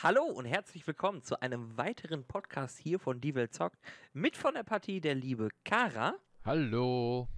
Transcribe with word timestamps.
Hallo 0.00 0.24
und 0.24 0.46
herzlich 0.46 0.86
willkommen 0.86 1.22
zu 1.22 1.40
einem 1.42 1.76
weiteren 1.76 2.24
Podcast 2.24 2.78
hier 2.78 2.98
von 2.98 3.20
Die 3.20 3.34
Welt 3.34 3.52
zockt 3.54 3.78
mit 4.12 4.36
von 4.36 4.54
der 4.54 4.62
Partie 4.64 5.00
der 5.00 5.14
liebe 5.14 5.48
Kara 5.64 6.14
Hallo. 6.44 7.28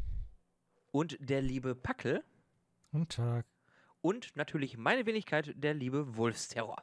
und 0.93 1.17
der 1.21 1.43
liebe 1.43 1.75
Packel 1.75 2.23
Guten 2.93 3.09
Tag. 3.09 3.47
und 4.01 4.35
natürlich 4.37 4.77
meine 4.79 5.05
Wenigkeit 5.07 5.53
der 5.57 5.75
liebe 5.75 6.17
Wolfsterror. 6.17 6.83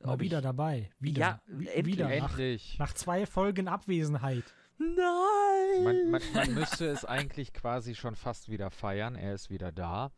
Mal 0.00 0.14
Ob 0.14 0.20
wieder 0.20 0.38
ich- 0.38 0.44
dabei. 0.44 0.90
Wieder. 0.98 1.20
Ja, 1.20 1.40
endlich. 1.48 1.86
wieder. 1.86 2.08
Nach, 2.08 2.30
Endlich. 2.30 2.78
nach 2.78 2.92
zwei 2.92 3.24
Folgen 3.26 3.68
Abwesenheit. 3.68 4.44
Nein! 4.78 5.84
Man, 5.84 6.10
man, 6.10 6.22
man 6.34 6.54
müsste 6.54 6.86
es 6.88 7.06
eigentlich 7.06 7.54
quasi 7.54 7.94
schon 7.94 8.14
fast 8.14 8.50
wieder 8.50 8.70
feiern. 8.70 9.14
Er 9.14 9.32
ist 9.34 9.48
wieder 9.48 9.72
da. 9.72 10.12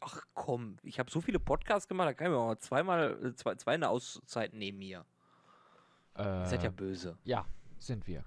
Ach 0.00 0.24
komm, 0.34 0.76
ich 0.82 0.98
habe 0.98 1.10
so 1.10 1.20
viele 1.20 1.38
Podcasts 1.38 1.88
gemacht, 1.88 2.08
da 2.08 2.14
kann 2.14 2.26
ich 2.26 2.32
mir 2.32 2.38
auch 2.38 2.46
mal 2.48 2.58
zweimal, 2.58 3.24
äh, 3.24 3.34
zwei, 3.34 3.54
zwei 3.56 3.74
eine 3.74 3.88
Auszeit 3.88 4.52
nehmen 4.54 4.80
hier. 4.80 5.04
Äh, 6.16 6.22
Ihr 6.22 6.46
seid 6.46 6.62
ja 6.62 6.70
böse. 6.70 7.18
ja, 7.24 7.46
sind 7.78 8.06
wir. 8.06 8.24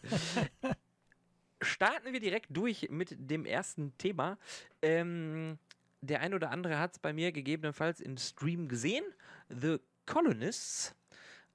starten 1.61 2.13
wir 2.13 2.21
direkt 2.21 2.57
durch 2.57 2.89
mit 2.91 3.15
dem 3.19 3.45
ersten 3.45 3.97
Thema. 3.99 4.39
Ähm, 4.83 5.59
der 6.01 6.21
ein 6.21 6.35
oder 6.35 6.51
andere 6.51 6.79
hat 6.79 6.93
es 6.93 6.99
bei 6.99 7.13
mir 7.13 7.33
gegebenenfalls 7.33 8.01
im 8.01 8.17
Stream 8.17 8.69
gesehen. 8.69 9.05
The 9.49 9.79
Colonists. 10.07 10.95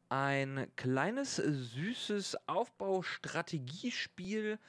Ein 0.10 0.68
kleines, 0.76 1.38
süßes 1.38 2.38
Aufbaustrategiespiel 2.46 4.60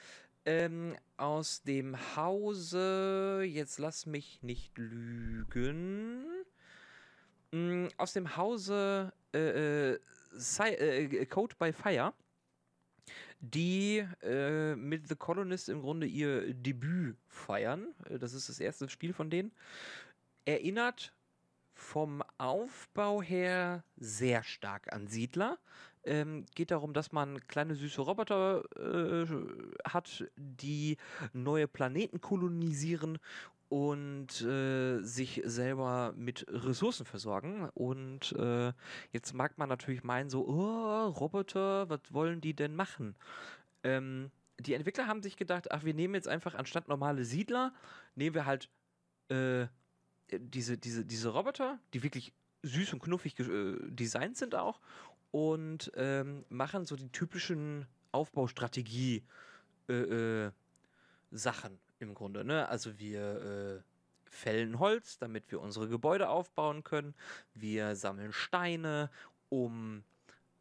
ähm, 0.45 0.96
aus 1.16 1.62
dem 1.62 1.96
Hause, 2.16 3.42
jetzt 3.46 3.78
lass 3.78 4.06
mich 4.06 4.42
nicht 4.42 4.77
lügen, 4.78 6.24
Mm, 7.55 7.88
aus 7.98 8.15
dem 8.15 8.37
Hause 8.37 9.13
äh, 9.35 9.90
äh, 9.93 10.01
Sci- 10.38 10.74
äh, 10.79 11.26
Code 11.26 11.54
by 11.59 11.73
Fire 11.73 12.15
die 13.40 14.07
äh, 14.23 14.76
mit 14.76 15.09
The 15.09 15.16
Colonist 15.16 15.68
im 15.68 15.82
Grunde 15.82 16.07
ihr 16.07 16.54
Debüt 16.54 17.16
feiern. 17.26 17.88
Äh, 18.09 18.18
Das 18.18 18.32
ist 18.35 18.48
das 18.48 18.60
erste 18.60 18.88
Spiel 18.88 19.13
von 19.13 19.30
denen. 19.30 19.52
Erinnert 20.45 21.13
vom 21.74 22.23
Aufbau 22.38 23.20
her 23.20 23.85
sehr 23.96 24.45
stark 24.45 24.93
an 24.93 25.09
Siedler. 25.09 25.59
Ähm, 26.04 26.46
geht 26.54 26.72
darum, 26.72 26.95
dass 26.95 27.12
man 27.12 27.46
kleine 27.46 27.76
süße 27.76 28.00
Roboter 28.00 28.64
äh, 28.76 29.26
hat, 29.88 30.24
die 30.36 30.96
neue 31.32 31.68
Planeten 31.68 32.20
kolonisieren 32.20 33.18
und 33.72 34.42
äh, 34.42 35.00
sich 35.00 35.40
selber 35.46 36.12
mit 36.14 36.45
Ressourcen 36.48 37.06
versorgen. 37.06 37.70
Und 37.73 38.32
äh, 38.32 38.73
jetzt 39.12 39.32
mag 39.32 39.56
man 39.56 39.70
natürlich 39.70 40.04
meinen, 40.04 40.28
so, 40.28 40.46
oh, 40.46 41.06
Roboter, 41.06 41.88
was 41.88 42.00
wollen 42.10 42.42
die 42.42 42.54
denn 42.54 42.76
machen? 42.76 43.16
Ähm, 43.82 44.30
die 44.60 44.74
Entwickler 44.74 45.06
haben 45.06 45.23
sich 45.23 45.36
gedacht, 45.36 45.70
ach, 45.70 45.84
wir 45.84 45.95
nehmen 45.95 46.14
jetzt 46.14 46.28
einfach 46.28 46.54
anstatt 46.54 46.88
normale 46.88 47.24
Siedler, 47.24 47.73
nehmen 48.14 48.34
wir 48.34 48.45
halt 48.45 48.68
äh, 49.28 49.66
diese, 50.30 50.76
diese, 50.76 51.06
diese 51.06 51.30
Roboter, 51.30 51.78
die 51.95 52.02
wirklich 52.02 52.34
süß 52.62 52.92
und 52.92 53.02
knuffig 53.02 53.40
äh, 53.40 53.76
designt 53.88 54.36
sind 54.36 54.54
auch 54.54 54.80
und 55.33 55.91
ähm, 55.97 56.45
machen 56.49 56.85
so 56.85 56.95
die 56.95 57.11
typischen 57.11 57.87
Aufbaustrategie 58.13 59.25
äh, 59.88 59.93
äh, 59.93 60.51
Sachen 61.33 61.80
im 61.99 62.15
Grunde. 62.15 62.45
Ne? 62.45 62.69
Also 62.69 62.99
wir 62.99 63.83
äh, 63.83 64.31
fällen 64.31 64.78
Holz, 64.78 65.19
damit 65.19 65.50
wir 65.50 65.60
unsere 65.60 65.88
Gebäude 65.88 66.28
aufbauen 66.28 66.84
können. 66.84 67.15
Wir 67.55 67.97
sammeln 67.97 68.33
Steine, 68.33 69.10
um 69.49 70.05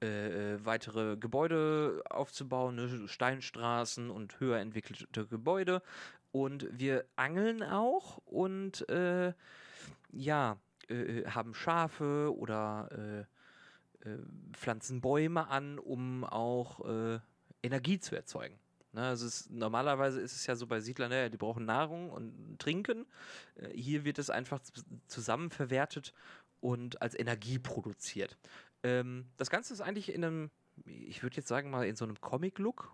äh, 0.01 0.53
äh, 0.55 0.65
weitere 0.65 1.15
Gebäude 1.17 2.01
aufzubauen, 2.09 2.75
ne? 2.75 3.07
Steinstraßen 3.07 4.09
und 4.09 4.39
höher 4.39 4.57
entwickelte 4.57 5.27
Gebäude. 5.27 5.83
Und 6.31 6.67
wir 6.71 7.05
angeln 7.17 7.61
auch 7.61 8.17
und 8.25 8.87
äh, 8.89 9.33
ja, 10.11 10.57
äh, 10.87 11.25
haben 11.25 11.53
Schafe 11.53 12.33
oder 12.35 13.27
äh, 14.05 14.17
pflanzen 14.53 15.01
Bäume 15.01 15.47
an, 15.47 15.79
um 15.79 16.23
auch 16.23 16.85
äh, 16.85 17.19
Energie 17.63 17.99
zu 17.99 18.15
erzeugen. 18.15 18.59
Ne, 18.93 19.03
also 19.03 19.25
es, 19.25 19.49
normalerweise 19.49 20.19
ist 20.19 20.35
es 20.35 20.45
ja 20.47 20.55
so 20.55 20.67
bei 20.67 20.81
Siedlern, 20.81 21.09
ne, 21.09 21.29
die 21.29 21.37
brauchen 21.37 21.63
Nahrung 21.63 22.09
und 22.09 22.59
Trinken. 22.59 23.05
Äh, 23.55 23.69
hier 23.69 24.03
wird 24.03 24.19
es 24.19 24.29
einfach 24.29 24.59
z- 24.59 24.83
zusammenverwertet 25.07 26.13
und 26.59 27.01
als 27.01 27.17
Energie 27.17 27.57
produziert. 27.57 28.37
Ähm, 28.83 29.27
das 29.37 29.49
Ganze 29.49 29.73
ist 29.73 29.81
eigentlich 29.81 30.13
in 30.13 30.25
einem, 30.25 30.51
ich 30.85 31.23
würde 31.23 31.37
jetzt 31.37 31.47
sagen 31.47 31.69
mal, 31.69 31.87
in 31.87 31.95
so 31.95 32.03
einem 32.03 32.19
Comic-Look, 32.19 32.91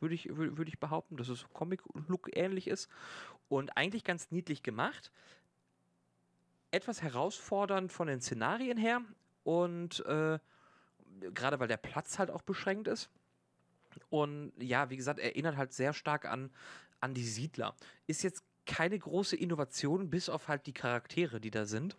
würde 0.00 0.14
ich, 0.16 0.28
wür- 0.28 0.56
würde 0.56 0.68
ich 0.68 0.80
behaupten, 0.80 1.16
dass 1.16 1.28
es 1.28 1.46
Comic-Look 1.52 2.36
ähnlich 2.36 2.66
ist. 2.66 2.88
Und 3.48 3.76
eigentlich 3.76 4.02
ganz 4.02 4.32
niedlich 4.32 4.64
gemacht. 4.64 5.12
Etwas 6.72 7.02
herausfordernd 7.02 7.92
von 7.92 8.08
den 8.08 8.20
Szenarien 8.20 8.78
her 8.78 9.02
und 9.44 10.04
äh, 10.06 10.38
gerade 11.34 11.60
weil 11.60 11.68
der 11.68 11.76
Platz 11.76 12.18
halt 12.18 12.30
auch 12.30 12.42
beschränkt 12.42 12.88
ist. 12.88 13.10
Und 14.10 14.52
ja, 14.58 14.90
wie 14.90 14.96
gesagt, 14.96 15.20
erinnert 15.20 15.56
halt 15.56 15.72
sehr 15.72 15.92
stark 15.92 16.24
an, 16.24 16.50
an 17.00 17.14
die 17.14 17.24
Siedler. 17.24 17.74
Ist 18.06 18.22
jetzt 18.22 18.42
keine 18.64 18.98
große 18.98 19.36
Innovation, 19.36 20.08
bis 20.08 20.28
auf 20.28 20.48
halt 20.48 20.66
die 20.66 20.72
Charaktere, 20.72 21.40
die 21.40 21.50
da 21.50 21.66
sind. 21.66 21.96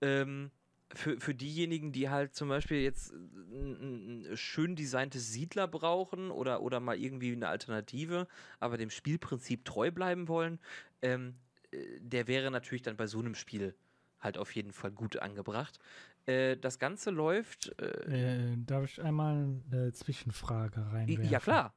Ähm, 0.00 0.50
für, 0.92 1.20
für 1.20 1.34
diejenigen, 1.34 1.92
die 1.92 2.08
halt 2.08 2.34
zum 2.34 2.48
Beispiel 2.48 2.82
jetzt 2.82 3.12
ein, 3.12 4.24
ein 4.26 4.36
schön 4.36 4.74
designtes 4.74 5.32
Siedler 5.32 5.68
brauchen 5.68 6.30
oder, 6.30 6.62
oder 6.62 6.80
mal 6.80 6.98
irgendwie 6.98 7.32
eine 7.32 7.48
Alternative, 7.48 8.26
aber 8.58 8.76
dem 8.76 8.90
Spielprinzip 8.90 9.64
treu 9.64 9.90
bleiben 9.92 10.26
wollen, 10.26 10.58
ähm, 11.02 11.36
äh, 11.70 12.00
der 12.00 12.26
wäre 12.26 12.50
natürlich 12.50 12.82
dann 12.82 12.96
bei 12.96 13.06
so 13.06 13.20
einem 13.20 13.36
Spiel 13.36 13.74
halt 14.20 14.36
auf 14.36 14.54
jeden 14.54 14.72
Fall 14.72 14.90
gut 14.90 15.16
angebracht. 15.18 15.78
Äh, 16.26 16.56
das 16.56 16.78
Ganze 16.78 17.10
läuft. 17.10 17.74
Äh, 17.80 18.52
Äh, 18.52 18.56
darf 18.58 18.84
ich 18.84 19.02
einmal 19.02 19.60
eine 19.70 19.92
Zwischenfrage 19.92 20.92
reinwerfen? 20.92 21.30
ja, 21.30 21.40
klar. 21.40 21.74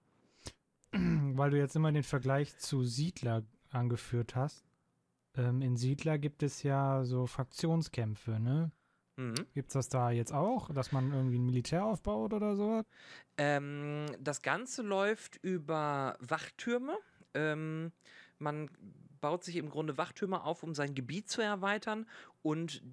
Weil 0.91 1.51
du 1.51 1.57
jetzt 1.57 1.75
immer 1.75 1.91
den 1.91 2.03
Vergleich 2.03 2.57
zu 2.57 2.83
Siedler 2.83 3.43
angeführt 3.71 4.35
hast. 4.35 4.63
Ähm, 5.35 5.61
in 5.61 5.75
Siedler 5.77 6.17
gibt 6.19 6.43
es 6.43 6.61
ja 6.63 7.03
so 7.03 7.25
Fraktionskämpfe, 7.25 8.39
ne? 8.39 8.71
Mhm. 9.15 9.35
Gibt's 9.53 9.73
das 9.73 9.89
da 9.89 10.11
jetzt 10.11 10.33
auch, 10.33 10.71
dass 10.73 10.91
man 10.91 11.11
irgendwie 11.11 11.37
ein 11.39 11.45
Militär 11.45 11.85
aufbaut 11.85 12.33
oder 12.33 12.55
so? 12.55 12.83
Ähm, 13.37 14.05
das 14.19 14.41
Ganze 14.41 14.81
läuft 14.83 15.37
über 15.37 16.17
Wachtürme. 16.19 16.97
Ähm, 17.33 17.91
man 18.39 18.69
baut 19.21 19.43
sich 19.43 19.55
im 19.55 19.69
Grunde 19.69 19.97
Wachtürme 19.97 20.43
auf, 20.43 20.63
um 20.63 20.73
sein 20.73 20.93
Gebiet 20.95 21.29
zu 21.29 21.41
erweitern 21.41 22.05
und 22.41 22.83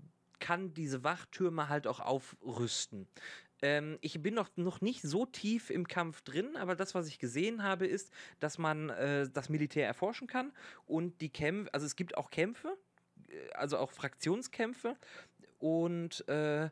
kann 0.41 0.75
diese 0.75 1.05
Wachtürme 1.05 1.69
halt 1.69 1.87
auch 1.87 2.01
aufrüsten. 2.01 3.07
Ähm, 3.63 3.99
ich 4.01 4.23
bin 4.23 4.35
noch, 4.35 4.49
noch 4.57 4.81
nicht 4.81 5.03
so 5.03 5.27
tief 5.27 5.71
im 5.71 5.87
Kampf 5.87 6.23
drin, 6.23 6.57
aber 6.57 6.75
das, 6.75 6.95
was 6.95 7.07
ich 7.07 7.19
gesehen 7.19 7.63
habe, 7.63 7.87
ist, 7.87 8.13
dass 8.41 8.59
man 8.59 8.91
äh, 8.91 9.29
das 9.33 9.49
Militär 9.49 9.87
erforschen 9.87 10.27
kann 10.27 10.53
und 10.87 11.21
die 11.21 11.29
Kämpfe, 11.29 11.73
also 11.75 11.87
es 11.87 11.97
gibt 11.97 12.17
auch 12.17 12.31
Kämpfe, 12.31 12.77
äh, 13.29 13.53
also 13.53 13.79
auch 13.79 13.93
Fraktionskämpfe 13.93 14.97
und 15.59 16.27
äh, 16.29 16.71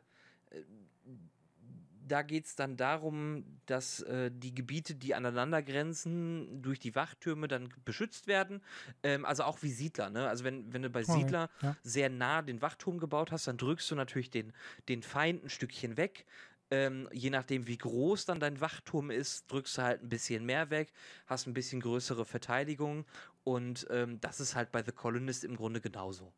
da 2.11 2.21
geht 2.23 2.45
es 2.45 2.55
dann 2.55 2.77
darum, 2.77 3.45
dass 3.65 4.01
äh, 4.01 4.31
die 4.33 4.53
Gebiete, 4.53 4.95
die 4.95 5.15
aneinander 5.15 5.61
grenzen, 5.63 6.61
durch 6.61 6.79
die 6.79 6.95
Wachtürme 6.95 7.47
dann 7.47 7.69
beschützt 7.85 8.27
werden. 8.27 8.61
Ähm, 9.03 9.25
also 9.25 9.43
auch 9.43 9.61
wie 9.63 9.71
Siedler. 9.71 10.09
Ne? 10.09 10.27
Also 10.27 10.43
wenn, 10.43 10.73
wenn 10.73 10.81
du 10.81 10.89
bei 10.89 11.03
Okay, 11.07 11.13
Siedler 11.19 11.49
ja. 11.61 11.77
sehr 11.83 12.09
nah 12.09 12.41
den 12.41 12.61
Wachturm 12.61 12.99
gebaut 12.99 13.31
hast, 13.31 13.47
dann 13.47 13.57
drückst 13.57 13.89
du 13.91 13.95
natürlich 13.95 14.29
den, 14.29 14.53
den 14.89 15.03
Feind 15.03 15.43
ein 15.45 15.49
Stückchen 15.49 15.97
weg. 15.97 16.25
Ähm, 16.71 17.09
je 17.11 17.29
nachdem, 17.31 17.67
wie 17.67 17.77
groß 17.77 18.25
dann 18.25 18.39
dein 18.39 18.61
Wachturm 18.61 19.09
ist, 19.09 19.51
drückst 19.51 19.77
du 19.77 19.81
halt 19.81 20.03
ein 20.03 20.09
bisschen 20.09 20.45
mehr 20.45 20.69
weg, 20.69 20.91
hast 21.25 21.47
ein 21.47 21.53
bisschen 21.53 21.81
größere 21.81 22.25
Verteidigung. 22.25 23.05
Und 23.43 23.87
ähm, 23.89 24.19
das 24.21 24.39
ist 24.39 24.55
halt 24.55 24.71
bei 24.71 24.83
The 24.83 24.91
Colonist 24.91 25.43
im 25.43 25.55
Grunde 25.55 25.81
genauso. 25.81 26.33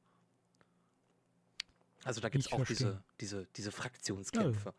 Also 2.04 2.22
da 2.22 2.30
gibt 2.30 2.46
es 2.46 2.52
auch 2.52 2.58
verstehe. 2.58 2.78
diese, 2.78 3.04
diese, 3.20 3.48
diese 3.56 3.72
Fraktionskämpfe. 3.72 4.74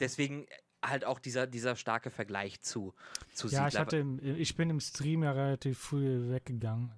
Deswegen 0.00 0.46
halt 0.82 1.04
auch 1.04 1.18
dieser, 1.18 1.46
dieser 1.46 1.76
starke 1.76 2.10
Vergleich 2.10 2.60
zu, 2.60 2.94
zu 3.32 3.48
Ja, 3.48 3.68
ich 3.68 3.78
hatte, 3.78 3.98
im, 3.98 4.18
ich 4.22 4.56
bin 4.56 4.70
im 4.70 4.80
Stream 4.80 5.22
ja 5.22 5.32
relativ 5.32 5.78
früh 5.78 6.30
weggegangen. 6.30 6.92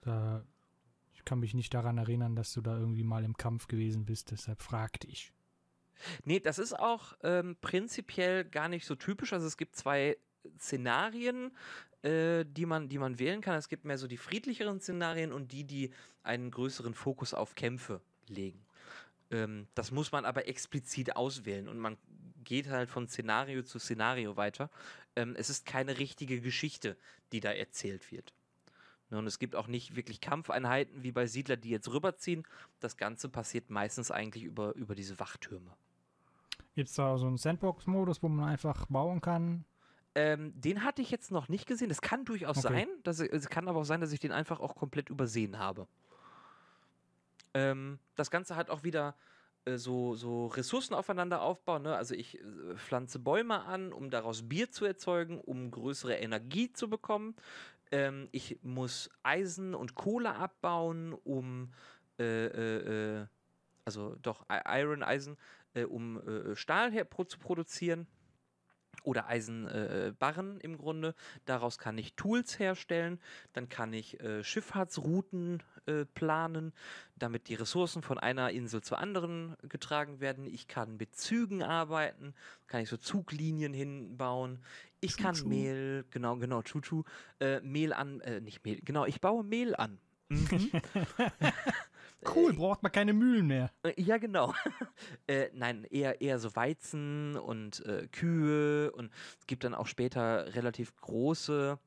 Da, 0.00 0.44
ich 1.14 1.24
kann 1.24 1.40
mich 1.40 1.54
nicht 1.54 1.72
daran 1.74 1.98
erinnern, 1.98 2.34
dass 2.34 2.52
du 2.52 2.60
da 2.60 2.76
irgendwie 2.76 3.04
mal 3.04 3.24
im 3.24 3.36
Kampf 3.36 3.68
gewesen 3.68 4.04
bist, 4.04 4.30
deshalb 4.30 4.60
fragte 4.60 5.06
ich. 5.06 5.32
Nee, 6.24 6.40
das 6.40 6.58
ist 6.58 6.76
auch 6.76 7.16
ähm, 7.22 7.56
prinzipiell 7.60 8.44
gar 8.44 8.68
nicht 8.68 8.86
so 8.86 8.96
typisch. 8.96 9.32
Also 9.32 9.46
es 9.46 9.56
gibt 9.56 9.76
zwei 9.76 10.16
Szenarien, 10.58 11.52
äh, 12.02 12.44
die, 12.44 12.66
man, 12.66 12.88
die 12.88 12.98
man 12.98 13.20
wählen 13.20 13.40
kann. 13.40 13.56
Es 13.56 13.68
gibt 13.68 13.84
mehr 13.84 13.98
so 13.98 14.08
die 14.08 14.16
friedlicheren 14.16 14.80
Szenarien 14.80 15.32
und 15.32 15.52
die, 15.52 15.64
die 15.64 15.92
einen 16.24 16.50
größeren 16.50 16.94
Fokus 16.94 17.34
auf 17.34 17.54
Kämpfe 17.54 18.00
legen. 18.28 18.64
Ähm, 19.32 19.66
das 19.74 19.90
muss 19.90 20.12
man 20.12 20.24
aber 20.24 20.46
explizit 20.46 21.16
auswählen 21.16 21.68
und 21.68 21.78
man 21.78 21.96
geht 22.44 22.68
halt 22.68 22.90
von 22.90 23.08
Szenario 23.08 23.62
zu 23.62 23.78
Szenario 23.78 24.36
weiter. 24.36 24.70
Ähm, 25.16 25.34
es 25.36 25.50
ist 25.50 25.66
keine 25.66 25.98
richtige 25.98 26.40
Geschichte, 26.40 26.96
die 27.32 27.40
da 27.40 27.50
erzählt 27.50 28.10
wird. 28.12 28.32
Ne, 29.10 29.18
Und 29.18 29.26
es 29.26 29.38
gibt 29.38 29.56
auch 29.56 29.66
nicht 29.68 29.96
wirklich 29.96 30.20
Kampfeinheiten 30.20 31.02
wie 31.02 31.12
bei 31.12 31.26
Siedler, 31.26 31.56
die 31.56 31.70
jetzt 31.70 31.88
rüberziehen. 31.88 32.44
Das 32.80 32.96
Ganze 32.96 33.28
passiert 33.28 33.70
meistens 33.70 34.10
eigentlich 34.10 34.44
über, 34.44 34.74
über 34.74 34.94
diese 34.94 35.18
Wachtürme. 35.18 35.70
Gibt 36.74 36.88
es 36.88 36.94
da 36.94 37.16
so 37.18 37.26
einen 37.26 37.36
Sandbox-Modus, 37.36 38.22
wo 38.22 38.28
man 38.28 38.48
einfach 38.48 38.86
bauen 38.86 39.20
kann? 39.20 39.64
Ähm, 40.14 40.52
den 40.60 40.84
hatte 40.84 41.00
ich 41.00 41.10
jetzt 41.10 41.30
noch 41.30 41.48
nicht 41.48 41.66
gesehen. 41.66 41.88
Das 41.88 42.00
kann 42.02 42.24
durchaus 42.24 42.58
Okay. 42.64 42.68
sein. 42.74 42.88
Dass, 43.02 43.20
ich- 43.20 43.32
es 43.32 43.48
kann 43.48 43.68
aber 43.68 43.80
auch 43.80 43.84
sein, 43.84 44.00
dass 44.00 44.12
ich 44.12 44.20
den 44.20 44.32
einfach 44.32 44.60
auch 44.60 44.74
komplett 44.74 45.08
übersehen 45.10 45.58
habe. 45.58 45.86
Ähm, 47.54 47.98
das 48.14 48.30
Ganze 48.30 48.56
hat 48.56 48.70
auch 48.70 48.84
wieder 48.84 49.16
äh, 49.64 49.76
so, 49.76 50.14
so 50.14 50.46
Ressourcen 50.46 50.94
aufeinander 50.94 51.42
aufbauen. 51.42 51.82
Ne? 51.82 51.96
Also 51.96 52.14
ich 52.14 52.38
äh, 52.38 52.76
pflanze 52.76 53.18
Bäume 53.18 53.64
an, 53.64 53.92
um 53.92 54.10
daraus 54.10 54.48
Bier 54.48 54.70
zu 54.70 54.84
erzeugen, 54.84 55.40
um 55.40 55.70
größere 55.70 56.16
Energie 56.16 56.72
zu 56.72 56.88
bekommen. 56.88 57.36
Ähm, 57.90 58.28
ich 58.32 58.58
muss 58.62 59.10
Eisen 59.22 59.74
und 59.74 59.94
Kohle 59.94 60.34
abbauen, 60.34 61.12
um 61.12 61.72
äh, 62.18 62.46
äh, 62.46 63.20
äh, 63.20 63.26
also 63.84 64.16
doch 64.22 64.46
Iron, 64.48 65.02
Eisen, 65.02 65.36
äh, 65.74 65.84
um 65.84 66.20
Stahl 66.54 66.92
her 66.92 67.06
zu 67.26 67.38
produzieren 67.38 68.06
oder 69.02 69.26
Eisenbarren 69.26 70.60
äh, 70.60 70.64
im 70.64 70.78
Grunde. 70.78 71.14
Daraus 71.44 71.78
kann 71.78 71.98
ich 71.98 72.14
Tools 72.14 72.58
herstellen, 72.58 73.20
dann 73.52 73.68
kann 73.68 73.92
ich 73.92 74.20
äh, 74.20 74.44
Schifffahrtsrouten 74.44 75.62
äh, 75.86 76.04
planen, 76.04 76.72
damit 77.16 77.48
die 77.48 77.54
Ressourcen 77.54 78.02
von 78.02 78.18
einer 78.18 78.50
Insel 78.50 78.82
zur 78.82 78.98
anderen 78.98 79.56
getragen 79.68 80.20
werden. 80.20 80.46
Ich 80.46 80.68
kann 80.68 80.96
mit 80.96 81.14
Zügen 81.16 81.62
arbeiten, 81.62 82.34
kann 82.66 82.80
ich 82.82 82.88
so 82.88 82.96
Zuglinien 82.96 83.72
hinbauen. 83.72 84.60
Ich 85.00 85.16
kann 85.16 85.34
Chuchu. 85.34 85.48
Mehl, 85.48 86.04
genau, 86.10 86.36
genau, 86.36 86.62
Chuchu, 86.62 87.02
äh, 87.40 87.60
Mehl 87.60 87.92
an, 87.92 88.20
äh, 88.20 88.40
nicht 88.40 88.64
Mehl, 88.64 88.80
genau, 88.84 89.04
ich 89.06 89.20
baue 89.20 89.44
Mehl 89.44 89.74
an. 89.74 89.98
Mhm. 90.28 90.70
Cool, 92.34 92.52
braucht 92.52 92.82
man 92.82 92.92
keine 92.92 93.12
Mühlen 93.12 93.46
mehr. 93.46 93.70
Äh, 93.82 94.00
Ja, 94.00 94.18
genau. 94.18 94.54
äh, 95.26 95.48
nein, 95.54 95.84
eher, 95.90 96.20
eher 96.20 96.38
so 96.38 96.54
Weizen 96.54 97.36
und 97.36 97.84
äh, 97.84 98.06
Kühe 98.12 98.92
und 98.92 99.10
es 99.40 99.46
gibt 99.46 99.64
dann 99.64 99.74
auch 99.74 99.86
später 99.86 100.54
relativ 100.54 100.94
große 101.00 101.78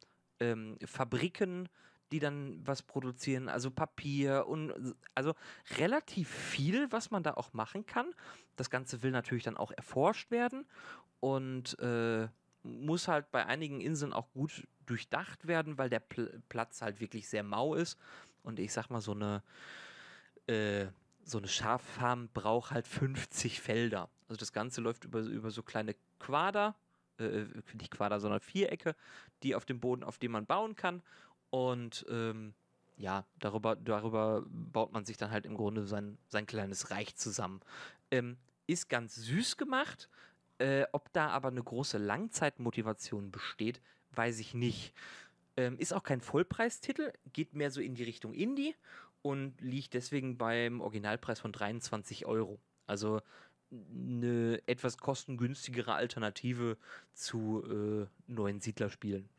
ähm, 0.42 0.78
Fabriken, 0.86 1.70
die 2.12 2.20
dann 2.20 2.60
was 2.66 2.82
produzieren, 2.82 3.50
also 3.50 3.72
Papier 3.72 4.46
und 4.48 4.96
also 5.16 5.34
relativ 5.78 6.30
viel, 6.30 6.92
was 6.92 7.12
man 7.12 7.24
da 7.24 7.34
auch 7.34 7.54
machen 7.54 7.86
kann. 7.86 8.14
Das 8.56 8.70
Ganze 8.70 9.04
will 9.04 9.12
natürlich 9.12 9.44
dann 9.44 9.58
auch 9.58 9.72
erforscht 9.72 10.32
werden 10.32 10.66
und 11.20 11.78
äh, 11.80 12.28
muss 12.64 13.08
halt 13.08 13.32
bei 13.32 13.46
einigen 13.46 13.82
Inseln 13.82 14.14
auch 14.14 14.32
gut 14.32 14.68
durchdacht 14.86 15.48
werden, 15.48 15.78
weil 15.78 15.90
der 15.90 16.00
Pl 16.00 16.42
Platz 16.50 16.82
halt 16.82 17.00
wirklich 17.00 17.28
sehr 17.28 17.44
mau 17.44 17.76
ist. 17.76 17.98
Und 18.44 18.60
ich 18.60 18.72
sag 18.72 18.90
mal, 18.90 19.02
so 19.02 19.14
eine 19.14 19.42
äh, 20.48 20.88
so 21.26 21.40
eine 21.40 21.48
Schaffarm 21.48 22.30
braucht 22.34 22.72
halt 22.72 22.88
50 22.88 23.60
Felder. 23.60 24.10
Also 24.30 24.40
das 24.40 24.54
Ganze 24.54 24.82
läuft 24.82 25.06
über, 25.06 25.22
über 25.22 25.50
so 25.52 25.64
kleine 25.64 25.96
Quader, 26.20 26.76
äh, 27.18 27.46
nicht 27.74 27.92
Quader, 27.92 28.20
sondern 28.20 28.40
Vierecke, 28.40 28.96
die 29.44 29.56
auf 29.56 29.66
dem 29.66 29.80
Boden, 29.80 30.04
auf 30.04 30.20
dem 30.20 30.32
man 30.32 30.46
bauen 30.46 30.76
kann. 30.76 31.02
Und 31.56 32.06
ähm, 32.10 32.54
ja, 32.98 33.26
darüber, 33.40 33.78
darüber 33.78 34.44
baut 34.50 34.92
man 34.92 35.06
sich 35.06 35.16
dann 35.16 35.32
halt 35.32 35.46
im 35.46 35.56
Grunde 35.56 35.88
sein, 35.88 36.18
sein 36.28 36.46
kleines 36.46 36.92
Reich 36.92 37.16
zusammen. 37.16 37.62
Ähm, 38.12 38.36
ist 38.68 38.90
ganz 38.90 39.16
süß 39.16 39.56
gemacht. 39.56 40.10
Äh, 40.58 40.84
ob 40.92 41.14
da 41.14 41.30
aber 41.30 41.48
eine 41.48 41.64
große 41.64 41.98
Langzeitmotivation 41.98 43.32
besteht, 43.32 43.80
weiß 44.12 44.40
ich 44.40 44.54
nicht. 44.54 44.94
Ähm, 45.56 45.80
ist 45.80 45.94
auch 45.94 46.04
kein 46.04 46.20
Vollpreistitel, 46.20 47.14
geht 47.32 47.54
mehr 47.54 47.72
so 47.72 47.80
in 47.80 47.96
die 47.96 48.04
Richtung 48.04 48.34
Indie 48.34 48.76
und 49.22 49.54
liegt 49.62 49.94
deswegen 49.94 50.38
beim 50.38 50.82
Originalpreis 50.82 51.40
von 51.40 51.54
23 51.54 52.26
Euro. 52.26 52.60
Also 52.86 53.22
eine 53.72 54.62
etwas 54.66 54.98
kostengünstigere 54.98 55.94
Alternative 55.94 56.78
zu 57.14 57.64
äh, 57.64 58.08
neuen 58.28 58.60
Siedlerspielen. 58.60 59.30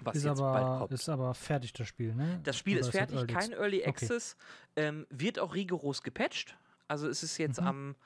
Was 0.00 0.16
Ist 0.16 0.24
jetzt 0.24 0.38
bald 0.40 0.66
aber, 0.66 0.78
kommt. 0.78 0.92
ist 0.92 1.08
aber 1.08 1.34
fertig, 1.34 1.72
das 1.72 1.86
Spiel, 1.88 2.14
ne? 2.14 2.40
Das 2.42 2.58
Spiel 2.58 2.78
Oder 2.78 2.88
ist 2.88 2.90
fertig, 2.90 3.16
Early 3.16 3.32
kein 3.32 3.52
Early 3.52 3.78
Okay. 3.80 3.88
Access. 3.90 4.36
Ähm, 4.76 5.06
wird 5.10 5.38
auch 5.38 5.54
rigoros 5.54 6.02
gepatcht. 6.02 6.56
Also 6.88 7.08
es 7.08 7.22
ist 7.22 7.38
jetzt 7.38 7.60
Mhm. 7.60 7.66
am 7.66 7.96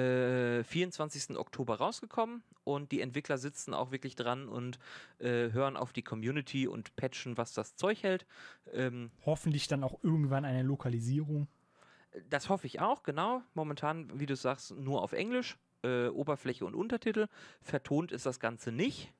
äh, 0.00 0.64
24. 0.64 1.36
Oktober 1.36 1.76
rausgekommen 1.76 2.42
und 2.64 2.90
die 2.92 3.00
Entwickler 3.00 3.38
sitzen 3.38 3.74
auch 3.74 3.90
wirklich 3.92 4.16
dran 4.16 4.48
und 4.48 4.78
äh, 5.18 5.50
hören 5.52 5.76
auf 5.76 5.92
die 5.92 6.02
Community 6.02 6.66
und 6.66 6.96
patchen, 6.96 7.36
was 7.36 7.52
das 7.52 7.76
Zeug 7.76 8.02
hält. 8.02 8.26
Ähm, 8.72 9.10
Hoffentlich 9.26 9.68
dann 9.68 9.84
auch 9.84 10.02
irgendwann 10.02 10.44
eine 10.44 10.62
Lokalisierung. 10.62 11.46
das 12.30 12.48
hoffe 12.48 12.66
ich 12.66 12.80
auch, 12.80 13.02
genau. 13.02 13.42
Momentan, 13.54 14.18
wie 14.18 14.26
du 14.26 14.34
sagst, 14.36 14.72
nur 14.72 15.02
auf 15.02 15.12
Englisch, 15.12 15.58
äh, 15.84 16.06
Oberfläche 16.08 16.64
und 16.64 16.74
Untertitel. 16.74 17.26
Vertont 17.62 18.10
ist 18.12 18.24
das 18.26 18.40
Ganze 18.40 18.72
nicht. 18.72 19.12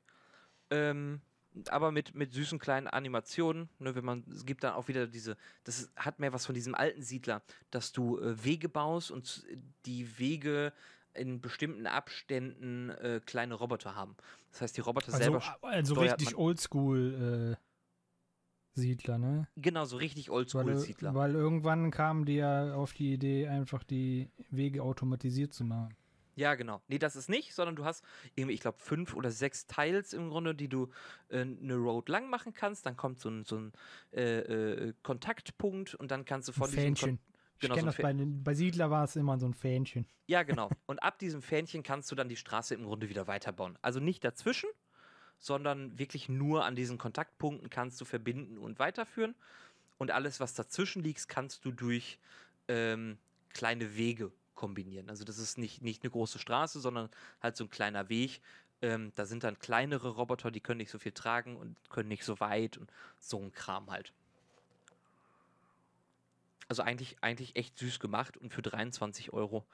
Ähm, 0.71 1.21
aber 1.69 1.93
mit, 1.93 2.15
mit 2.15 2.33
süßen 2.33 2.59
kleinen 2.59 2.87
Animationen, 2.87 3.69
ne, 3.79 3.95
wenn 3.95 4.05
man, 4.05 4.25
es 4.31 4.45
gibt 4.45 4.65
dann 4.65 4.75
auch 4.75 4.89
wieder 4.89 5.07
diese, 5.07 5.37
das 5.65 5.91
hat 5.97 6.19
mehr 6.19 6.33
was 6.33 6.47
von 6.47 6.55
diesem 6.55 6.75
alten 6.75 7.03
Siedler, 7.03 7.43
dass 7.71 7.93
du 7.93 8.19
äh, 8.19 8.45
Wege 8.45 8.69
baust 8.69 9.11
und 9.11 9.47
die 9.87 10.19
Wege 10.19 10.73
in 11.15 11.41
bestimmten 11.41 11.87
Abständen 11.87 12.91
äh, 12.91 13.21
kleine 13.25 13.55
Roboter 13.55 13.95
haben. 13.95 14.17
Das 14.51 14.63
heißt, 14.63 14.77
die 14.77 14.81
Roboter 14.81 15.13
Also, 15.13 15.19
selber, 15.19 15.59
also 15.63 15.95
richtig 15.95 16.37
oldschool 16.37 17.57
äh, 17.57 17.65
Siedler, 18.77 19.19
ne? 19.19 19.47
genau, 19.57 19.85
so 19.85 19.97
richtig 19.97 20.29
Weil, 20.29 20.35
Oldschool-Siedler. 20.39 21.15
weil 21.15 21.35
irgendwann 21.35 21.93
kamen 21.93 22.25
die 22.25 22.35
ja 22.37 22.75
auf 22.75 22.93
die 22.93 23.13
Idee, 23.13 23.47
einfach 23.47 23.85
die 23.85 24.31
Wege 24.51 24.83
automatisiert 24.83 25.53
zu 25.53 25.65
machen. 25.65 25.95
Ja, 26.37 26.55
genau. 26.55 26.83
Nee, 26.89 26.99
das 26.99 27.17
ist 27.17 27.29
nicht, 27.29 27.55
sondern 27.55 27.77
du 27.77 27.85
hast 27.85 28.05
irgendwie, 28.35 28.55
ich 28.55 28.61
glaube, 28.61 28.79
fünf 28.79 29.15
oder 29.15 29.31
sechs 29.31 29.67
Teils 29.67 30.13
im 30.13 30.31
Grunde, 30.31 30.55
die 30.55 30.69
du 30.69 30.91
äh, 31.29 31.41
eine 31.41 31.75
Road 31.77 32.09
lang 32.09 32.29
machen 32.29 32.53
kannst. 32.55 32.87
Dann 32.87 32.97
kommt 32.97 33.21
so 33.21 33.29
ein, 33.31 33.45
so 33.45 33.57
ein 33.57 33.73
äh, 34.13 34.39
äh, 34.41 34.95
Kontaktpunkt 35.03 35.95
und 35.95 36.11
dann 36.11 36.25
kannst 36.25 36.49
du 36.49 36.53
von 36.53 36.71
diesem 36.71 36.95
Kon 36.95 36.97
Fähnchen. 36.97 37.19
Ich 37.55 37.61
Genau, 37.61 37.75
kenne 37.77 37.93
so 37.93 37.97
das 37.97 38.03
bei, 38.03 38.13
den- 38.13 38.43
bei 38.43 38.55
Siedler 38.55 38.91
war 38.91 39.05
es 39.05 39.17
immer 39.17 39.39
so 39.39 39.47
ein 39.47 39.55
Fähnchen. 39.55 40.07
Ja, 40.27 40.43
genau. 40.43 40.71
Und 40.87 41.03
ab 41.03 41.19
diesem 41.19 41.41
Fähnchen 41.41 41.83
kannst 41.83 42.11
du 42.11 42.15
dann 42.15 42.29
die 42.29 42.37
Straße 42.37 42.75
im 42.75 42.85
Grunde 42.85 43.09
wieder 43.09 43.27
weiterbauen. 43.27 43.79
Also 43.81 44.01
nicht 44.01 44.25
dazwischen, 44.25 44.69
sondern 45.39 45.99
wirklich 45.99 46.29
nur 46.29 46.65
an 46.65 46.75
diesen 46.75 46.99
Kontaktpunkten 46.99 47.71
kannst 47.71 48.01
du 48.01 48.05
verbinden 48.05 48.59
und 48.59 48.79
weiterführen. 48.79 49.35
Und 49.99 50.11
alles, 50.11 50.41
was 50.41 50.55
dazwischen 50.55 51.03
liegt, 51.03 51.29
kannst 51.29 51.65
du 51.65 51.71
durch 51.71 52.19
ähm, 52.69 53.19
kleine 53.51 53.97
Wege 53.97 54.33
kombinieren. 54.65 55.11
Also 55.11 55.25
das 55.25 55.37
ist 55.37 55.59
nicht, 55.59 55.83
nicht 55.83 56.03
eine 56.03 56.11
große 56.11 56.39
Straße, 56.39 56.81
sondern 56.81 57.11
halt 57.43 57.55
so 57.55 57.65
ein 57.65 57.71
kleiner 57.71 58.09
Weg. 58.09 58.41
Ähm, 58.81 59.13
da 59.15 59.27
sind 59.27 59.45
dann 59.45 59.59
kleinere 59.59 60.09
Roboter, 60.09 60.51
die 60.51 60.61
können 60.61 60.79
nicht 60.79 60.91
so 60.91 60.99
viel 60.99 61.13
tragen 61.13 61.59
und 61.59 61.77
können 61.91 62.09
nicht 62.09 62.25
so 62.25 62.41
weit 62.41 62.79
und 62.79 62.91
so 63.19 63.39
ein 63.39 63.53
Kram 63.53 63.91
halt. 63.91 64.15
Also 66.67 66.83
eigentlich, 66.83 67.19
eigentlich 67.21 67.57
echt 67.57 67.79
süß 67.79 68.01
gemacht 68.01 68.39
und 68.39 68.55
für 68.55 68.63
23 68.63 69.35
Euro 69.35 69.67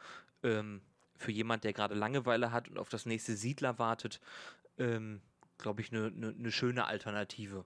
ähm, 0.42 0.80
für 1.16 1.30
jemand, 1.30 1.62
der 1.62 1.72
gerade 1.72 1.94
Langeweile 1.94 2.50
hat 2.50 2.68
und 2.68 2.76
auf 2.76 2.88
das 2.88 3.06
nächste 3.06 3.36
Siedler 3.36 3.78
wartet, 3.78 4.20
ähm, 4.76 5.20
glaube 5.58 5.82
ich, 5.82 5.92
eine 5.92 6.10
ne, 6.10 6.32
ne 6.32 6.50
schöne 6.50 6.86
Alternative, 6.86 7.64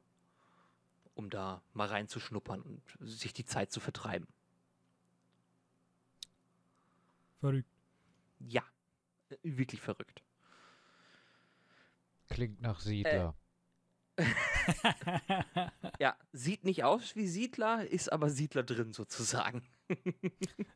um 1.14 1.31
da 1.31 1.62
mal 1.73 1.88
reinzuschnuppern 1.88 2.61
und 2.61 2.83
sich 3.00 3.33
die 3.33 3.47
Zeit 3.47 3.73
zu 3.73 3.81
vertreiben. 3.81 4.26
Verrückt. 7.45 7.69
Ja, 8.39 8.63
äh, 9.29 9.37
wirklich 9.43 9.83
verrückt. 9.83 10.23
Klingt 12.31 12.63
nach 12.63 12.81
Siedler. 12.81 13.35
Ja, 16.01 16.17
sieht 16.33 16.65
nicht 16.65 16.85
aus 16.85 17.17
wie 17.17 17.27
Siedler, 17.27 17.87
ist 17.87 18.11
aber 18.11 18.31
Siedler 18.31 18.63
drin 18.63 18.95
sozusagen. 18.95 19.63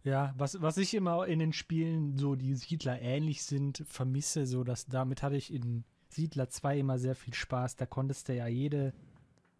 ja, 0.04 0.34
was, 0.36 0.60
was 0.60 0.76
ich 0.76 0.92
immer 0.92 1.26
in 1.26 1.38
den 1.38 1.54
Spielen, 1.54 2.18
so 2.18 2.34
die 2.34 2.54
Siedler 2.54 3.00
ähnlich 3.00 3.44
sind, 3.44 3.82
vermisse, 3.86 4.46
so 4.46 4.62
dass 4.62 4.84
damit 4.86 5.22
hatte 5.22 5.36
ich 5.36 5.50
in 5.50 5.84
Siedler 6.10 6.50
2 6.50 6.80
immer 6.80 6.98
sehr 6.98 7.14
viel 7.14 7.32
Spaß. 7.32 7.76
Da 7.76 7.86
konntest 7.86 8.28
du 8.28 8.34
ja 8.34 8.46
jede, 8.46 8.92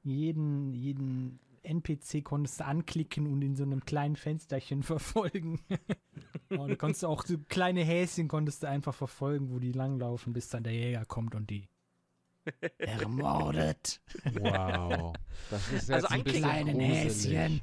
jeden, 0.02 0.74
jeden 0.74 1.40
NPC 1.68 2.24
konntest 2.24 2.60
du 2.60 2.64
anklicken 2.64 3.26
und 3.26 3.42
in 3.42 3.54
so 3.56 3.62
einem 3.62 3.84
kleinen 3.84 4.16
Fensterchen 4.16 4.82
verfolgen. 4.84 5.60
und 6.48 6.68
du 6.68 6.76
konntest 6.76 7.04
auch 7.04 7.24
so 7.24 7.36
kleine 7.48 7.82
Häschen 7.84 8.26
konntest 8.28 8.62
du 8.62 8.68
einfach 8.68 8.94
verfolgen, 8.94 9.50
wo 9.50 9.58
die 9.58 9.72
langlaufen, 9.72 10.32
bis 10.32 10.48
dann 10.48 10.64
der 10.64 10.72
Jäger 10.72 11.04
kommt 11.04 11.34
und 11.34 11.50
die 11.50 11.68
ermordet. 12.78 14.00
Wow. 14.32 15.14
Das 15.50 15.62
ist 15.72 15.88
jetzt 15.88 15.90
Also 15.92 16.06
ein 16.08 16.14
eigentlich- 16.20 16.24
bisschen 16.34 16.42
Kleinen 16.42 16.78
gruselig. 16.78 17.36
Häschen. 17.38 17.60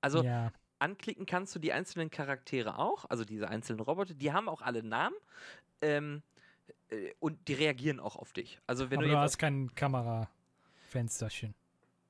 Also 0.00 0.22
ja, 0.22 0.52
anklicken 0.78 1.26
kannst 1.26 1.54
du 1.54 1.58
die 1.58 1.72
einzelnen 1.72 2.10
Charaktere 2.10 2.78
auch, 2.78 3.04
also 3.10 3.24
diese 3.24 3.48
einzelnen 3.48 3.80
Roboter, 3.80 4.14
die 4.14 4.32
haben 4.32 4.48
auch 4.48 4.62
alle 4.62 4.82
Namen. 4.82 5.14
Ähm, 5.82 6.22
äh, 6.88 7.10
und 7.18 7.48
die 7.48 7.54
reagieren 7.54 8.00
auch 8.00 8.16
auf 8.16 8.32
dich. 8.32 8.60
Also 8.66 8.90
wenn 8.90 8.98
Aber 8.98 9.06
du 9.06 9.12
du 9.12 9.18
hast 9.18 9.38
kein 9.38 9.74
Kamerafensterchen. 9.74 11.54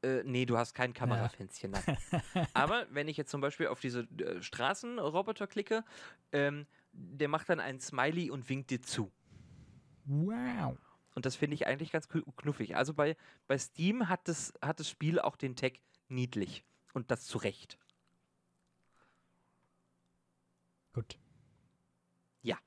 Äh, 0.03 0.23
nee, 0.25 0.47
du 0.47 0.57
hast 0.57 0.75
kein 0.75 0.95
Kamerafensterchen. 0.95 1.73
nein. 1.73 2.49
Aber 2.55 2.87
wenn 2.91 3.07
ich 3.09 3.17
jetzt 3.17 3.31
zum 3.31 3.41
Beispiel 3.41 3.67
auf 3.69 3.81
diese 3.81 4.01
äh, 4.19 4.43
Straßenroboter 4.43 5.47
klicke, 5.47 5.85
ähm, 6.33 6.67
der 6.93 7.29
macht 7.29 7.49
dann 7.49 7.61
ein 7.61 7.81
Smiley 7.81 8.31
und 8.31 8.49
winkt 8.49 8.71
dir 8.71 8.81
zu. 8.81 9.13
Wow. 10.07 10.79
Und 11.15 11.27
das 11.27 11.37
finde 11.37 11.55
ich 11.55 11.67
eigentlich 11.67 11.93
ganz 11.93 12.07
knu- 12.09 12.25
knuffig. 12.37 12.77
Also 12.77 12.95
bei, 12.95 13.17
bei 13.47 13.59
Steam 13.59 14.09
hat 14.09 14.27
das, 14.27 14.55
hat 14.63 14.81
das 14.81 14.89
Spiel 14.89 15.19
auch 15.21 15.37
den 15.37 15.55
Tag 15.57 15.75
niedlich. 16.09 16.65
Und 16.95 17.11
das 17.11 17.27
zu 17.27 17.39
Recht. 17.39 17.79
Gut. 20.93 21.19
Ja. 22.43 22.59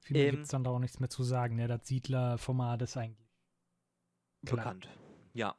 Viel 0.00 0.16
Ähm, 0.16 0.30
gibt 0.32 0.42
es 0.44 0.48
dann 0.50 0.64
da 0.64 0.70
auch 0.70 0.78
nichts 0.78 1.00
mehr 1.00 1.08
zu 1.10 1.24
sagen. 1.24 1.56
Ne? 1.56 1.66
Das 1.66 1.86
Siedler-Format 1.88 2.82
ist 2.82 2.96
eigentlich. 2.96 3.18
Klar. 4.44 4.56
Bekannt. 4.58 4.88
Ja. 5.34 5.56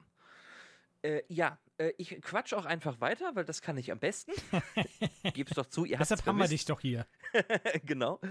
Äh, 1.04 1.22
ja, 1.28 1.60
äh, 1.78 1.92
ich 1.98 2.22
quatsch 2.22 2.54
auch 2.54 2.66
einfach 2.66 3.02
weiter, 3.02 3.36
weil 3.36 3.44
das 3.44 3.62
kann 3.62 3.78
ich 3.78 3.92
am 3.92 4.00
besten. 4.00 4.32
Gib's 5.34 5.54
doch 5.54 5.66
zu, 5.66 5.84
ihr 5.84 6.00
habt 6.00 6.10
Deshalb 6.10 6.26
haben 6.26 6.40
wir 6.40 6.48
dich 6.48 6.64
doch 6.64 6.80
hier. 6.80 7.06
genau. 7.86 8.22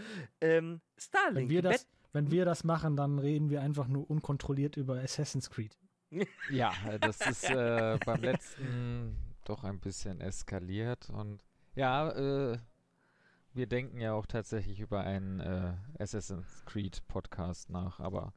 Ähm, 0.40 0.80
Starlink. 0.96 1.36
Wenn 1.36 1.50
wir, 1.50 1.62
das, 1.62 1.86
wenn 2.12 2.30
wir 2.30 2.46
das 2.46 2.64
machen, 2.64 2.96
dann 2.96 3.18
reden 3.18 3.50
wir 3.50 3.60
einfach 3.60 3.88
nur 3.88 4.08
unkontrolliert 4.08 4.78
über 4.78 5.00
Assassin's 5.00 5.50
Creed. 5.50 5.78
Ja, 6.50 6.72
äh, 6.88 6.98
das 6.98 7.26
ist 7.26 7.48
äh, 7.48 7.98
beim 8.04 8.20
letzten 8.20 9.16
doch 9.44 9.64
ein 9.64 9.80
bisschen 9.80 10.20
eskaliert 10.20 11.08
und 11.08 11.42
ja, 11.74 12.10
äh, 12.10 12.58
wir 13.54 13.66
denken 13.66 13.98
ja 13.98 14.12
auch 14.12 14.26
tatsächlich 14.26 14.80
über 14.80 15.04
einen 15.04 15.40
äh, 15.40 15.72
Assassin's 15.98 16.64
Creed 16.66 17.06
Podcast 17.08 17.70
nach, 17.70 17.98
aber 17.98 18.34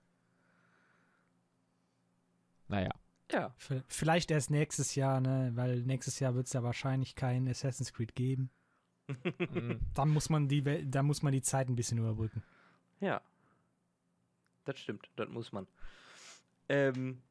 naja. 2.69 2.91
Ja. 3.31 3.53
Vielleicht 3.87 4.31
erst 4.31 4.51
nächstes 4.51 4.95
Jahr, 4.95 5.19
ne? 5.19 5.51
Weil 5.55 5.81
nächstes 5.81 6.19
Jahr 6.19 6.35
wird 6.35 6.47
es 6.47 6.53
ja 6.53 6.63
wahrscheinlich 6.63 7.15
kein 7.15 7.47
Assassin's 7.47 7.93
Creed 7.93 8.15
geben. 8.15 8.49
Dann 9.93 10.09
muss 10.09 10.29
man 10.29 10.47
die 10.47 10.63
dann 10.89 11.05
muss 11.05 11.21
man 11.21 11.31
die 11.31 11.43
Zeit 11.43 11.69
ein 11.69 11.75
bisschen 11.75 11.99
überbrücken. 11.99 12.43
Ja. 12.99 13.21
Das 14.63 14.79
stimmt, 14.79 15.09
das 15.15 15.29
muss 15.29 15.51
man. 15.51 15.67
Ähm, 16.69 17.21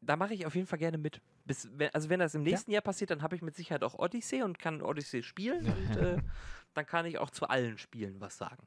da 0.00 0.16
mache 0.16 0.34
ich 0.34 0.46
auf 0.46 0.56
jeden 0.56 0.66
Fall 0.66 0.80
gerne 0.80 0.98
mit. 0.98 1.20
Bis, 1.44 1.68
also 1.92 2.08
wenn 2.08 2.20
das 2.20 2.34
im 2.34 2.42
nächsten 2.42 2.72
Jahr 2.72 2.82
passiert, 2.82 3.10
dann 3.10 3.22
habe 3.22 3.36
ich 3.36 3.42
mit 3.42 3.54
Sicherheit 3.54 3.84
auch 3.84 3.94
Odyssey 3.94 4.42
und 4.42 4.58
kann 4.58 4.82
Odyssey 4.82 5.22
spielen 5.22 5.66
und 5.66 5.96
äh, 5.96 6.18
dann 6.74 6.86
kann 6.86 7.06
ich 7.06 7.18
auch 7.18 7.30
zu 7.30 7.48
allen 7.48 7.78
Spielen 7.78 8.20
was 8.20 8.36
sagen. 8.36 8.66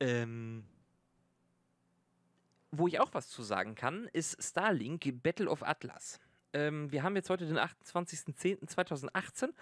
Ähm, 0.00 0.64
wo 2.78 2.88
ich 2.88 3.00
auch 3.00 3.12
was 3.12 3.28
zu 3.28 3.42
sagen 3.42 3.74
kann, 3.74 4.08
ist 4.12 4.42
Starlink 4.42 5.22
Battle 5.22 5.48
of 5.48 5.62
Atlas. 5.62 6.20
Ähm, 6.52 6.90
wir 6.92 7.02
haben 7.02 7.16
jetzt 7.16 7.30
heute 7.30 7.46
den 7.46 7.58
28.10.2018, 7.58 9.52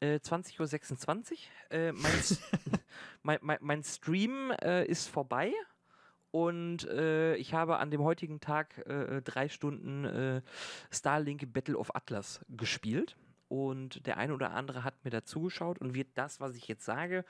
äh, 0.00 0.16
20.26 0.16 1.32
Uhr. 1.32 1.38
Äh, 1.70 1.92
mein, 1.92 2.12
mein, 3.22 3.38
mein, 3.42 3.58
mein 3.60 3.82
Stream 3.82 4.52
äh, 4.62 4.84
ist 4.84 5.08
vorbei 5.08 5.52
und 6.30 6.86
äh, 6.88 7.36
ich 7.36 7.54
habe 7.54 7.78
an 7.78 7.90
dem 7.90 8.02
heutigen 8.02 8.40
Tag 8.40 8.86
äh, 8.86 9.22
drei 9.22 9.48
Stunden 9.48 10.04
äh, 10.04 10.42
Starlink 10.90 11.50
Battle 11.52 11.78
of 11.78 11.94
Atlas 11.94 12.44
gespielt. 12.50 13.16
Und 13.48 14.06
der 14.06 14.16
eine 14.16 14.34
oder 14.34 14.50
andere 14.52 14.82
hat 14.84 15.04
mir 15.04 15.10
dazugeschaut 15.10 15.78
und 15.78 15.94
wird 15.94 16.08
das, 16.14 16.40
was 16.40 16.56
ich 16.56 16.66
jetzt 16.68 16.84
sage, 16.84 17.24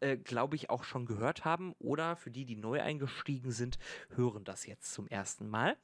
äh, 0.00 0.16
glaube 0.16 0.56
ich, 0.56 0.68
auch 0.70 0.82
schon 0.84 1.06
gehört 1.06 1.44
haben. 1.44 1.74
Oder 1.78 2.16
für 2.16 2.30
die, 2.30 2.44
die 2.44 2.56
neu 2.56 2.80
eingestiegen 2.82 3.52
sind, 3.52 3.78
hören 4.16 4.44
das 4.44 4.66
jetzt 4.66 4.92
zum 4.92 5.06
ersten 5.08 5.48
Mal. 5.48 5.76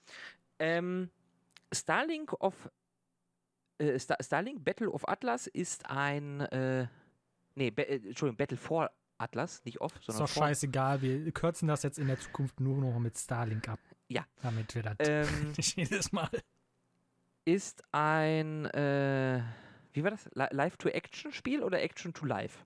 Ähm, 0.59 1.11
Starlink 1.73 2.33
of 2.41 2.71
äh, 3.79 3.99
Star 3.99 4.17
Starlink 4.23 4.65
Battle 4.65 4.91
of 4.91 5.07
Atlas 5.09 5.47
ist 5.47 5.89
ein 5.91 6.41
äh, 6.41 6.87
nee, 7.55 7.71
Ba- 7.71 7.83
äh, 7.83 7.97
Entschuldigung, 7.97 8.37
Battle 8.39 8.57
for 8.57 8.91
Atlas, 9.19 9.65
nicht 9.65 9.81
off, 9.81 9.95
Ist 9.97 10.05
sondern 10.07 10.25
doch 10.27 10.31
for. 10.33 10.43
scheißegal, 10.45 11.01
wir 11.03 11.31
kürzen 11.33 11.69
das 11.69 11.83
jetzt 11.83 11.99
in 11.99 12.07
der 12.07 12.19
Zukunft 12.19 12.61
nur 12.61 12.77
noch 12.79 12.99
mit 12.99 13.17
Starlink 13.19 13.69
ab. 13.69 13.81
Ja. 14.09 14.27
Damit 14.43 14.75
wir 14.75 14.83
das 14.83 14.97
Ähm, 15.01 15.53
nicht 15.57 15.77
jedes 15.77 16.13
Mal. 16.13 16.31
ist 17.45 17.83
ein 17.93 18.65
äh, 18.67 19.43
wie 19.97 20.05
war 20.05 20.11
das? 20.13 20.27
Li- 20.35 20.49
Live-to-Action-Spiel 20.51 21.63
oder 21.63 21.83
Action-to-Live? 21.83 22.65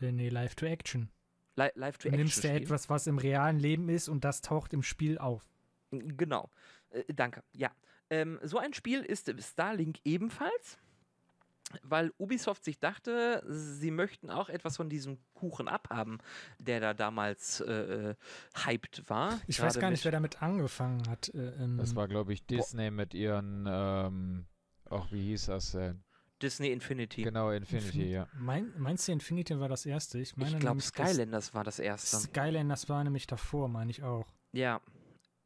Äh, 0.00 0.12
Nee, 0.12 0.28
Live 0.28 0.54
to 0.56 0.66
Action. 0.66 1.10
Li 1.56 1.68
Du 1.74 1.80
Live-to-Action. 1.80 2.18
nimmst 2.20 2.44
ja 2.44 2.50
etwas, 2.52 2.88
was 2.88 3.06
im 3.06 3.18
realen 3.18 3.58
Leben 3.58 3.88
ist 3.88 4.08
und 4.08 4.24
das 4.24 4.40
taucht 4.42 4.72
im 4.72 4.82
Spiel 4.82 5.18
auf. 5.18 5.44
Genau. 5.90 6.50
Äh, 6.90 7.04
danke. 7.14 7.42
Ja. 7.52 7.70
Ähm, 8.10 8.38
so 8.42 8.58
ein 8.58 8.72
Spiel 8.72 9.00
ist 9.02 9.30
Starlink 9.42 9.98
ebenfalls, 10.04 10.78
weil 11.82 12.12
Ubisoft 12.16 12.64
sich 12.64 12.78
dachte, 12.78 13.42
sie 13.48 13.90
möchten 13.90 14.30
auch 14.30 14.48
etwas 14.48 14.76
von 14.78 14.88
diesem 14.88 15.18
Kuchen 15.34 15.68
abhaben, 15.68 16.18
der 16.58 16.80
da 16.80 16.94
damals 16.94 17.60
äh, 17.60 18.10
äh, 18.10 18.14
hyped 18.64 19.02
war. 19.10 19.38
Ich 19.46 19.60
weiß 19.60 19.78
gar 19.78 19.90
nicht, 19.90 20.04
wer 20.04 20.12
damit 20.12 20.42
angefangen 20.42 21.06
hat. 21.10 21.28
Äh, 21.34 21.50
ähm, 21.62 21.76
Das 21.76 21.94
war, 21.96 22.08
glaube 22.08 22.32
ich, 22.32 22.46
Disney 22.46 22.90
mit 22.90 23.12
ihren, 23.12 23.66
ähm, 23.68 24.46
ach, 24.88 25.12
wie 25.12 25.22
hieß 25.24 25.46
das 25.46 25.72
denn? 25.72 26.02
Disney 26.42 26.68
Infinity. 26.70 27.22
Genau, 27.22 27.50
Infinity, 27.50 28.10
ja. 28.12 28.28
Mein, 28.38 28.72
meinst 28.78 29.08
du, 29.08 29.12
Infinity 29.12 29.58
war 29.58 29.68
das 29.68 29.86
erste? 29.86 30.18
Ich 30.18 30.36
meine 30.36 30.52
ich 30.52 30.58
glaube, 30.58 30.80
Skylanders 30.80 31.54
war 31.54 31.64
das 31.64 31.78
erste. 31.78 32.16
Skylanders 32.18 32.88
war 32.88 33.02
nämlich 33.04 33.26
davor, 33.26 33.68
meine 33.68 33.90
ich 33.90 34.02
auch. 34.02 34.26
Ja, 34.52 34.80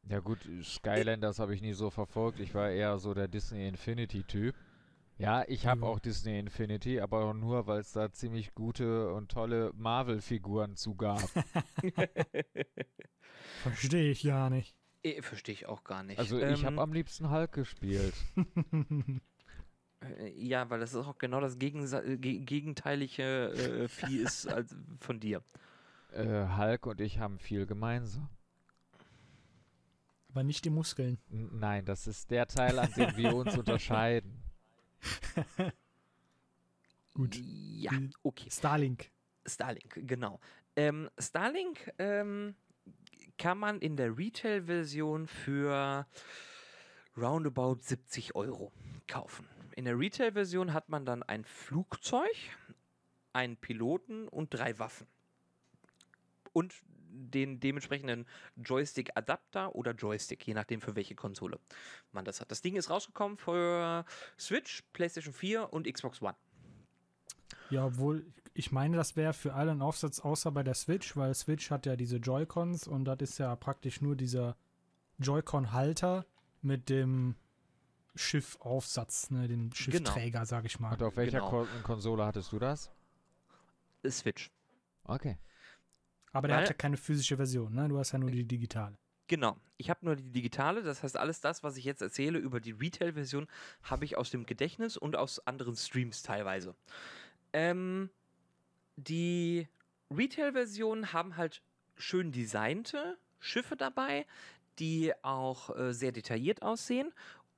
Ja 0.09 0.19
gut, 0.19 0.39
Skylanders 0.63 1.39
habe 1.39 1.55
ich 1.55 1.61
nie 1.61 1.73
so 1.73 1.89
verfolgt. 1.89 2.39
Ich 2.39 2.53
war 2.53 2.69
eher 2.69 2.97
so 2.99 3.13
der 3.13 3.27
Disney 3.27 3.67
Infinity-Typ. 3.67 4.55
Ja, 5.17 5.43
ich 5.47 5.65
habe 5.67 5.81
Ja. 5.81 5.87
auch 5.87 5.99
Disney 5.99 6.39
Infinity, 6.39 6.99
aber 6.99 7.23
auch 7.25 7.33
nur, 7.33 7.67
weil 7.67 7.79
es 7.79 7.91
da 7.93 8.11
ziemlich 8.11 8.53
gute 8.55 9.13
und 9.13 9.31
tolle 9.31 9.71
Marvel-Figuren 9.75 10.75
zu 10.75 10.95
gab. 10.95 11.21
Verstehe 13.63 14.11
ich 14.11 14.23
ja 14.23 14.49
nicht. 14.49 14.75
eh, 15.03 15.21
verstehe 15.21 15.53
ich 15.53 15.65
auch 15.67 15.83
gar 15.83 16.03
nicht. 16.03 16.19
Also 16.19 16.37
ich 16.39 16.47
Ähm, 16.61 16.65
habe 16.65 16.81
am 16.81 16.93
liebsten 16.93 17.29
Hulk 17.29 17.51
gespielt. 17.53 18.13
Äh, 20.19 20.29
Ja, 20.35 20.69
weil 20.69 20.79
das 20.79 20.93
ist 20.93 21.05
auch 21.05 21.17
genau 21.17 21.39
das 21.39 21.57
Gegensa 21.59 22.01
äh, 22.01 22.17
ge 22.17 22.39
gegenteilige 22.39 23.49
äh, 23.83 23.87
Vieh 23.87 24.17
ist 24.19 24.47
als 24.53 24.75
von 24.99 25.19
dir. 25.19 25.43
Äh, 26.11 26.45
Hulk 26.57 26.85
und 26.85 27.01
ich 27.01 27.19
haben 27.19 27.39
viel 27.39 27.65
gemeinsam. 27.65 28.29
Aber 30.29 30.43
nicht 30.43 30.65
die 30.65 30.69
Muskeln. 30.71 31.19
N 31.31 31.59
nein, 31.59 31.85
das 31.85 32.07
ist 32.07 32.31
der 32.31 32.47
Teil, 32.47 32.79
an 32.79 32.91
dem 32.93 33.15
wir 33.17 33.35
uns 33.35 33.55
unterscheiden. 33.57 34.41
Gut. 37.13 37.35
Ja, 37.35 37.91
Mhm. 37.91 38.11
okay. 38.23 38.49
Starlink. 38.49 39.11
Starlink, 39.45 39.99
genau. 40.07 40.39
Ähm, 40.75 41.09
Starlink 41.19 41.91
ähm, 41.99 42.55
kann 43.37 43.57
man 43.59 43.79
in 43.79 43.95
der 43.97 44.17
Retail-Version 44.17 45.27
für 45.27 46.07
roundabout 47.15 47.77
70 47.81 48.35
Euro 48.35 48.71
kaufen. 49.07 49.45
In 49.75 49.85
der 49.85 49.97
Retail-Version 49.97 50.73
hat 50.73 50.89
man 50.89 51.05
dann 51.05 51.23
ein 51.23 51.43
Flugzeug, 51.45 52.35
einen 53.33 53.57
Piloten 53.57 54.27
und 54.27 54.53
drei 54.53 54.77
Waffen. 54.77 55.07
Und 56.51 56.73
den 57.13 57.59
dementsprechenden 57.59 58.25
Joystick-Adapter 58.55 59.75
oder 59.75 59.91
Joystick, 59.91 60.45
je 60.47 60.53
nachdem 60.53 60.81
für 60.81 60.95
welche 60.95 61.15
Konsole 61.15 61.59
man 62.11 62.25
das 62.25 62.41
hat. 62.41 62.51
Das 62.51 62.61
Ding 62.61 62.75
ist 62.75 62.89
rausgekommen 62.89 63.37
für 63.37 64.05
Switch, 64.39 64.83
PlayStation 64.93 65.33
4 65.33 65.71
und 65.71 65.91
Xbox 65.91 66.21
One. 66.21 66.35
Ja, 67.69 67.85
obwohl, 67.85 68.25
ich 68.53 68.71
meine, 68.71 68.97
das 68.97 69.15
wäre 69.15 69.33
für 69.33 69.53
alle 69.53 69.71
ein 69.71 69.81
Aufsatz 69.81 70.19
außer 70.19 70.51
bei 70.51 70.63
der 70.63 70.73
Switch, 70.73 71.15
weil 71.15 71.33
Switch 71.33 71.71
hat 71.71 71.85
ja 71.85 71.95
diese 71.95 72.17
Joy-Cons 72.17 72.87
und 72.87 73.05
das 73.05 73.17
ist 73.21 73.37
ja 73.37 73.55
praktisch 73.55 74.01
nur 74.01 74.15
dieser 74.15 74.55
Joy-Con-Halter 75.19 76.25
mit 76.61 76.89
dem 76.89 77.35
Schiffaufsatz, 78.15 79.31
ne, 79.31 79.47
dem 79.47 79.73
Schiffträger, 79.73 80.45
sag 80.45 80.65
ich 80.65 80.79
mal. 80.79 80.93
Und 80.93 81.03
auf 81.03 81.17
welcher 81.17 81.39
Genau. 81.39 81.49
Kon 81.49 81.67
Konsole 81.83 82.25
hattest 82.25 82.51
du 82.51 82.59
das? 82.59 82.91
Switch. 84.07 84.51
Okay. 85.03 85.37
Aber 86.31 86.47
der 86.47 86.57
weil- 86.57 86.63
hat 86.63 86.69
ja 86.69 86.75
keine 86.75 86.97
physische 86.97 87.37
Version, 87.37 87.73
ne? 87.73 87.87
Du 87.87 87.97
hast 87.97 88.11
ja 88.11 88.19
nur 88.19 88.31
die 88.31 88.45
digitale. 88.45 88.97
Genau. 89.27 89.57
Ich 89.77 89.89
habe 89.89 90.05
nur 90.05 90.15
die 90.15 90.31
digitale, 90.31 90.83
das 90.83 91.01
heißt, 91.01 91.17
alles 91.17 91.39
das, 91.41 91.63
was 91.63 91.77
ich 91.77 91.85
jetzt 91.85 92.01
erzähle 92.01 92.39
über 92.39 92.59
die 92.59 92.71
Retail-Version, 92.71 93.47
habe 93.83 94.05
ich 94.05 94.17
aus 94.17 94.29
dem 94.29 94.45
Gedächtnis 94.45 94.97
und 94.97 95.15
aus 95.15 95.39
anderen 95.47 95.75
Streams 95.75 96.21
teilweise. 96.23 96.75
Ähm, 97.53 98.09
die 98.95 99.67
Retail-Versionen 100.11 101.13
haben 101.13 101.37
halt 101.37 101.61
schön 101.95 102.31
designte 102.31 103.17
Schiffe 103.39 103.75
dabei, 103.75 104.25
die 104.79 105.13
auch 105.23 105.75
äh, 105.75 105.93
sehr 105.93 106.11
detailliert 106.11 106.61
aussehen 106.61 107.13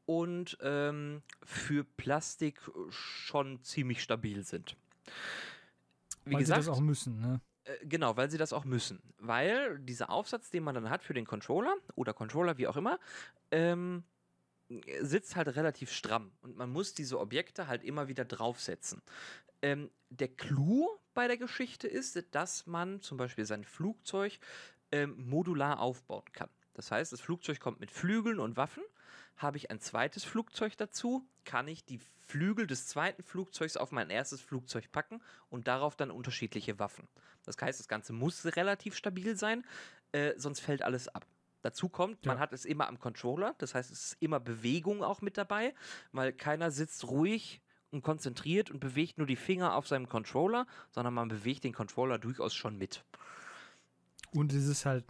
und 0.05 0.57
ähm, 0.61 1.21
für 1.43 1.83
Plastik 1.83 2.59
schon 2.89 3.63
ziemlich 3.63 4.01
stabil 4.01 4.43
sind. 4.43 4.75
Wie 6.25 6.33
weil 6.33 6.39
gesagt, 6.39 6.63
sie 6.63 6.69
das 6.69 6.77
auch 6.77 6.81
müssen, 6.81 7.19
ne? 7.19 7.41
Äh, 7.65 7.85
genau, 7.85 8.15
weil 8.17 8.29
sie 8.29 8.37
das 8.37 8.53
auch 8.53 8.65
müssen. 8.65 9.01
Weil 9.19 9.79
dieser 9.79 10.09
Aufsatz, 10.09 10.49
den 10.49 10.63
man 10.63 10.75
dann 10.75 10.89
hat 10.89 11.03
für 11.03 11.13
den 11.13 11.25
Controller 11.25 11.75
oder 11.95 12.13
Controller, 12.13 12.57
wie 12.57 12.67
auch 12.67 12.77
immer, 12.77 12.99
ähm, 13.51 14.03
sitzt 15.01 15.35
halt 15.35 15.55
relativ 15.55 15.91
stramm 15.91 16.31
und 16.41 16.57
man 16.57 16.71
muss 16.71 16.93
diese 16.93 17.19
Objekte 17.19 17.67
halt 17.67 17.83
immer 17.83 18.07
wieder 18.07 18.25
draufsetzen. 18.25 19.01
Ähm, 19.61 19.91
der 20.09 20.29
Clou 20.29 20.89
bei 21.13 21.27
der 21.27 21.37
Geschichte 21.37 21.87
ist, 21.87 22.23
dass 22.31 22.65
man 22.65 23.01
zum 23.01 23.17
Beispiel 23.17 23.45
sein 23.45 23.63
Flugzeug 23.63 24.39
ähm, 24.91 25.15
modular 25.29 25.79
aufbauen 25.79 26.25
kann. 26.33 26.49
Das 26.75 26.91
heißt, 26.91 27.11
das 27.11 27.21
Flugzeug 27.21 27.59
kommt 27.59 27.79
mit 27.79 27.91
Flügeln 27.91 28.39
und 28.39 28.57
Waffen. 28.57 28.83
Habe 29.37 29.57
ich 29.57 29.71
ein 29.71 29.79
zweites 29.79 30.23
Flugzeug 30.23 30.77
dazu, 30.77 31.27
kann 31.43 31.67
ich 31.67 31.83
die 31.83 31.99
Flügel 32.27 32.67
des 32.67 32.87
zweiten 32.87 33.23
Flugzeugs 33.23 33.77
auf 33.77 33.91
mein 33.91 34.09
erstes 34.09 34.41
Flugzeug 34.41 34.91
packen 34.91 35.21
und 35.49 35.67
darauf 35.67 35.95
dann 35.95 36.11
unterschiedliche 36.11 36.79
Waffen. 36.79 37.07
Das 37.43 37.57
heißt, 37.59 37.79
das 37.79 37.87
Ganze 37.87 38.13
muss 38.13 38.45
relativ 38.55 38.95
stabil 38.95 39.35
sein, 39.35 39.65
äh, 40.11 40.33
sonst 40.37 40.59
fällt 40.59 40.81
alles 40.81 41.07
ab. 41.07 41.25
Dazu 41.61 41.89
kommt, 41.89 42.25
ja. 42.25 42.31
man 42.31 42.39
hat 42.39 42.53
es 42.53 42.63
immer 42.63 42.87
am 42.87 42.99
Controller, 42.99 43.55
das 43.57 43.73
heißt, 43.73 43.91
es 43.91 44.11
ist 44.11 44.21
immer 44.21 44.39
Bewegung 44.39 45.03
auch 45.03 45.21
mit 45.21 45.37
dabei, 45.37 45.73
weil 46.11 46.31
keiner 46.31 46.71
sitzt 46.71 47.05
ruhig 47.05 47.61
und 47.91 48.03
konzentriert 48.03 48.69
und 48.69 48.79
bewegt 48.79 49.17
nur 49.17 49.27
die 49.27 49.35
Finger 49.35 49.75
auf 49.75 49.87
seinem 49.87 50.07
Controller, 50.07 50.67
sondern 50.91 51.13
man 51.13 51.27
bewegt 51.27 51.63
den 51.63 51.73
Controller 51.73 52.19
durchaus 52.19 52.53
schon 52.53 52.77
mit. 52.77 53.03
Und 54.31 54.53
es 54.53 54.67
ist 54.67 54.85
halt, 54.85 55.05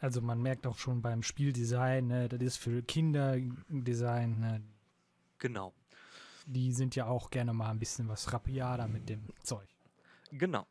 also 0.00 0.20
man 0.20 0.40
merkt 0.40 0.66
auch 0.66 0.78
schon 0.78 1.02
beim 1.02 1.22
Spieldesign, 1.22 2.06
ne, 2.06 2.28
das 2.28 2.40
ist 2.40 2.56
für 2.58 2.82
Kinder 2.82 3.36
Design. 3.68 4.40
Ne. 4.40 4.62
Genau. 5.38 5.74
Die 6.46 6.72
sind 6.72 6.94
ja 6.96 7.06
auch 7.06 7.30
gerne 7.30 7.52
mal 7.52 7.70
ein 7.70 7.78
bisschen 7.78 8.08
was 8.08 8.32
rapiader 8.32 8.88
mit 8.88 9.08
dem 9.08 9.22
Zeug. 9.42 9.68
Genau. 10.30 10.66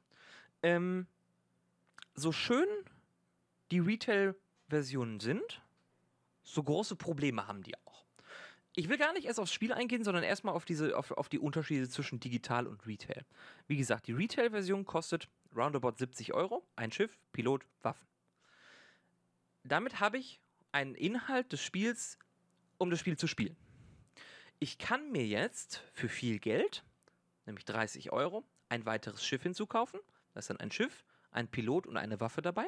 Ähm, 0.63 1.07
so 2.15 2.31
schön 2.31 2.67
die 3.71 3.79
Retail 3.79 4.35
Versionen 4.67 5.19
sind, 5.19 5.61
so 6.43 6.63
große 6.63 6.95
Probleme 6.95 7.47
haben 7.47 7.61
die 7.63 7.75
auch. 7.75 8.05
Ich 8.73 8.87
will 8.87 8.97
gar 8.97 9.13
nicht 9.13 9.25
erst 9.25 9.39
aufs 9.39 9.51
Spiel 9.51 9.73
eingehen, 9.73 10.03
sondern 10.03 10.23
erstmal 10.23 10.55
auf, 10.55 10.65
auf, 10.93 11.11
auf 11.11 11.29
die 11.29 11.39
Unterschiede 11.39 11.89
zwischen 11.89 12.19
digital 12.19 12.67
und 12.67 12.85
Retail. 12.87 13.25
Wie 13.67 13.75
gesagt, 13.75 14.07
die 14.07 14.13
Retail-Version 14.13 14.85
kostet 14.85 15.27
roundabout 15.55 15.97
70 15.97 16.33
Euro, 16.33 16.65
ein 16.75 16.91
Schiff, 16.91 17.17
Pilot, 17.31 17.65
Waffen. 17.81 18.07
Damit 19.63 19.99
habe 19.99 20.17
ich 20.17 20.39
einen 20.71 20.95
Inhalt 20.95 21.51
des 21.51 21.61
Spiels, 21.61 22.17
um 22.77 22.89
das 22.89 22.99
Spiel 22.99 23.17
zu 23.17 23.27
spielen. 23.27 23.55
Ich 24.59 24.77
kann 24.77 25.11
mir 25.11 25.25
jetzt 25.25 25.83
für 25.93 26.09
viel 26.09 26.39
Geld, 26.39 26.83
nämlich 27.45 27.65
30 27.65 28.11
Euro, 28.11 28.43
ein 28.69 28.85
weiteres 28.85 29.25
Schiff 29.25 29.43
hinzukaufen. 29.43 29.99
Da 30.33 30.39
ist 30.39 30.49
dann 30.49 30.59
ein 30.59 30.71
Schiff, 30.71 31.03
ein 31.31 31.47
Pilot 31.47 31.87
und 31.87 31.97
eine 31.97 32.19
Waffe 32.19 32.41
dabei. 32.41 32.65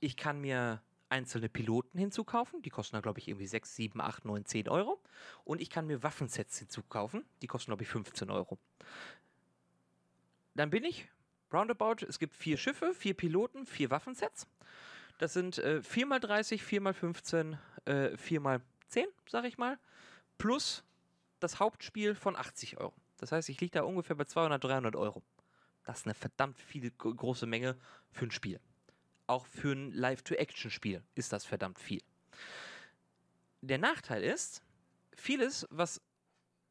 Ich 0.00 0.16
kann 0.16 0.40
mir 0.40 0.82
einzelne 1.08 1.48
Piloten 1.48 1.98
hinzukaufen. 1.98 2.62
Die 2.62 2.70
kosten 2.70 2.94
dann, 2.94 3.02
glaube 3.02 3.18
ich, 3.18 3.28
irgendwie 3.28 3.46
6, 3.46 3.76
7, 3.76 4.00
8, 4.00 4.24
9, 4.24 4.44
10 4.44 4.68
Euro. 4.68 5.00
Und 5.44 5.60
ich 5.60 5.70
kann 5.70 5.86
mir 5.86 6.02
Waffensets 6.02 6.58
hinzukaufen. 6.58 7.24
Die 7.42 7.46
kosten, 7.46 7.70
glaube 7.70 7.82
ich, 7.82 7.88
15 7.88 8.30
Euro. 8.30 8.58
Dann 10.54 10.70
bin 10.70 10.84
ich 10.84 11.08
roundabout. 11.52 12.04
Es 12.08 12.18
gibt 12.18 12.34
vier 12.34 12.56
Schiffe, 12.56 12.94
vier 12.94 13.14
Piloten, 13.14 13.66
vier 13.66 13.90
Waffensets. 13.90 14.46
Das 15.18 15.32
sind 15.32 15.58
äh, 15.58 15.82
4 15.82 16.06
mal 16.06 16.20
30, 16.20 16.62
4 16.62 16.80
mal 16.80 16.94
15, 16.94 17.58
äh, 17.84 18.16
4 18.16 18.40
mal 18.40 18.60
10, 18.88 19.06
sag 19.28 19.44
ich 19.44 19.58
mal. 19.58 19.78
Plus 20.38 20.82
das 21.40 21.60
Hauptspiel 21.60 22.14
von 22.14 22.36
80 22.36 22.78
Euro. 22.78 22.94
Das 23.18 23.32
heißt, 23.32 23.48
ich 23.48 23.60
liege 23.60 23.72
da 23.72 23.82
ungefähr 23.82 24.16
bei 24.16 24.24
200, 24.24 24.62
300 24.62 24.96
Euro. 24.96 25.22
Das 25.84 26.00
ist 26.00 26.06
eine 26.06 26.14
verdammt 26.14 26.58
viel 26.58 26.90
große 26.90 27.46
Menge 27.46 27.76
für 28.12 28.26
ein 28.26 28.30
Spiel 28.30 28.60
auch 29.30 29.46
für 29.46 29.72
ein 29.72 29.92
Live-to-Action-Spiel 29.92 31.02
ist 31.14 31.32
das 31.32 31.46
verdammt 31.46 31.78
viel. 31.78 32.02
Der 33.60 33.78
Nachteil 33.78 34.24
ist, 34.24 34.60
vieles, 35.14 35.66
was 35.70 36.00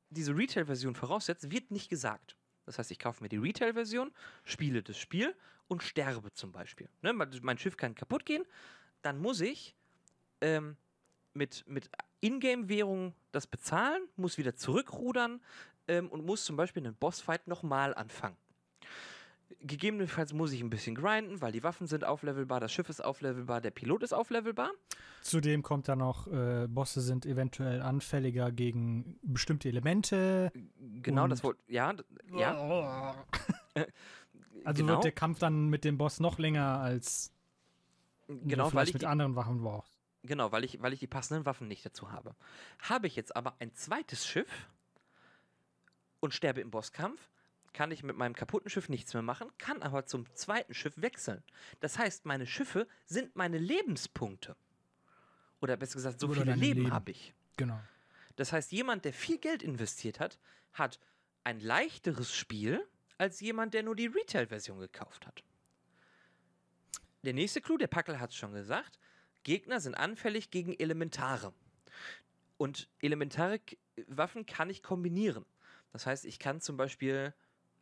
diese 0.09 0.35
Retail-Version 0.35 0.93
voraussetzt, 0.93 1.51
wird 1.51 1.71
nicht 1.71 1.89
gesagt. 1.89 2.35
Das 2.69 2.77
heißt, 2.77 2.91
ich 2.91 2.99
kaufe 2.99 3.23
mir 3.23 3.29
die 3.29 3.37
Retail-Version, 3.37 4.11
spiele 4.43 4.83
das 4.83 4.95
Spiel 4.95 5.35
und 5.67 5.81
sterbe 5.81 6.31
zum 6.33 6.51
Beispiel. 6.51 6.87
Ne, 7.01 7.13
mein 7.13 7.57
Schiff 7.57 7.77
kann 7.77 7.95
kaputt 7.95 8.27
gehen, 8.27 8.45
dann 9.01 9.17
muss 9.17 9.41
ich 9.41 9.75
ähm, 10.41 10.77
mit, 11.33 11.63
mit 11.65 11.89
Ingame-Währung 12.21 13.15
das 13.31 13.47
bezahlen, 13.47 14.03
muss 14.17 14.37
wieder 14.37 14.55
zurückrudern 14.55 15.41
ähm, 15.87 16.09
und 16.09 16.23
muss 16.23 16.45
zum 16.45 16.57
Beispiel 16.57 16.85
einen 16.85 16.93
Bossfight 16.93 17.47
nochmal 17.47 17.95
anfangen. 17.95 18.37
Gegebenenfalls 19.61 20.31
muss 20.33 20.53
ich 20.53 20.61
ein 20.61 20.69
bisschen 20.69 20.95
grinden, 20.95 21.41
weil 21.41 21.51
die 21.51 21.63
Waffen 21.63 21.85
sind 21.85 22.05
auflevelbar, 22.05 22.61
das 22.61 22.71
Schiff 22.71 22.87
ist 22.87 23.03
auflevelbar, 23.03 23.59
der 23.59 23.71
Pilot 23.71 24.03
ist 24.03 24.13
auflevelbar. 24.13 24.71
Zudem 25.21 25.63
kommt 25.63 25.89
da 25.89 25.97
noch, 25.97 26.27
äh, 26.27 26.67
Bosse 26.67 27.01
sind 27.01 27.25
eventuell 27.25 27.81
anfälliger 27.81 28.51
gegen 28.51 29.19
bestimmte 29.21 29.67
Elemente. 29.67 30.51
Genau, 31.01 31.27
das 31.27 31.43
wollte, 31.43 31.61
ja, 31.67 31.93
ja. 32.33 33.15
also 34.63 34.81
genau. 34.81 34.93
wird 34.93 35.03
der 35.03 35.11
Kampf 35.11 35.39
dann 35.39 35.67
mit 35.67 35.83
dem 35.83 35.97
Boss 35.97 36.21
noch 36.21 36.39
länger 36.39 36.79
als 36.79 37.33
genau, 38.27 38.73
weil 38.73 38.87
ich 38.87 38.93
mit 38.93 39.01
die, 39.01 39.07
anderen 39.07 39.35
Waffen 39.35 39.61
brauchst. 39.61 39.99
Genau, 40.23 40.51
weil 40.51 40.63
ich, 40.63 40.81
weil 40.81 40.93
ich 40.93 40.99
die 40.99 41.07
passenden 41.07 41.45
Waffen 41.45 41.67
nicht 41.67 41.85
dazu 41.85 42.11
habe. 42.11 42.35
Habe 42.79 43.07
ich 43.07 43.15
jetzt 43.15 43.35
aber 43.35 43.55
ein 43.59 43.73
zweites 43.73 44.25
Schiff 44.25 44.69
und 46.19 46.33
sterbe 46.33 46.61
im 46.61 46.71
Bosskampf, 46.71 47.29
kann 47.73 47.91
ich 47.91 48.03
mit 48.03 48.17
meinem 48.17 48.35
kaputten 48.35 48.69
Schiff 48.69 48.89
nichts 48.89 49.13
mehr 49.13 49.23
machen, 49.23 49.49
kann 49.57 49.81
aber 49.81 50.05
zum 50.05 50.25
zweiten 50.35 50.73
Schiff 50.73 50.93
wechseln. 50.97 51.43
Das 51.79 51.97
heißt, 51.97 52.25
meine 52.25 52.45
Schiffe 52.45 52.87
sind 53.05 53.35
meine 53.35 53.57
Lebenspunkte. 53.57 54.55
Oder 55.61 55.77
besser 55.77 55.95
gesagt, 55.95 56.19
so 56.19 56.27
Oder 56.27 56.41
viele 56.41 56.55
Leben, 56.55 56.81
Leben. 56.81 56.93
habe 56.93 57.11
ich. 57.11 57.33
Genau. 57.57 57.79
Das 58.35 58.53
heißt, 58.53 58.71
jemand, 58.71 59.05
der 59.05 59.13
viel 59.13 59.37
Geld 59.37 59.63
investiert 59.63 60.19
hat, 60.19 60.39
hat 60.73 60.99
ein 61.43 61.59
leichteres 61.59 62.33
Spiel 62.33 62.87
als 63.17 63.41
jemand, 63.41 63.73
der 63.73 63.83
nur 63.83 63.95
die 63.95 64.07
Retail-Version 64.07 64.79
gekauft 64.79 65.27
hat. 65.27 65.43
Der 67.23 67.33
nächste 67.33 67.59
Clou, 67.59 67.77
der 67.77 67.87
Packel 67.87 68.19
hat 68.19 68.29
es 68.29 68.37
schon 68.37 68.53
gesagt, 68.53 68.97
Gegner 69.43 69.81
sind 69.81 69.95
anfällig 69.95 70.51
gegen 70.51 70.73
Elementare. 70.73 71.53
Und 72.57 72.89
elementare 73.01 73.59
Waffen 74.07 74.45
kann 74.45 74.69
ich 74.69 74.83
kombinieren. 74.83 75.45
Das 75.91 76.05
heißt, 76.05 76.25
ich 76.25 76.39
kann 76.39 76.61
zum 76.61 76.77
Beispiel 76.77 77.33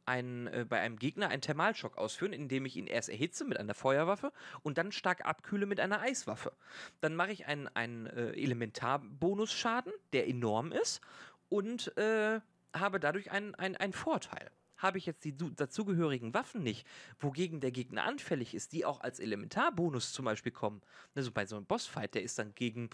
einen, 0.07 0.47
äh, 0.47 0.65
bei 0.67 0.79
einem 0.79 0.97
Gegner 0.97 1.29
einen 1.29 1.41
Thermalschock 1.41 1.97
ausführen, 1.97 2.33
indem 2.33 2.65
ich 2.65 2.75
ihn 2.75 2.87
erst 2.87 3.09
erhitze 3.09 3.45
mit 3.45 3.59
einer 3.59 3.73
Feuerwaffe 3.73 4.31
und 4.63 4.77
dann 4.77 4.91
stark 4.91 5.25
abkühle 5.25 5.65
mit 5.65 5.79
einer 5.79 6.01
Eiswaffe. 6.01 6.53
Dann 7.01 7.15
mache 7.15 7.31
ich 7.31 7.45
einen, 7.47 7.67
einen 7.69 8.07
äh, 8.07 8.31
Elementarbonus-Schaden, 8.31 9.93
der 10.13 10.27
enorm 10.27 10.71
ist 10.71 11.01
und 11.49 11.95
äh, 11.97 12.39
habe 12.73 12.99
dadurch 12.99 13.31
einen, 13.31 13.55
einen, 13.55 13.75
einen 13.75 13.93
Vorteil. 13.93 14.51
Habe 14.77 14.99
ich 14.99 15.07
jetzt 15.07 15.25
die 15.25 15.35
dazugehörigen 15.35 16.35
Waffen 16.35 16.61
nicht, 16.61 16.85
wogegen 17.17 17.59
der 17.59 17.71
Gegner 17.71 18.03
anfällig 18.03 18.53
ist, 18.53 18.73
die 18.73 18.85
auch 18.85 19.01
als 19.01 19.19
Elementarbonus 19.19 20.13
zum 20.13 20.25
Beispiel 20.25 20.51
kommen. 20.51 20.81
Also 21.15 21.31
bei 21.31 21.47
so 21.47 21.55
einem 21.55 21.65
Bossfight, 21.65 22.13
der 22.13 22.21
ist 22.21 22.37
dann 22.39 22.53
gegen 22.53 22.89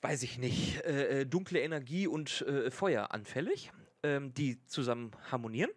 weiß 0.00 0.22
ich 0.22 0.36
nicht, 0.36 0.84
äh, 0.84 1.20
äh 1.20 1.26
dunkle 1.26 1.60
Energie 1.60 2.06
und 2.06 2.42
äh, 2.42 2.70
Feuer 2.70 3.10
anfällig 3.10 3.72
ähm, 4.04 4.32
die 4.34 4.64
zusammen 4.66 5.10
harmonieren, 5.32 5.70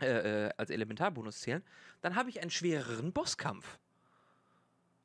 äh, 0.00 0.46
äh, 0.46 0.50
als 0.56 0.70
Elementarbonus 0.70 1.40
zählen, 1.40 1.62
dann 2.00 2.16
habe 2.16 2.30
ich 2.30 2.40
einen 2.40 2.50
schwereren 2.50 3.12
Bosskampf. 3.12 3.78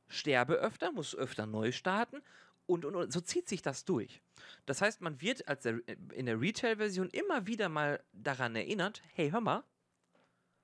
Sterbe 0.08 0.54
öfter, 0.56 0.92
muss 0.92 1.14
öfter 1.14 1.46
neu 1.46 1.72
starten 1.72 2.22
und, 2.68 2.86
und, 2.86 2.96
und 2.96 3.12
so 3.12 3.20
zieht 3.20 3.50
sich 3.50 3.62
das 3.62 3.86
durch. 3.86 4.22
Das 4.66 4.82
heißt, 4.82 5.02
man 5.02 5.20
wird 5.22 5.48
als 5.48 5.64
der, 5.64 5.80
in 6.14 6.26
der 6.26 6.40
Retail-Version 6.40 7.10
immer 7.10 7.46
wieder 7.48 7.70
mal 7.70 8.02
daran 8.14 8.56
erinnert, 8.56 9.02
hey, 9.14 9.30
hör 9.32 9.42
mal, 9.42 9.64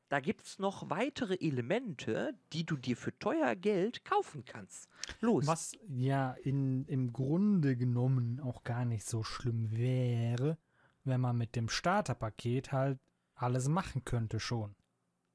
da 0.08 0.20
gibt 0.20 0.46
es 0.46 0.60
noch 0.60 0.90
weitere 0.90 1.36
Elemente, 1.36 2.34
die 2.54 2.66
du 2.66 2.78
dir 2.78 2.96
für 2.96 3.18
teuer 3.20 3.56
Geld 3.56 4.06
kaufen 4.06 4.46
kannst. 4.46 4.90
Los. 5.20 5.48
Was 5.48 5.74
ja 5.88 6.34
in, 6.44 6.86
im 6.86 7.12
Grunde 7.12 7.76
genommen 7.76 8.40
auch 8.40 8.64
gar 8.64 8.86
nicht 8.86 9.06
so 9.06 9.24
schlimm 9.24 9.72
wäre, 9.72 10.58
wenn 11.04 11.22
man 11.22 11.38
mit 11.38 11.56
dem 11.56 11.70
Starterpaket 11.70 12.72
halt 12.72 13.00
alles 13.36 13.68
machen 13.68 14.06
könnte 14.06 14.40
schon. 14.40 14.76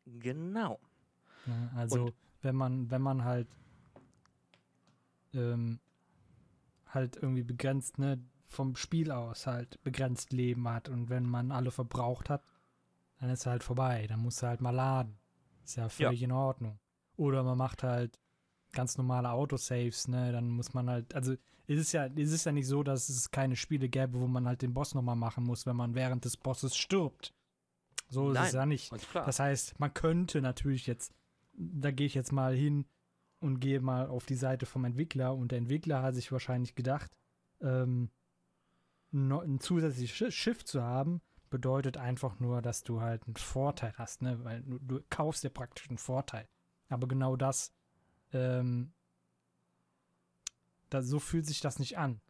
Genau. 0.05 0.81
Ja, 1.47 1.71
also 1.75 2.05
Und 2.05 2.15
wenn 2.43 2.57
man, 2.57 2.91
wenn 2.91 3.03
man 3.03 3.25
halt 3.25 3.49
ähm, 5.35 5.81
halt 6.87 7.17
irgendwie 7.17 7.43
begrenzt, 7.43 7.99
ne, 7.99 8.23
vom 8.47 8.77
Spiel 8.77 9.11
aus 9.11 9.47
halt 9.47 9.83
begrenzt 9.83 10.33
Leben 10.33 10.69
hat 10.69 10.89
und 10.89 11.09
wenn 11.09 11.25
man 11.25 11.51
alle 11.51 11.71
verbraucht 11.71 12.31
hat, 12.31 12.43
dann 13.19 13.31
ist 13.31 13.47
er 13.47 13.53
halt 13.53 13.65
vorbei. 13.65 14.07
Dann 14.07 14.21
muss 14.21 14.43
er 14.43 14.51
halt 14.51 14.61
mal 14.61 14.71
laden. 14.71 15.19
Ist 15.65 15.77
ja 15.77 15.89
völlig 15.89 16.21
ja. 16.21 16.27
in 16.27 16.33
Ordnung. 16.33 16.79
Oder 17.17 17.43
man 17.43 17.59
macht 17.59 17.83
halt 17.83 18.21
ganz 18.73 18.99
normale 18.99 19.31
Autosaves, 19.31 20.09
ne? 20.09 20.33
Dann 20.33 20.49
muss 20.51 20.75
man 20.75 20.89
halt, 20.91 21.15
also 21.15 21.33
es 21.67 21.79
ist 21.79 21.93
ja, 21.93 22.07
es 22.07 22.33
ist 22.33 22.45
ja 22.45 22.53
nicht 22.53 22.67
so, 22.67 22.83
dass 22.83 23.09
es 23.09 23.31
keine 23.31 23.57
Spiele 23.57 23.89
gäbe, 23.89 24.21
wo 24.21 24.27
man 24.27 24.47
halt 24.47 24.63
den 24.63 24.75
Boss 24.75 24.95
nochmal 24.95 25.17
machen 25.17 25.45
muss, 25.45 25.67
wenn 25.67 25.77
man 25.77 25.95
während 25.95 26.25
des 26.25 26.37
Bosses 26.37 26.77
stirbt. 26.77 27.35
So 28.09 28.31
ist 28.31 28.35
Nein, 28.35 28.47
es 28.47 28.53
ja 28.53 28.67
nicht. 28.67 28.93
Das 29.15 29.41
heißt, 29.41 29.81
man 29.81 29.93
könnte 29.93 30.41
natürlich 30.41 30.87
jetzt, 30.87 31.13
da 31.55 31.91
gehe 31.91 32.07
ich 32.07 32.15
jetzt 32.15 32.33
mal 32.33 32.55
hin 32.55 32.87
und 33.41 33.59
gehe 33.61 33.81
mal 33.81 34.07
auf 34.07 34.27
die 34.27 34.37
Seite 34.37 34.65
vom 34.67 34.85
Entwickler 34.85 35.35
und 35.35 35.51
der 35.51 35.59
Entwickler 35.59 36.03
hat 36.03 36.15
sich 36.15 36.31
wahrscheinlich 36.31 36.75
gedacht, 36.75 37.11
ähm, 37.61 38.11
ein 39.13 39.61
zusätzliches 39.61 40.17
Schi- 40.17 40.31
Schiff 40.31 40.65
zu 40.65 40.83
haben, 40.83 41.21
bedeutet 41.49 41.97
einfach 41.97 42.39
nur, 42.39 42.61
dass 42.61 42.83
du 42.83 43.01
halt 43.01 43.25
einen 43.27 43.37
Vorteil 43.37 43.95
hast, 43.97 44.23
ne? 44.23 44.45
Weil 44.45 44.63
du, 44.63 44.79
du 44.79 45.01
kaufst 45.11 45.43
dir 45.43 45.51
praktisch 45.51 45.89
einen 45.89 45.99
Vorteil. 45.99 46.49
Aber 46.89 47.09
genau 47.09 47.37
das, 47.37 47.73
ähm, 48.37 48.93
da, 50.91 51.03
so 51.03 51.19
fühlt 51.19 51.47
sich 51.47 51.61
das 51.61 51.79
nicht 51.79 51.99
an. 51.99 52.21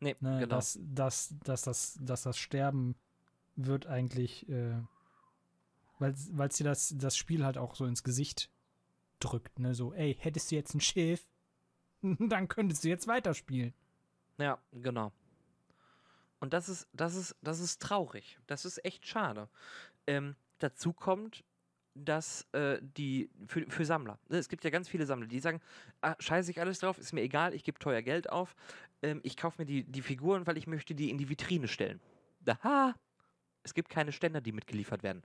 nee, 0.00 0.16
Ne, 0.20 0.40
genau. 0.40 0.56
dass, 0.56 0.78
dass, 0.82 1.34
dass, 1.44 1.62
das, 1.62 1.98
dass 2.00 2.22
das 2.22 2.38
Sterben 2.38 2.96
wird 3.56 3.86
eigentlich, 3.86 4.48
äh, 4.48 4.80
weil 5.98 6.12
es 6.48 6.56
dir 6.56 6.64
das, 6.64 6.94
das 6.96 7.16
Spiel 7.16 7.44
halt 7.44 7.56
auch 7.56 7.74
so 7.74 7.86
ins 7.86 8.02
Gesicht 8.02 8.50
drückt, 9.20 9.58
ne? 9.58 9.74
So, 9.74 9.94
ey, 9.94 10.16
hättest 10.18 10.50
du 10.50 10.56
jetzt 10.56 10.74
ein 10.74 10.80
Schiff, 10.80 11.26
dann 12.02 12.48
könntest 12.48 12.84
du 12.84 12.88
jetzt 12.88 13.06
weiterspielen. 13.06 13.74
Ja, 14.38 14.58
genau. 14.72 15.12
Und 16.40 16.52
das 16.52 16.68
ist, 16.68 16.88
das 16.92 17.14
ist, 17.14 17.36
das 17.40 17.60
ist 17.60 17.80
traurig. 17.80 18.38
Das 18.46 18.64
ist 18.64 18.84
echt 18.84 19.06
schade. 19.06 19.48
Ähm, 20.06 20.36
dazu 20.58 20.92
kommt, 20.92 21.44
dass 21.94 22.46
äh, 22.52 22.78
die 22.82 23.30
für, 23.46 23.64
für 23.70 23.84
Sammler, 23.84 24.18
ne, 24.28 24.38
es 24.38 24.48
gibt 24.48 24.64
ja 24.64 24.70
ganz 24.70 24.88
viele 24.88 25.06
Sammler, 25.06 25.26
die 25.28 25.40
sagen, 25.40 25.60
ah, 26.00 26.16
scheiße 26.18 26.50
ich 26.50 26.60
alles 26.60 26.80
drauf, 26.80 26.98
ist 26.98 27.12
mir 27.12 27.22
egal, 27.22 27.54
ich 27.54 27.64
gebe 27.64 27.78
teuer 27.78 28.02
Geld 28.02 28.30
auf, 28.30 28.54
ähm, 29.02 29.20
ich 29.22 29.36
kaufe 29.36 29.62
mir 29.62 29.66
die, 29.66 29.84
die 29.84 30.02
Figuren, 30.02 30.46
weil 30.46 30.56
ich 30.58 30.66
möchte 30.66 30.94
die 30.94 31.10
in 31.10 31.18
die 31.18 31.28
Vitrine 31.28 31.68
stellen. 31.68 32.00
Aha! 32.46 32.94
Es 33.62 33.74
gibt 33.74 33.88
keine 33.88 34.12
Ständer, 34.12 34.40
die 34.40 34.52
mitgeliefert 34.52 35.02
werden. 35.02 35.22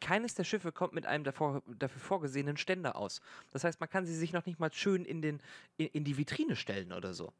Keines 0.00 0.34
der 0.34 0.44
Schiffe 0.44 0.72
kommt 0.72 0.92
mit 0.94 1.06
einem 1.06 1.24
davor, 1.24 1.62
dafür 1.66 2.00
vorgesehenen 2.00 2.56
Ständer 2.56 2.96
aus. 2.96 3.20
Das 3.50 3.64
heißt, 3.64 3.80
man 3.80 3.88
kann 3.88 4.06
sie 4.06 4.14
sich 4.14 4.32
noch 4.32 4.46
nicht 4.46 4.60
mal 4.60 4.72
schön 4.72 5.04
in, 5.04 5.22
den, 5.22 5.40
in, 5.76 5.86
in 5.88 6.04
die 6.04 6.16
Vitrine 6.16 6.56
stellen 6.56 6.92
oder 6.92 7.14
so. 7.14 7.32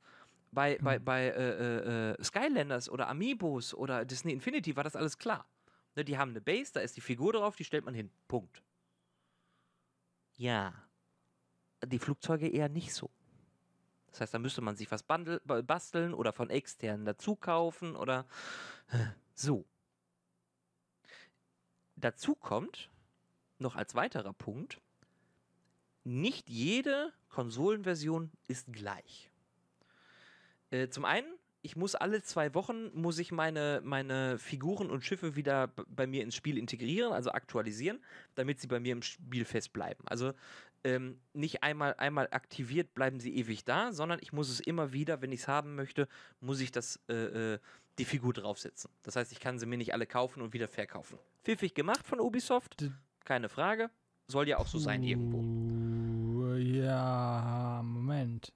Bei, 0.53 0.79
bei, 0.83 0.99
Mhm. 0.99 1.05
bei 1.05 1.25
äh, 1.29 2.11
äh, 2.13 2.23
Skylanders 2.23 2.89
oder 2.91 3.09
Amiibos 3.09 3.75
oder 3.75 4.05
Disney 4.05 4.33
Infinity 4.33 4.77
war 4.77 4.85
das 4.85 4.97
alles 4.97 5.19
klar. 5.19 5.47
Ne, 5.95 6.05
die 6.05 6.19
haben 6.19 6.31
eine 6.31 6.41
Base, 6.41 6.73
da 6.73 6.81
ist 6.81 6.97
die 6.97 7.01
Figur 7.01 7.33
drauf, 7.33 7.57
die 7.57 7.65
stellt 7.65 7.85
man 7.85 7.95
hin. 7.95 8.11
Punkt. 8.29 8.63
Ja. 10.37 10.75
Die 11.85 11.99
Flugzeuge 11.99 12.49
eher 12.49 12.69
nicht 12.69 12.95
so. 12.95 13.11
Das 14.11 14.21
heißt, 14.21 14.35
da 14.35 14.39
müsste 14.39 14.61
man 14.61 14.77
sich 14.77 14.91
was 14.91 15.03
basteln 15.03 16.15
oder 16.15 16.33
von 16.33 16.51
externen 16.51 17.07
dazu 17.07 17.35
kaufen 17.35 17.97
oder 17.97 18.27
so. 19.35 19.65
Dazu 21.97 22.35
kommt 22.35 22.91
noch 23.59 23.77
als 23.77 23.95
weiterer 23.95 24.33
Punkt, 24.33 24.81
nicht 26.05 26.51
jede 26.51 27.13
Konsolenversion 27.29 28.31
ist 28.49 28.73
gleich. 28.73 29.31
Äh, 30.71 30.89
zum 30.89 31.05
einen, 31.05 31.33
ich 31.63 31.77
muss 31.77 31.95
alle 31.95 32.23
zwei 32.23 32.55
Wochen 32.55 32.91
muss 32.93 33.19
ich 33.19 33.33
meine, 33.33 33.81
meine 33.85 34.39
Figuren 34.39 34.91
und 34.91 35.05
Schiffe 35.05 35.37
wieder 35.37 35.69
bei 35.89 36.07
mir 36.07 36.23
ins 36.23 36.35
Spiel 36.35 36.59
integrieren, 36.59 37.13
also 37.13 37.31
aktualisieren, 37.31 38.03
damit 38.35 38.61
sie 38.61 38.67
bei 38.67 38.81
mir 38.81 38.93
im 38.93 39.03
Spiel 39.03 39.45
fest 39.45 39.73
bleiben. 39.73 40.03
Also 40.07 40.33
ähm, 40.85 41.21
nicht 41.33 41.63
einmal, 41.63 41.95
einmal 41.95 42.29
aktiviert 42.33 42.95
bleiben 42.95 43.21
sie 43.21 43.37
ewig 43.37 43.65
da, 43.65 43.93
sondern 43.93 44.19
ich 44.21 44.33
muss 44.33 44.51
es 44.51 44.59
immer 44.59 44.93
wieder, 44.93 45.23
wenn 45.23 45.31
ich 45.31 45.41
es 45.41 45.49
haben 45.49 45.77
möchte, 45.77 46.09
muss 46.41 46.61
ich 46.61 46.73
das, 46.73 46.99
äh, 47.09 47.55
äh, 47.55 47.59
die 47.99 48.05
Figur 48.05 48.33
draufsetzen. 48.33 48.91
Das 49.05 49.15
heißt, 49.15 49.31
ich 49.31 49.39
kann 49.39 49.59
sie 49.59 49.67
mir 49.67 49.79
nicht 49.79 49.95
alle 49.95 50.07
kaufen 50.07 50.43
und 50.43 50.53
wieder 50.53 50.67
verkaufen. 50.67 51.19
Pfiffig 51.45 51.75
gemacht 51.75 52.07
von 52.07 52.19
Ubisoft, 52.19 52.91
keine 53.25 53.49
Frage. 53.49 53.91
Soll 54.27 54.49
ja 54.49 54.59
auch 54.59 54.67
so 54.67 54.79
sein 54.79 55.03
irgendwo. 55.03 56.57
Ja, 56.57 57.83
Moment. 57.85 58.53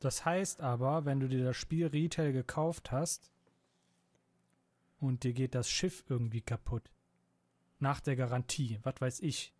Das 0.00 0.24
heißt 0.24 0.60
aber, 0.60 1.04
wenn 1.04 1.20
du 1.20 1.28
dir 1.28 1.44
das 1.44 1.56
Spiel 1.56 1.86
Retail 1.86 2.32
gekauft 2.32 2.90
hast 2.90 3.30
und 4.98 5.24
dir 5.24 5.32
geht 5.32 5.54
das 5.54 5.70
Schiff 5.70 6.04
irgendwie 6.08 6.40
kaputt, 6.40 6.90
nach 7.78 8.00
der 8.00 8.16
Garantie, 8.16 8.78
was 8.82 9.00
weiß 9.00 9.20
ich, 9.20 9.54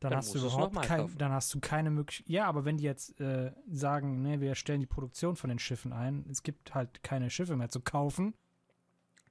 dann, 0.00 0.10
Dann 0.10 0.18
hast 0.18 0.34
du 0.34 0.38
überhaupt 0.40 0.82
kein, 0.82 1.16
dann 1.16 1.32
hast 1.32 1.54
du 1.54 1.60
keine 1.60 1.90
Möglichkeit. 1.90 2.28
Ja, 2.28 2.44
aber 2.44 2.66
wenn 2.66 2.76
die 2.76 2.84
jetzt 2.84 3.18
äh, 3.20 3.52
sagen, 3.70 4.20
ne, 4.20 4.38
wir 4.38 4.54
stellen 4.54 4.80
die 4.80 4.86
Produktion 4.86 5.34
von 5.34 5.48
den 5.48 5.58
Schiffen 5.58 5.94
ein, 5.94 6.26
es 6.30 6.42
gibt 6.42 6.74
halt 6.74 7.02
keine 7.02 7.30
Schiffe 7.30 7.56
mehr 7.56 7.70
zu 7.70 7.80
kaufen, 7.80 8.34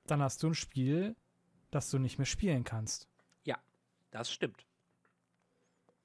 dann 0.07 0.23
hast 0.23 0.41
du 0.41 0.47
ein 0.47 0.55
Spiel, 0.55 1.15
das 1.69 1.91
du 1.91 1.99
nicht 1.99 2.17
mehr 2.17 2.25
spielen 2.25 2.63
kannst. 2.63 3.07
Das 4.13 4.31
stimmt. 4.31 4.67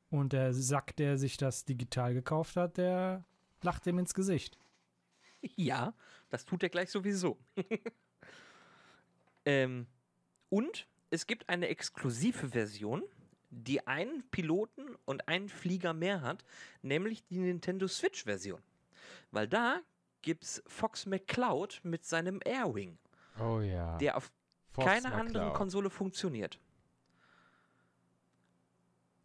Und 0.08 0.32
der 0.32 0.54
Sack, 0.54 0.96
der 0.96 1.18
sich 1.18 1.36
das 1.36 1.66
digital 1.66 2.14
gekauft 2.14 2.56
hat, 2.56 2.78
der 2.78 3.24
lacht 3.62 3.86
dem 3.86 3.98
ins 3.98 4.14
Gesicht. 4.14 4.58
Ja, 5.40 5.94
das 6.30 6.44
tut 6.44 6.62
er 6.62 6.68
gleich 6.68 6.90
sowieso. 6.90 7.38
ähm, 9.44 9.86
und 10.48 10.86
es 11.10 11.26
gibt 11.26 11.48
eine 11.48 11.68
exklusive 11.68 12.48
Version, 12.48 13.02
die 13.50 13.86
einen 13.86 14.28
Piloten 14.30 14.96
und 15.04 15.28
einen 15.28 15.48
Flieger 15.48 15.94
mehr 15.94 16.20
hat, 16.22 16.44
nämlich 16.82 17.24
die 17.26 17.38
Nintendo 17.38 17.86
Switch-Version. 17.88 18.60
Weil 19.30 19.48
da 19.48 19.80
gibt's 20.22 20.62
Fox 20.66 21.06
McCloud 21.06 21.80
mit 21.82 22.04
seinem 22.04 22.40
Airwing, 22.44 22.98
Oh 23.40 23.60
ja. 23.60 23.96
der 23.98 24.16
auf 24.16 24.30
Fox 24.72 24.86
keiner 24.86 25.12
anderen 25.14 25.44
McCloud. 25.44 25.54
Konsole 25.54 25.90
funktioniert. 25.90 26.58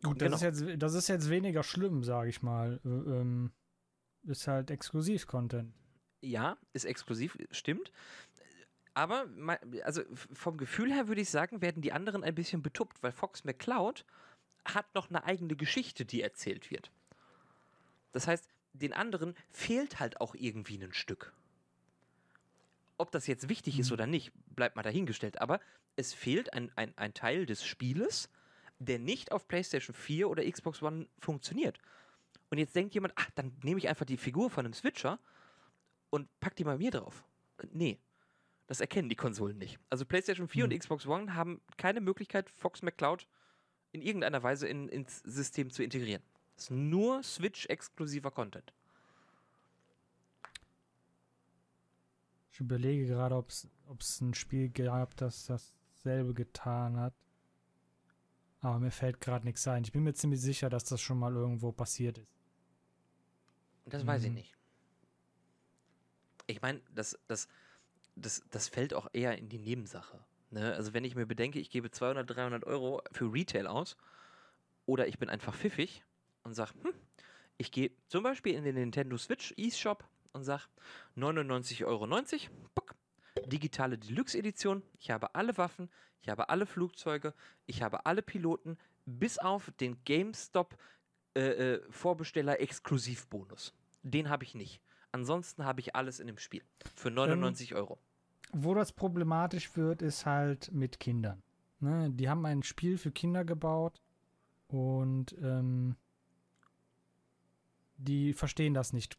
Gut, 0.03 0.21
das, 0.21 0.25
Genau. 0.25 0.35
ist 0.35 0.41
jetzt, 0.69 0.81
das 0.83 0.93
ist 0.93 1.07
jetzt 1.07 1.29
weniger 1.29 1.63
schlimm, 1.63 2.03
sage 2.03 2.29
ich 2.29 2.41
mal. 2.41 2.79
Äh, 2.85 2.89
Ähm, 2.89 3.51
ist 4.25 4.47
halt 4.47 4.71
Exklusiv-Content. 4.71 5.73
Ja, 6.21 6.57
ist 6.71 6.85
exklusiv, 6.85 7.37
stimmt. 7.51 7.91
Aber 8.93 9.27
also 9.83 10.03
vom 10.33 10.57
Gefühl 10.57 10.93
her 10.93 11.07
würde 11.07 11.21
ich 11.21 11.29
sagen, 11.29 11.61
werden 11.61 11.81
die 11.81 11.91
anderen 11.91 12.23
ein 12.23 12.35
bisschen 12.35 12.61
betuppt, 12.61 13.01
weil 13.01 13.11
Fox 13.11 13.43
McCloud 13.43 14.05
hat 14.65 14.93
noch 14.95 15.09
eine 15.09 15.23
eigene 15.25 15.55
Geschichte, 15.55 16.05
die 16.05 16.21
erzählt 16.21 16.71
wird. 16.71 16.91
Das 18.13 18.27
heißt, 18.27 18.47
den 18.73 18.93
anderen 18.93 19.35
fehlt 19.51 19.99
halt 19.99 20.21
auch 20.21 20.35
irgendwie 20.35 20.81
ein 20.81 20.93
Stück. 20.93 21.33
Ob 22.97 23.11
das 23.11 23.27
jetzt 23.27 23.49
wichtig 23.49 23.79
ist 23.79 23.89
Mhm. 23.89 23.93
oder 23.93 24.07
nicht, 24.07 24.31
bleibt 24.55 24.75
mal 24.75 24.83
dahingestellt. 24.83 25.41
Aber 25.41 25.59
es 25.95 26.13
fehlt 26.13 26.53
ein, 26.53 26.71
ein, 26.75 26.93
ein 26.97 27.13
Teil 27.13 27.45
des 27.45 27.65
Spieles, 27.65 28.29
der 28.79 28.99
nicht 28.99 29.31
auf 29.31 29.47
PlayStation 29.47 29.95
4 29.95 30.29
oder 30.29 30.49
Xbox 30.49 30.81
One 30.81 31.07
funktioniert. 31.19 31.79
Und 32.53 32.59
jetzt 32.59 32.75
denkt 32.75 32.93
jemand, 32.93 33.15
ach, 33.17 33.31
dann 33.31 33.51
nehme 33.63 33.79
ich 33.79 33.89
einfach 33.89 34.05
die 34.05 34.15
Figur 34.15 34.47
von 34.47 34.63
einem 34.63 34.75
Switcher 34.75 35.17
und 36.11 36.29
pack 36.39 36.55
die 36.55 36.63
mal 36.63 36.77
mir 36.77 36.91
drauf. 36.91 37.25
Nee. 37.71 37.97
Das 38.67 38.79
erkennen 38.79 39.09
die 39.09 39.15
Konsolen 39.15 39.57
nicht. 39.57 39.79
Also 39.89 40.05
PlayStation 40.05 40.47
4 40.47 40.65
Hm. 40.65 40.71
und 40.71 40.77
Xbox 40.77 41.07
One 41.07 41.33
haben 41.33 41.61
keine 41.77 41.99
Möglichkeit, 41.99 42.51
Fox 42.51 42.83
McCloud 42.83 43.27
in 43.91 44.03
irgendeiner 44.03 44.43
Weise 44.43 44.67
in, 44.67 44.87
ins 44.87 45.17
System 45.21 45.71
zu 45.71 45.81
integrieren. 45.81 46.21
Das 46.53 46.65
ist 46.65 46.69
nur 46.69 47.23
Switch-exklusiver 47.23 48.29
Content. 48.29 48.71
Ich 52.51 52.59
überlege 52.59 53.07
gerade, 53.07 53.35
ob 53.35 53.49
es 53.49 54.21
ein 54.21 54.35
Spiel 54.35 54.69
gab, 54.69 55.17
das 55.17 55.47
dasselbe 55.47 56.35
getan 56.35 56.97
hat. 56.97 57.15
Aber 58.59 58.77
mir 58.77 58.91
fällt 58.91 59.21
gerade 59.21 59.43
nichts 59.43 59.67
ein. 59.67 59.83
Ich 59.85 59.91
bin 59.91 60.03
mir 60.03 60.13
ziemlich 60.13 60.39
sicher, 60.39 60.69
dass 60.69 60.83
das 60.83 61.01
schon 61.01 61.17
mal 61.17 61.33
irgendwo 61.33 61.71
passiert 61.71 62.19
ist. 62.19 62.42
Das 63.85 64.05
weiß 64.05 64.23
ich 64.23 64.29
Mhm. 64.29 64.35
nicht. 64.35 64.55
Ich 66.47 66.61
meine, 66.61 66.81
das, 66.93 67.17
das, 67.27 67.47
das, 68.15 68.43
das 68.49 68.67
fällt 68.67 68.93
auch 68.93 69.07
eher 69.13 69.37
in 69.37 69.49
die 69.49 69.59
Nebensache. 69.59 70.19
Ne? 70.51 70.73
Also 70.73 70.93
wenn 70.93 71.05
ich 71.05 71.15
mir 71.15 71.25
bedenke, 71.25 71.59
ich 71.59 71.69
gebe 71.69 71.89
200, 71.89 72.29
300 72.29 72.63
Euro 72.65 73.01
für 73.11 73.31
Retail 73.31 73.67
aus 73.67 73.97
oder 74.85 75.07
ich 75.07 75.19
bin 75.19 75.29
einfach 75.29 75.55
pfiffig 75.55 76.03
und 76.43 76.53
sage, 76.53 76.73
hm, 76.81 76.93
ich 77.57 77.71
gehe 77.71 77.91
zum 78.07 78.23
Beispiel 78.23 78.55
in 78.55 78.63
den 78.63 78.75
Nintendo 78.75 79.17
Switch 79.17 79.53
eShop 79.57 80.03
und 80.33 80.43
sage 80.43 80.63
99,90 81.15 81.85
Euro, 81.85 82.07
puck, 82.75 82.95
digitale 83.45 83.97
Deluxe-Edition, 83.97 84.83
ich 84.99 85.11
habe 85.11 85.33
alle 85.35 85.57
Waffen, 85.57 85.89
ich 86.21 86.29
habe 86.29 86.49
alle 86.49 86.65
Flugzeuge, 86.65 87.33
ich 87.65 87.81
habe 87.81 88.05
alle 88.05 88.21
Piloten, 88.21 88.77
bis 89.05 89.37
auf 89.37 89.71
den 89.79 90.03
GameStop 90.03 90.77
äh, 91.35 91.41
äh, 91.41 91.81
Vorbesteller 91.89 92.59
Exklusivbonus. 92.59 93.73
Den 94.03 94.29
habe 94.29 94.43
ich 94.43 94.55
nicht. 94.55 94.81
Ansonsten 95.11 95.65
habe 95.65 95.79
ich 95.79 95.95
alles 95.95 96.19
in 96.19 96.27
dem 96.27 96.37
Spiel. 96.37 96.63
Für 96.95 97.11
99 97.11 97.75
Euro. 97.75 97.99
Wo 98.51 98.73
das 98.73 98.91
problematisch 98.91 99.75
wird, 99.75 100.01
ist 100.01 100.25
halt 100.25 100.71
mit 100.71 100.99
Kindern. 100.99 101.41
Ne? 101.79 102.09
Die 102.11 102.29
haben 102.29 102.45
ein 102.45 102.63
Spiel 102.63 102.97
für 102.97 103.11
Kinder 103.11 103.45
gebaut 103.45 104.01
und 104.67 105.35
ähm, 105.41 105.95
die 107.97 108.33
verstehen 108.33 108.73
das 108.73 108.93
nicht 108.93 109.17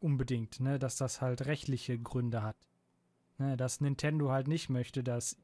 unbedingt, 0.00 0.60
ne, 0.60 0.78
dass 0.78 0.96
das 0.96 1.20
halt 1.20 1.46
rechtliche 1.46 1.98
Gründe 1.98 2.42
hat. 2.42 2.56
Ne, 3.38 3.56
dass 3.56 3.80
Nintendo 3.80 4.30
halt 4.30 4.48
nicht 4.48 4.70
möchte, 4.70 5.04
dass 5.04 5.36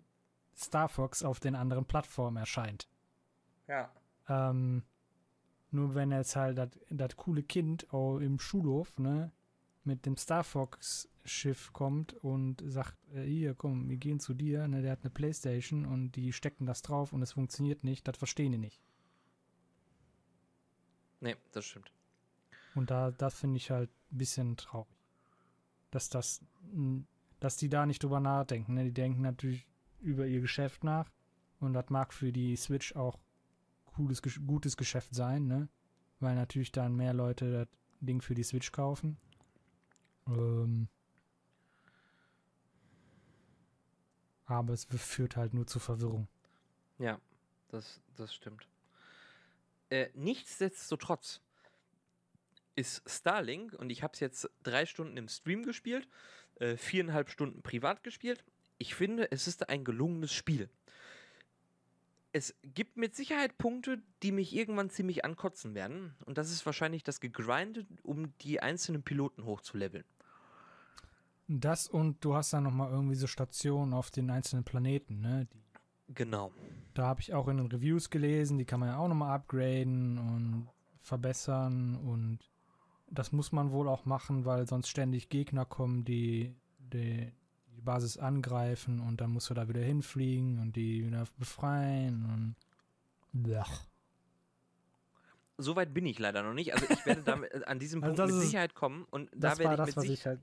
Star 0.56 0.88
Fox 0.88 1.22
auf 1.22 1.40
den 1.40 1.54
anderen 1.54 1.84
Plattformen 1.84 2.36
erscheint. 2.36 2.88
Ja. 3.68 3.90
Ähm, 4.28 4.82
nur 5.72 5.94
wenn 5.94 6.10
jetzt 6.12 6.36
halt 6.36 6.58
das 6.90 7.16
coole 7.16 7.42
Kind 7.42 7.92
auch 7.92 8.18
im 8.18 8.38
Schulhof, 8.38 8.98
ne, 8.98 9.32
mit 9.84 10.06
dem 10.06 10.16
Star 10.16 10.44
Fox 10.44 11.08
Schiff 11.24 11.72
kommt 11.72 12.14
und 12.14 12.62
sagt, 12.66 12.96
äh, 13.14 13.22
hier, 13.22 13.54
komm, 13.54 13.88
wir 13.88 13.96
gehen 13.96 14.20
zu 14.20 14.34
dir, 14.34 14.66
ne, 14.68 14.82
der 14.82 14.92
hat 14.92 15.02
eine 15.02 15.10
Playstation 15.10 15.86
und 15.86 16.12
die 16.12 16.32
stecken 16.32 16.66
das 16.66 16.82
drauf 16.82 17.12
und 17.12 17.22
es 17.22 17.32
funktioniert 17.32 17.84
nicht, 17.84 18.06
das 18.06 18.16
verstehen 18.16 18.52
die 18.52 18.58
nicht. 18.58 18.80
Nee, 21.20 21.36
das 21.52 21.64
stimmt. 21.64 21.92
Und 22.74 22.90
da, 22.90 23.10
das 23.12 23.34
finde 23.38 23.56
ich 23.58 23.70
halt 23.70 23.90
ein 24.10 24.18
bisschen 24.18 24.56
traurig. 24.56 24.96
Dass 25.90 26.08
das, 26.08 26.40
dass 27.38 27.56
die 27.56 27.68
da 27.68 27.86
nicht 27.86 28.02
drüber 28.02 28.18
nachdenken. 28.18 28.74
Ne? 28.74 28.84
Die 28.84 28.92
denken 28.92 29.22
natürlich 29.22 29.66
über 30.00 30.26
ihr 30.26 30.40
Geschäft 30.40 30.82
nach. 30.82 31.10
Und 31.60 31.74
das 31.74 31.90
mag 31.90 32.12
für 32.12 32.32
die 32.32 32.56
Switch 32.56 32.96
auch 32.96 33.18
cooles, 33.92 34.22
gutes 34.46 34.76
Geschäft 34.76 35.14
sein, 35.14 35.46
ne? 35.46 35.68
Weil 36.20 36.34
natürlich 36.34 36.72
dann 36.72 36.94
mehr 36.96 37.14
Leute 37.14 37.52
das 37.52 37.68
Ding 38.00 38.20
für 38.20 38.34
die 38.34 38.42
Switch 38.42 38.72
kaufen. 38.72 39.16
Ähm 40.26 40.88
aber 44.44 44.72
es 44.72 44.84
führt 44.84 45.36
halt 45.36 45.54
nur 45.54 45.66
zu 45.66 45.78
Verwirrung. 45.78 46.28
Ja, 46.98 47.20
das, 47.68 48.00
das 48.16 48.34
stimmt. 48.34 48.68
Äh, 49.88 50.10
nichtsdestotrotz 50.14 51.40
ist 52.76 53.02
Starlink, 53.06 53.74
und 53.74 53.90
ich 53.90 54.02
habe 54.02 54.14
es 54.14 54.20
jetzt 54.20 54.50
drei 54.62 54.86
Stunden 54.86 55.16
im 55.16 55.28
Stream 55.28 55.64
gespielt, 55.64 56.08
äh, 56.56 56.76
viereinhalb 56.76 57.28
Stunden 57.30 57.62
privat 57.62 58.02
gespielt. 58.02 58.44
Ich 58.78 58.94
finde, 58.94 59.30
es 59.30 59.46
ist 59.46 59.68
ein 59.68 59.84
gelungenes 59.84 60.32
Spiel. 60.32 60.70
Es 62.32 62.54
gibt 62.62 62.96
mit 62.96 63.14
Sicherheit 63.14 63.58
Punkte, 63.58 64.02
die 64.22 64.32
mich 64.32 64.56
irgendwann 64.56 64.88
ziemlich 64.88 65.24
ankotzen 65.24 65.74
werden. 65.74 66.14
Und 66.24 66.38
das 66.38 66.50
ist 66.50 66.64
wahrscheinlich 66.64 67.02
das 67.02 67.20
Gegrindet, 67.20 67.86
um 68.02 68.36
die 68.38 68.60
einzelnen 68.60 69.02
Piloten 69.02 69.44
hochzuleveln. 69.44 70.04
Das 71.46 71.88
und 71.88 72.24
du 72.24 72.34
hast 72.34 72.52
dann 72.54 72.64
nochmal 72.64 72.90
irgendwie 72.90 73.16
so 73.16 73.26
Stationen 73.26 73.92
auf 73.92 74.10
den 74.10 74.30
einzelnen 74.30 74.64
Planeten, 74.64 75.20
ne? 75.20 75.46
Die, 75.52 76.14
genau. 76.14 76.52
Da 76.94 77.06
habe 77.06 77.20
ich 77.20 77.34
auch 77.34 77.48
in 77.48 77.58
den 77.58 77.66
Reviews 77.66 78.08
gelesen, 78.08 78.56
die 78.56 78.64
kann 78.64 78.80
man 78.80 78.88
ja 78.88 78.96
auch 78.96 79.08
nochmal 79.08 79.34
upgraden 79.34 80.16
und 80.18 80.68
verbessern 81.02 81.96
und 81.96 82.38
das 83.10 83.32
muss 83.32 83.52
man 83.52 83.72
wohl 83.72 83.88
auch 83.88 84.06
machen, 84.06 84.46
weil 84.46 84.66
sonst 84.66 84.88
ständig 84.88 85.28
Gegner 85.28 85.66
kommen, 85.66 86.04
die, 86.04 86.54
die 86.78 87.32
die 87.32 87.32
Basis 87.84 88.18
angreifen 88.18 89.00
und 89.00 89.20
dann 89.20 89.30
musst 89.30 89.50
du 89.50 89.54
da 89.54 89.68
wieder 89.68 89.80
hinfliegen 89.80 90.58
und 90.58 90.76
die 90.76 91.06
wieder 91.06 91.24
befreien 91.38 92.24
und 92.24 92.56
Blech. 93.32 93.88
Soweit 95.58 95.94
bin 95.94 96.06
ich 96.06 96.18
leider 96.18 96.42
noch 96.42 96.54
nicht. 96.54 96.74
Also 96.74 96.86
ich 96.88 97.06
werde 97.06 97.22
da 97.22 97.34
an 97.66 97.78
diesem 97.78 98.02
also 98.02 98.14
Punkt 98.14 98.34
mit 98.34 98.42
Sicherheit 98.42 98.74
kommen 98.74 99.06
und 99.10 99.30
da 99.34 99.58
werde 99.58 99.74
ich 99.74 99.76
das, 99.76 99.86
mit 99.86 99.96
was 99.96 100.04
ich 100.04 100.26
halt 100.26 100.40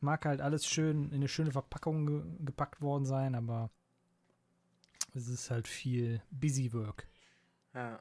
mag 0.00 0.24
halt 0.24 0.40
alles 0.40 0.66
schön 0.66 1.08
in 1.08 1.16
eine 1.16 1.28
schöne 1.28 1.50
Verpackung 1.50 2.06
ge 2.06 2.22
gepackt 2.44 2.80
worden 2.80 3.04
sein, 3.04 3.34
aber 3.34 3.70
es 5.14 5.28
ist 5.28 5.50
halt 5.50 5.66
viel 5.66 6.22
Busy 6.30 6.72
Work. 6.72 7.06
Ja. 7.74 8.00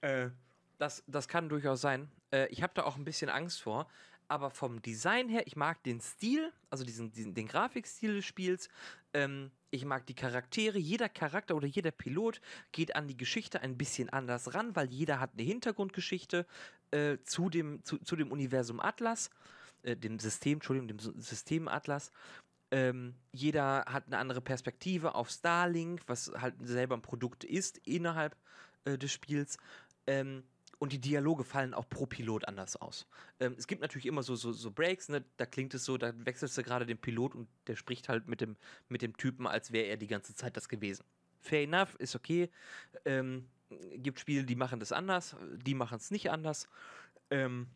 Äh, 0.00 0.30
das, 0.78 1.02
das 1.06 1.26
kann 1.26 1.48
durchaus 1.48 1.80
sein. 1.80 2.10
Äh, 2.30 2.46
ich 2.48 2.62
habe 2.62 2.72
da 2.74 2.84
auch 2.84 2.96
ein 2.96 3.04
bisschen 3.04 3.30
Angst 3.30 3.62
vor. 3.62 3.88
Aber 4.28 4.50
vom 4.50 4.82
Design 4.82 5.28
her, 5.28 5.46
ich 5.46 5.56
mag 5.56 5.82
den 5.82 6.00
Stil, 6.00 6.52
also 6.68 6.84
diesen, 6.84 7.10
diesen 7.10 7.34
den 7.34 7.48
Grafikstil 7.48 8.16
des 8.16 8.26
Spiels. 8.26 8.68
Ähm, 9.14 9.50
ich 9.70 9.86
mag 9.86 10.06
die 10.06 10.14
Charaktere. 10.14 10.78
Jeder 10.78 11.08
Charakter 11.08 11.56
oder 11.56 11.66
jeder 11.66 11.90
Pilot 11.90 12.40
geht 12.72 12.94
an 12.94 13.08
die 13.08 13.16
Geschichte 13.16 13.62
ein 13.62 13.78
bisschen 13.78 14.10
anders 14.10 14.54
ran, 14.54 14.76
weil 14.76 14.90
jeder 14.90 15.18
hat 15.18 15.30
eine 15.32 15.42
Hintergrundgeschichte 15.42 16.46
äh, 16.90 17.16
zu, 17.24 17.48
dem, 17.48 17.82
zu, 17.84 17.98
zu 17.98 18.16
dem 18.16 18.30
Universum 18.30 18.80
Atlas, 18.80 19.30
äh, 19.82 19.96
dem 19.96 20.18
System, 20.18 20.54
Entschuldigung, 20.54 20.88
dem 20.88 20.98
System 20.98 21.66
Atlas. 21.66 22.12
Ähm, 22.70 23.14
jeder 23.32 23.86
hat 23.86 24.06
eine 24.06 24.18
andere 24.18 24.42
Perspektive 24.42 25.14
auf 25.14 25.30
Starlink, 25.30 26.02
was 26.06 26.30
halt 26.36 26.54
selber 26.60 26.96
ein 26.96 27.02
Produkt 27.02 27.44
ist 27.44 27.78
innerhalb 27.78 28.36
äh, 28.84 28.98
des 28.98 29.10
Spiels. 29.10 29.56
Ähm, 30.06 30.44
und 30.78 30.92
die 30.92 31.00
Dialoge 31.00 31.44
fallen 31.44 31.74
auch 31.74 31.88
pro 31.88 32.06
Pilot 32.06 32.46
anders 32.46 32.76
aus. 32.76 33.06
Ähm, 33.40 33.54
es 33.58 33.66
gibt 33.66 33.82
natürlich 33.82 34.06
immer 34.06 34.22
so, 34.22 34.36
so, 34.36 34.52
so 34.52 34.70
Breaks, 34.70 35.08
ne? 35.08 35.24
da 35.36 35.46
klingt 35.46 35.74
es 35.74 35.84
so, 35.84 35.98
da 35.98 36.12
wechselst 36.24 36.56
du 36.56 36.62
gerade 36.62 36.86
den 36.86 36.98
Pilot 36.98 37.34
und 37.34 37.48
der 37.66 37.76
spricht 37.76 38.08
halt 38.08 38.28
mit 38.28 38.40
dem, 38.40 38.56
mit 38.88 39.02
dem 39.02 39.16
Typen, 39.16 39.46
als 39.46 39.72
wäre 39.72 39.86
er 39.86 39.96
die 39.96 40.06
ganze 40.06 40.34
Zeit 40.34 40.56
das 40.56 40.68
gewesen. 40.68 41.04
Fair 41.40 41.62
enough, 41.62 41.94
ist 41.96 42.14
okay. 42.14 42.50
Ähm, 43.04 43.48
gibt 43.96 44.20
Spiele, 44.20 44.44
die 44.44 44.56
machen 44.56 44.80
das 44.80 44.92
anders, 44.92 45.36
die 45.56 45.74
machen 45.74 45.96
es 45.96 46.10
nicht 46.10 46.30
anders. 46.30 46.68
Ähm, 47.30 47.68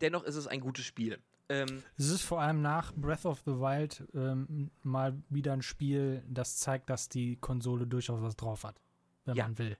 dennoch 0.00 0.24
ist 0.24 0.36
es 0.36 0.46
ein 0.46 0.60
gutes 0.60 0.84
Spiel. 0.84 1.18
Ähm, 1.48 1.82
es 1.96 2.08
ist 2.08 2.22
vor 2.22 2.40
allem 2.40 2.62
nach 2.62 2.94
Breath 2.94 3.26
of 3.26 3.40
the 3.44 3.52
Wild 3.52 4.04
ähm, 4.14 4.70
mal 4.82 5.20
wieder 5.28 5.52
ein 5.52 5.62
Spiel, 5.62 6.22
das 6.28 6.56
zeigt, 6.58 6.88
dass 6.88 7.08
die 7.08 7.36
Konsole 7.36 7.86
durchaus 7.86 8.22
was 8.22 8.36
drauf 8.36 8.64
hat, 8.64 8.80
wenn 9.24 9.34
ja, 9.34 9.44
man 9.44 9.58
will. 9.58 9.76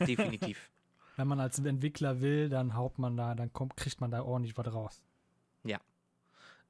Definitiv. 0.00 0.70
wenn 1.18 1.26
man 1.26 1.40
als 1.40 1.58
Entwickler 1.58 2.20
will, 2.20 2.48
dann 2.48 2.76
haut 2.76 2.96
man 2.98 3.16
da, 3.16 3.34
dann 3.34 3.52
kommt, 3.52 3.76
kriegt 3.76 4.00
man 4.00 4.12
da 4.12 4.22
ordentlich 4.22 4.56
was 4.56 4.72
raus. 4.72 5.02
Ja. 5.64 5.80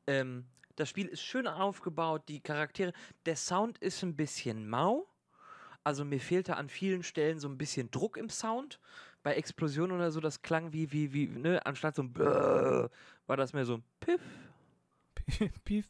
Ähm, 0.06 0.46
das 0.74 0.88
Spiel 0.88 1.06
ist 1.06 1.20
schön 1.20 1.46
aufgebaut, 1.46 2.22
die 2.28 2.40
Charaktere. 2.40 2.94
Der 3.26 3.36
Sound 3.36 3.76
ist 3.78 4.02
ein 4.02 4.16
bisschen 4.16 4.66
mau. 4.66 5.06
Also 5.84 6.02
mir 6.02 6.18
fehlte 6.18 6.56
an 6.56 6.70
vielen 6.70 7.02
Stellen 7.02 7.38
so 7.38 7.46
ein 7.46 7.58
bisschen 7.58 7.90
Druck 7.90 8.16
im 8.16 8.30
Sound. 8.30 8.80
Bei 9.22 9.34
Explosionen 9.34 9.94
oder 9.94 10.10
so, 10.10 10.20
das 10.20 10.40
klang 10.40 10.72
wie, 10.72 10.92
wie, 10.92 11.12
wie, 11.12 11.26
ne, 11.26 11.64
anstatt 11.66 11.96
so 11.96 12.02
ein 12.02 12.12
Bäh, 12.14 12.88
war 13.26 13.36
das 13.36 13.52
mehr 13.52 13.66
so 13.66 13.74
ein 13.74 13.84
Piff. 14.00 14.22
Piff. 15.64 15.86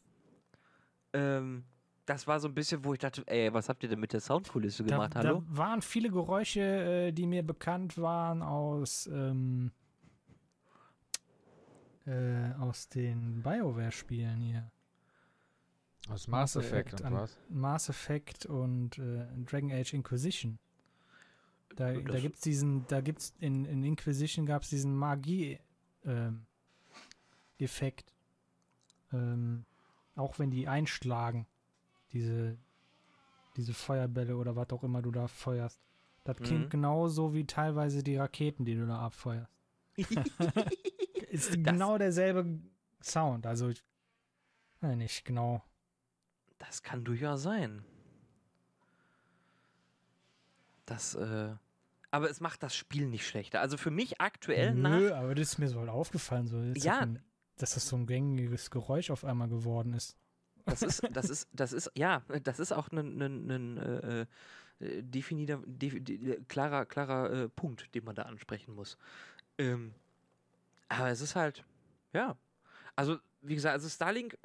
Ähm, 1.13 1.63
das 2.09 2.25
war 2.25 2.39
so 2.39 2.47
ein 2.47 2.55
bisschen, 2.55 2.83
wo 2.83 2.93
ich 2.93 2.99
dachte, 2.99 3.23
ey, 3.27 3.53
was 3.53 3.69
habt 3.69 3.83
ihr 3.83 3.89
denn 3.89 3.99
mit 3.99 4.13
der 4.13 4.19
Soundkulisse 4.19 4.83
gemacht? 4.83 5.13
Da, 5.13 5.19
Hallo? 5.19 5.43
Da 5.47 5.57
waren 5.57 5.83
viele 5.83 6.09
Geräusche, 6.09 6.61
äh, 6.61 7.11
die 7.11 7.27
mir 7.27 7.43
bekannt 7.43 7.99
waren 7.99 8.41
aus, 8.41 9.05
ähm, 9.05 9.71
äh, 12.07 12.51
aus 12.59 12.89
den 12.89 13.43
BioWare-Spielen 13.43 14.41
hier. 14.41 14.71
Aus 16.09 16.27
Mass, 16.27 16.55
Mass 16.55 16.65
Effect, 16.65 16.93
Effect 16.93 17.01
und 17.01 17.13
was? 17.13 17.37
Mass 17.47 17.89
Effect 17.89 18.47
und 18.47 18.97
äh, 18.97 19.27
Dragon 19.45 19.71
Age 19.71 19.93
Inquisition. 19.93 20.57
Da, 21.75 21.93
das 21.93 22.03
da 22.05 22.19
gibt's 22.19 22.41
diesen, 22.41 22.87
da 22.87 23.01
gibt's 23.01 23.35
in, 23.39 23.65
in 23.65 23.83
Inquisition 23.83 24.47
gab 24.47 24.63
es 24.63 24.69
diesen 24.69 24.95
Magie-Effekt. 24.95 25.61
Ähm, 29.13 29.19
ähm, 29.19 29.65
auch 30.15 30.39
wenn 30.39 30.49
die 30.49 30.67
einschlagen 30.67 31.45
diese, 32.13 32.57
diese 33.55 33.73
Feuerbälle 33.73 34.37
oder 34.37 34.55
was 34.55 34.69
auch 34.71 34.83
immer 34.83 35.01
du 35.01 35.11
da 35.11 35.27
feuerst. 35.27 35.79
Das 36.23 36.37
klingt 36.37 36.65
mhm. 36.65 36.69
genauso 36.69 37.33
wie 37.33 37.45
teilweise 37.45 38.03
die 38.03 38.17
Raketen, 38.17 38.65
die 38.65 38.75
du 38.75 38.85
da 38.85 38.99
abfeuerst. 38.99 39.51
ist 41.29 41.49
das 41.49 41.55
genau 41.55 41.97
derselbe 41.97 42.59
Sound. 43.01 43.45
Also, 43.45 43.69
ich, 43.69 43.83
nein, 44.81 44.99
nicht 44.99 45.25
genau. 45.25 45.63
Das 46.57 46.83
kann 46.83 47.03
durchaus 47.03 47.41
sein. 47.41 47.83
Das, 50.85 51.15
äh, 51.15 51.55
aber 52.11 52.29
es 52.29 52.41
macht 52.41 52.63
das 52.63 52.75
Spiel 52.75 53.07
nicht 53.07 53.27
schlechter. 53.27 53.61
Also 53.61 53.77
für 53.77 53.91
mich 53.91 54.19
aktuell 54.19 54.73
Nö, 54.73 55.09
nach. 55.09 55.17
aber 55.17 55.35
das 55.35 55.51
ist 55.51 55.57
mir 55.59 55.67
so 55.67 55.79
halt 55.79 55.89
aufgefallen, 55.89 56.47
so, 56.47 56.59
ja. 56.61 56.99
Ein, 56.99 57.23
dass 57.57 57.75
das 57.75 57.87
so 57.87 57.95
ein 57.95 58.07
gängiges 58.07 58.71
Geräusch 58.71 59.11
auf 59.11 59.23
einmal 59.23 59.49
geworden 59.49 59.93
ist. 59.93 60.17
Das 60.69 60.81
ist, 60.81 61.03
das 61.11 61.29
ist, 61.29 61.47
das 61.53 61.73
ist, 61.73 61.91
ja, 61.95 62.21
das 62.43 62.59
ist 62.59 62.71
auch 62.71 62.89
ein, 62.91 63.21
ein, 63.21 63.49
ein 63.49 63.77
äh, 63.77 64.21
äh 64.21 64.25
definiter, 65.01 65.61
de, 65.65 65.99
de, 65.99 66.41
klarer, 66.47 66.85
klarer 66.85 67.31
äh, 67.31 67.49
Punkt, 67.49 67.93
den 67.95 68.05
man 68.05 68.15
da 68.15 68.23
ansprechen 68.23 68.75
muss. 68.75 68.97
Ähm, 69.57 69.93
aber 70.87 71.09
es 71.09 71.21
ist 71.21 71.35
halt, 71.35 71.63
ja. 72.13 72.37
Also, 72.95 73.17
wie 73.41 73.55
gesagt, 73.55 73.73
also 73.73 73.89
Starlink 73.89 74.37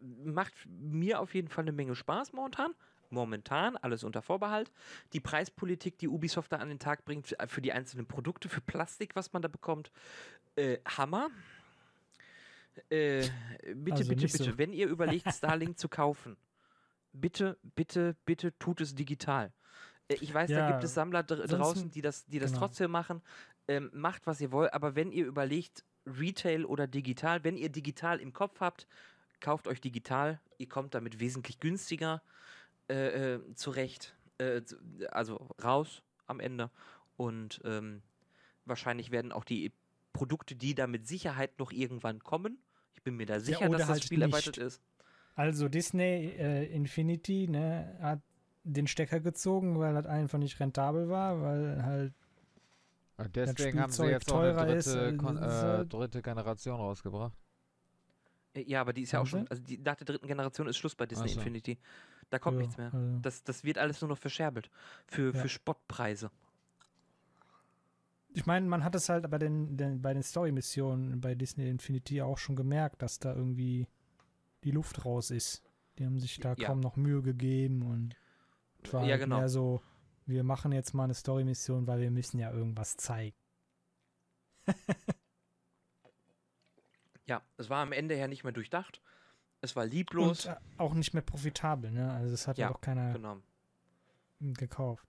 macht 0.00 0.54
mir 0.66 1.20
auf 1.20 1.34
jeden 1.34 1.48
Fall 1.48 1.64
eine 1.64 1.72
Menge 1.72 1.94
Spaß 1.94 2.32
momentan. 2.32 2.74
Momentan, 3.10 3.76
alles 3.76 4.04
unter 4.04 4.22
Vorbehalt. 4.22 4.72
Die 5.12 5.20
Preispolitik, 5.20 5.98
die 5.98 6.08
Ubisoft 6.08 6.50
da 6.52 6.56
an 6.56 6.70
den 6.70 6.78
Tag 6.78 7.04
bringt 7.04 7.36
für 7.46 7.60
die 7.60 7.72
einzelnen 7.72 8.06
Produkte, 8.06 8.48
für 8.48 8.62
Plastik, 8.62 9.14
was 9.14 9.34
man 9.34 9.42
da 9.42 9.48
bekommt, 9.48 9.92
äh, 10.56 10.78
Hammer. 10.86 11.28
Äh, 12.88 13.28
bitte, 13.74 13.98
also 13.98 14.08
bitte, 14.08 14.26
bitte, 14.26 14.44
so. 14.44 14.58
wenn 14.58 14.72
ihr 14.72 14.86
überlegt, 14.88 15.32
Starlink 15.32 15.78
zu 15.78 15.88
kaufen, 15.88 16.36
bitte, 17.12 17.58
bitte, 17.74 18.16
bitte 18.24 18.56
tut 18.58 18.80
es 18.80 18.94
digital. 18.94 19.52
Äh, 20.08 20.14
Ich 20.20 20.32
weiß, 20.32 20.50
da 20.50 20.58
Ja, 20.58 20.70
gibt 20.70 20.84
es 20.84 20.94
Sammler 20.94 21.22
dr 21.22 21.46
draußen, 21.46 21.90
die 21.90 22.00
das, 22.00 22.24
die 22.26 22.38
das 22.38 22.52
genau. 22.52 22.66
trotzdem 22.66 22.90
machen. 22.90 23.22
Ähm, 23.68 23.90
macht, 23.92 24.26
was 24.26 24.40
ihr 24.40 24.50
wollt, 24.52 24.72
aber 24.74 24.96
wenn 24.96 25.12
ihr 25.12 25.26
überlegt, 25.26 25.84
Retail 26.04 26.64
oder 26.64 26.86
digital, 26.88 27.44
wenn 27.44 27.56
ihr 27.56 27.68
digital 27.68 28.20
im 28.20 28.32
Kopf 28.32 28.60
habt, 28.60 28.88
kauft 29.40 29.68
euch 29.68 29.80
digital. 29.80 30.40
Ihr 30.58 30.68
kommt 30.68 30.94
damit 30.94 31.20
wesentlich 31.20 31.60
günstiger 31.60 32.22
äh, 32.88 33.34
äh, 33.34 33.54
zurecht. 33.54 34.16
Äh, 34.38 34.62
also 35.10 35.48
raus 35.62 36.02
am 36.26 36.40
Ende. 36.40 36.70
Und 37.16 37.60
ähm, 37.64 38.02
wahrscheinlich 38.64 39.10
werden 39.10 39.30
auch 39.30 39.44
die 39.44 39.72
Produkte, 40.12 40.54
die 40.56 40.74
da 40.74 40.86
mit 40.86 41.06
Sicherheit 41.06 41.58
noch 41.58 41.72
irgendwann 41.72 42.20
kommen. 42.20 42.58
Ich 42.94 43.02
bin 43.02 43.16
mir 43.16 43.26
da 43.26 43.40
sicher, 43.40 43.60
oder 43.68 43.78
dass 43.78 43.80
das 43.80 43.88
halt 43.88 44.04
Spiel 44.04 44.18
nicht. 44.18 44.28
erweitert 44.32 44.58
ist. 44.58 44.82
Also 45.34 45.68
Disney 45.68 46.32
äh, 46.38 46.66
Infinity 46.66 47.48
ne, 47.48 47.96
hat 48.00 48.20
den 48.64 48.86
Stecker 48.86 49.20
gezogen, 49.20 49.78
weil 49.78 49.94
das 49.94 50.06
einfach 50.06 50.38
nicht 50.38 50.60
rentabel 50.60 51.08
war, 51.08 51.40
weil 51.42 51.82
halt 51.82 52.14
Und 53.16 53.34
deswegen 53.34 53.80
haben 53.80 53.90
sie 53.90 53.96
Spielzeug 54.02 54.12
jetzt 54.12 54.30
auch 54.32 54.40
eine 54.40 54.52
teurer 54.52 54.66
dritte, 54.66 54.78
ist, 54.78 54.94
äh, 54.94 55.16
Kon 55.16 55.88
dritte 55.88 56.22
Generation 56.22 56.76
rausgebracht. 56.76 57.32
Äh, 58.54 58.62
Ja, 58.62 58.82
aber 58.82 58.92
die 58.92 59.02
ist 59.02 59.12
ja 59.12 59.20
auch 59.20 59.26
schon, 59.26 59.48
also 59.48 59.62
die, 59.62 59.78
nach 59.78 59.96
der 59.96 60.04
dritten 60.04 60.26
Generation 60.26 60.68
ist 60.68 60.76
Schluss 60.76 60.94
bei 60.94 61.06
Disney 61.06 61.28
so. 61.28 61.38
Infinity. 61.40 61.78
Da 62.30 62.38
kommt 62.38 62.56
ja, 62.58 62.62
nichts 62.62 62.76
mehr. 62.76 62.92
Also, 62.92 63.18
Das, 63.20 63.42
das 63.44 63.64
wird 63.64 63.78
alles 63.78 64.00
nur 64.00 64.08
noch 64.08 64.18
verscherbelt. 64.18 64.70
Für, 65.06 65.32
Ja. 65.34 65.40
für 65.40 65.48
Spottpreise. 65.48 66.30
Ich 68.34 68.46
meine, 68.46 68.66
man 68.66 68.84
hat 68.84 68.94
es 68.94 69.08
halt 69.08 69.28
bei 69.30 69.38
den, 69.38 69.76
den 69.76 70.00
bei 70.02 70.12
den 70.14 70.22
Story-Missionen 70.22 71.20
bei 71.20 71.34
Disney 71.34 71.68
Infinity 71.68 72.22
auch 72.22 72.38
schon 72.38 72.56
gemerkt, 72.56 73.02
dass 73.02 73.18
da 73.18 73.34
irgendwie 73.34 73.88
die 74.64 74.70
Luft 74.70 75.04
raus 75.04 75.30
ist. 75.30 75.62
Die 75.98 76.06
haben 76.06 76.18
sich 76.18 76.38
da 76.40 76.54
Ja. 76.56 76.68
kaum 76.68 76.80
noch 76.80 76.96
Mühe 76.96 77.22
gegeben 77.22 77.82
und 77.82 78.16
es 78.82 78.92
war 78.92 79.02
Ja, 79.04 79.10
halt 79.12 79.22
genau. 79.22 79.38
mehr 79.38 79.48
so, 79.48 79.82
wir 80.26 80.44
machen 80.44 80.72
jetzt 80.72 80.94
mal 80.94 81.04
eine 81.04 81.14
Story-Mission, 81.14 81.86
weil 81.86 82.00
wir 82.00 82.10
müssen 82.10 82.38
ja 82.38 82.50
irgendwas 82.52 82.96
zeigen. 82.96 83.36
Ja, 87.26 87.40
es 87.56 87.70
war 87.70 87.82
am 87.82 87.92
Ende 87.92 88.14
her 88.16 88.28
nicht 88.28 88.42
mehr 88.44 88.52
durchdacht. 88.52 89.00
Es 89.60 89.76
war 89.76 89.86
lieblos. 89.86 90.46
Und 90.46 90.52
äh, 90.52 90.56
auch 90.76 90.92
nicht 90.92 91.14
mehr 91.14 91.22
profitabel, 91.22 91.92
ne? 91.92 92.12
Also 92.12 92.34
es 92.34 92.48
hat 92.48 92.58
ja, 92.58 92.68
Ja, 92.68 92.74
auch 92.74 92.80
keiner 92.80 93.12
genau. 93.12 93.38
gekauft. 94.40 95.06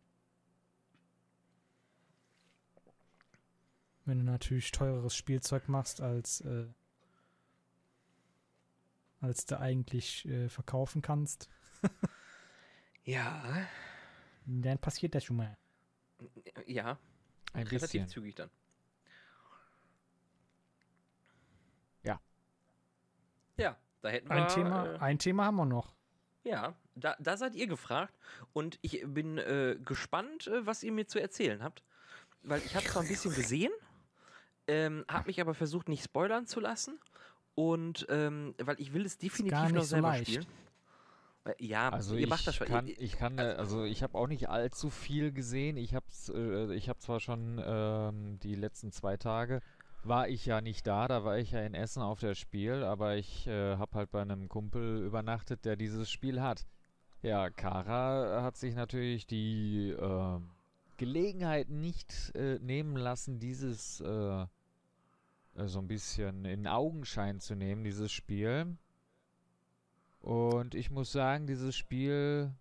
Wenn 4.05 4.19
du 4.19 4.25
natürlich 4.25 4.71
teureres 4.71 5.15
Spielzeug 5.15 5.69
machst, 5.69 6.01
als, 6.01 6.41
äh, 6.41 6.67
als 9.21 9.45
du 9.45 9.59
eigentlich 9.59 10.25
äh, 10.27 10.49
verkaufen 10.49 11.01
kannst, 11.01 11.49
Ja, 13.05 13.67
dann 14.45 14.77
passiert 14.79 15.13
das 15.13 15.25
schon 15.25 15.35
mal. 15.37 15.57
ja, 16.65 16.97
Ein 17.51 17.67
relativ 17.67 17.81
bisschen. 17.91 18.07
zügig 18.07 18.35
dann. 18.35 18.49
Ja. 22.03 22.19
Ja, 23.57 23.77
da 24.01 24.09
hätten 24.09 24.29
Ein 24.31 24.43
wir. 24.43 24.47
Thema, 24.47 24.93
Äh, 24.93 24.97
ein 24.99 25.19
Thema 25.19 25.45
haben 25.45 25.55
wir 25.57 25.65
noch. 25.65 25.93
ja, 26.43 26.75
da, 26.95 27.15
da 27.19 27.35
seid 27.37 27.55
ihr 27.55 27.67
gefragt. 27.67 28.13
Und 28.53 28.79
ich 28.81 29.03
bin 29.05 29.37
äh, 29.37 29.77
gespannt, 29.83 30.47
äh, 30.47 30.65
was 30.65 30.83
ihr 30.83 30.91
mir 30.93 31.07
zu 31.07 31.19
erzählen 31.19 31.61
habt. 31.63 31.83
Weil 32.43 32.61
ich 32.61 32.75
habe 32.75 32.85
zwar 32.85 33.01
ein 33.01 33.07
bisschen 33.07 33.33
gesehen, 33.33 33.71
ähm, 34.67 35.05
habe 35.09 35.27
mich 35.27 35.39
aber 35.41 35.53
versucht, 35.53 35.89
nicht 35.89 36.03
spoilern 36.03 36.45
zu 36.47 36.59
lassen. 36.59 36.99
Und 37.55 38.05
ähm, 38.09 38.55
weil 38.59 38.79
ich 38.79 38.93
will 38.93 39.05
es 39.05 39.17
definitiv 39.17 39.51
gar 39.51 39.63
noch 39.65 39.71
nicht 39.73 39.81
so 39.83 39.87
selber 39.89 40.07
leicht. 40.09 40.27
spielen. 40.31 40.45
Ja, 41.59 41.89
Also 41.89 42.15
ihr 42.15 42.21
ich 42.21 42.29
macht 42.29 42.47
das 42.47 42.55
schon. 42.55 42.67
kann, 42.67 42.87
ich 42.87 43.17
kann, 43.17 43.37
äh, 43.37 43.55
also 43.57 43.83
ich 43.83 44.01
habe 44.01 44.17
auch 44.17 44.27
nicht 44.27 44.47
allzu 44.49 44.89
viel 44.89 45.31
gesehen. 45.33 45.75
Ich 45.75 45.93
hab's, 45.93 46.29
äh, 46.29 46.73
ich 46.73 46.87
habe 46.87 46.99
zwar 46.99 47.19
schon 47.19 47.61
ähm, 47.63 48.39
die 48.41 48.55
letzten 48.55 48.91
zwei 48.91 49.17
Tage 49.17 49.61
war 50.05 50.27
ich 50.29 50.45
ja 50.45 50.61
nicht 50.61 50.85
da, 50.87 51.07
da 51.07 51.23
war 51.23 51.37
ich 51.37 51.51
ja 51.51 51.61
in 51.61 51.73
Essen 51.73 52.01
auf 52.01 52.19
der 52.19 52.35
Spiel, 52.35 52.83
aber 52.83 53.15
ich 53.15 53.47
äh, 53.47 53.77
habe 53.77 53.97
halt 53.97 54.11
bei 54.11 54.21
einem 54.21 54.49
Kumpel 54.49 55.03
übernachtet, 55.05 55.63
der 55.65 55.75
dieses 55.75 56.09
Spiel 56.09 56.41
hat. 56.41 56.65
Ja, 57.21 57.49
Kara 57.49 58.41
hat 58.43 58.57
sich 58.57 58.75
natürlich 58.75 59.25
die 59.27 59.91
äh, 59.91 60.39
Gelegenheit 60.97 61.69
nicht 61.69 62.31
äh, 62.35 62.59
nehmen 62.59 62.95
lassen, 62.95 63.39
dieses 63.39 64.01
äh, 64.01 64.45
äh, 65.55 65.67
so 65.67 65.79
ein 65.79 65.87
bisschen 65.87 66.45
in 66.45 66.67
Augenschein 66.67 67.39
zu 67.39 67.55
nehmen, 67.55 67.83
dieses 67.83 68.11
Spiel. 68.11 68.77
Und 70.19 70.75
ich 70.75 70.89
muss 70.89 71.11
sagen, 71.11 71.47
dieses 71.47 71.75
Spiel 71.75 72.53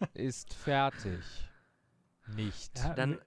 ist 0.14 0.54
fertig. 0.54 1.20
Nicht. 2.36 2.78
Ja, 2.78 2.94
Dann 2.94 3.18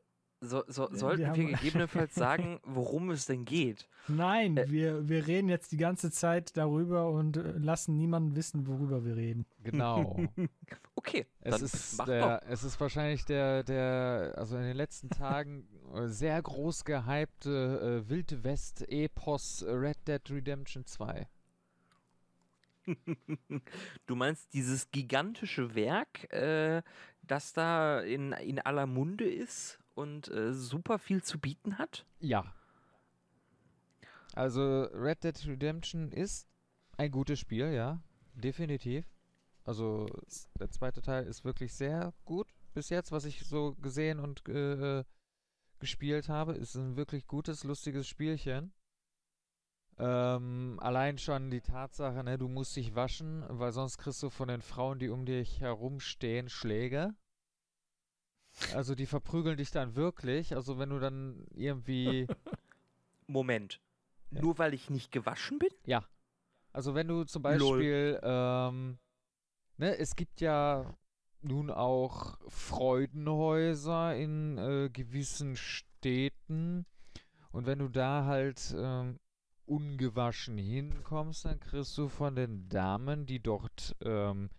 so, 0.41 0.63
so, 0.67 0.89
wir 0.89 0.97
sollten 0.97 1.19
wir 1.19 1.27
haben- 1.29 1.47
gegebenenfalls 1.47 2.15
sagen, 2.15 2.59
worum 2.65 3.11
es 3.11 3.25
denn 3.27 3.45
geht. 3.45 3.87
Nein, 4.07 4.57
Äh, 4.57 4.69
wir, 4.71 5.07
wir 5.07 5.27
reden 5.27 5.47
jetzt 5.49 5.71
die 5.71 5.77
ganze 5.77 6.09
Zeit 6.11 6.57
darüber 6.57 7.09
und 7.11 7.37
äh, 7.37 7.51
lassen 7.57 7.95
niemanden 7.95 8.35
wissen, 8.35 8.65
worüber 8.67 9.05
wir 9.05 9.15
reden. 9.15 9.45
Genau. 9.63 10.19
Okay, 10.93 11.25
Es 11.39 11.51
dann 11.55 11.63
ist, 11.63 12.07
der, 12.07 12.41
es 12.47 12.63
ist 12.63 12.79
wahrscheinlich 12.79 13.25
der, 13.25 13.63
der, 13.63 14.33
also 14.37 14.55
in 14.57 14.63
den 14.63 14.75
letzten 14.77 15.09
Tagen 15.09 15.67
äh, 15.95 16.07
sehr 16.07 16.39
groß 16.39 16.85
gehypte 16.85 18.03
äh, 18.05 18.09
Wilde 18.09 18.43
West-Epos 18.43 19.65
Red 19.67 19.97
Dead 20.07 20.21
Redemption 20.29 20.85
2. 20.85 21.27
doch. 22.85 22.93
Du 24.05 24.15
meinst 24.15 24.53
dieses 24.53 24.91
gigantische 24.91 25.73
Werk, 25.75 26.31
äh, 26.33 26.81
das 27.23 27.53
da 27.53 28.01
in, 28.01 28.33
in 28.33 28.59
aller 28.59 28.85
Munde 28.85 29.25
ist 29.29 29.79
und 29.95 30.29
äh, 30.29 30.53
super 30.53 30.99
viel 30.99 31.23
zu 31.23 31.39
bieten 31.39 31.77
hat? 31.77 32.05
Ja. 32.19 32.53
Also 34.33 34.83
Red 34.93 35.23
Dead 35.23 35.47
Redemption 35.47 36.11
ist 36.11 36.47
ein 36.97 37.11
gutes 37.11 37.39
Spiel, 37.39 37.71
ja. 37.71 38.01
Definitiv. 38.33 39.05
Also 39.63 40.07
der 40.59 40.69
zweite 40.71 41.01
Teil 41.01 41.25
ist 41.25 41.43
wirklich 41.43 41.73
sehr 41.73 42.13
gut 42.25 42.47
bis 42.73 42.89
jetzt, 42.89 43.11
was 43.11 43.25
ich 43.25 43.45
so 43.45 43.75
gesehen 43.75 44.19
und 44.19 44.47
äh, 44.47 45.03
gespielt 45.79 46.29
habe. 46.29 46.53
Ist 46.53 46.75
ein 46.75 46.95
wirklich 46.95 47.27
gutes, 47.27 47.63
lustiges 47.63 48.07
Spielchen. 48.07 48.73
Ähm, 49.97 50.79
allein 50.81 51.17
schon 51.17 51.51
die 51.51 51.61
Tatsache, 51.61 52.23
ne, 52.23 52.37
du 52.37 52.47
musst 52.47 52.75
dich 52.75 52.95
waschen, 52.95 53.43
weil 53.49 53.71
sonst 53.71 53.97
kriegst 53.97 54.23
du 54.23 54.29
von 54.29 54.47
den 54.47 54.61
Frauen, 54.61 54.99
die 54.99 55.09
um 55.09 55.25
dich 55.25 55.59
herum 55.59 55.99
stehen, 55.99 56.49
Schläge. 56.49 57.13
Also 58.73 58.95
die 58.95 59.05
verprügeln 59.05 59.57
dich 59.57 59.71
dann 59.71 59.95
wirklich. 59.95 60.55
Also 60.55 60.77
wenn 60.79 60.89
du 60.89 60.99
dann 60.99 61.45
irgendwie 61.53 62.27
Moment. 63.27 63.81
Ja. 64.31 64.41
Nur 64.41 64.57
weil 64.57 64.73
ich 64.73 64.89
nicht 64.89 65.11
gewaschen 65.11 65.59
bin? 65.59 65.69
Ja. 65.85 66.05
Also 66.71 66.95
wenn 66.95 67.07
du 67.07 67.23
zum. 67.25 67.41
Beispiel, 67.41 68.19
ähm, 68.23 68.97
ne, 69.77 69.97
es 69.97 70.15
gibt 70.15 70.41
ja 70.41 70.95
nun 71.41 71.69
auch 71.69 72.37
Freudenhäuser 72.47 74.15
in 74.15 74.57
äh, 74.57 74.89
gewissen 74.89 75.55
Städten 75.55 76.85
und 77.51 77.65
wenn 77.65 77.79
du 77.79 77.89
da 77.89 78.25
halt 78.25 78.73
ähm, 78.77 79.19
ungewaschen 79.65 80.57
hinkommst, 80.57 81.45
dann 81.45 81.59
kriegst 81.59 81.97
du 81.97 82.07
von 82.07 82.35
den 82.35 82.69
Damen, 82.69 83.25
die 83.25 83.41
dort 83.41 83.95
ähm, 84.03 84.49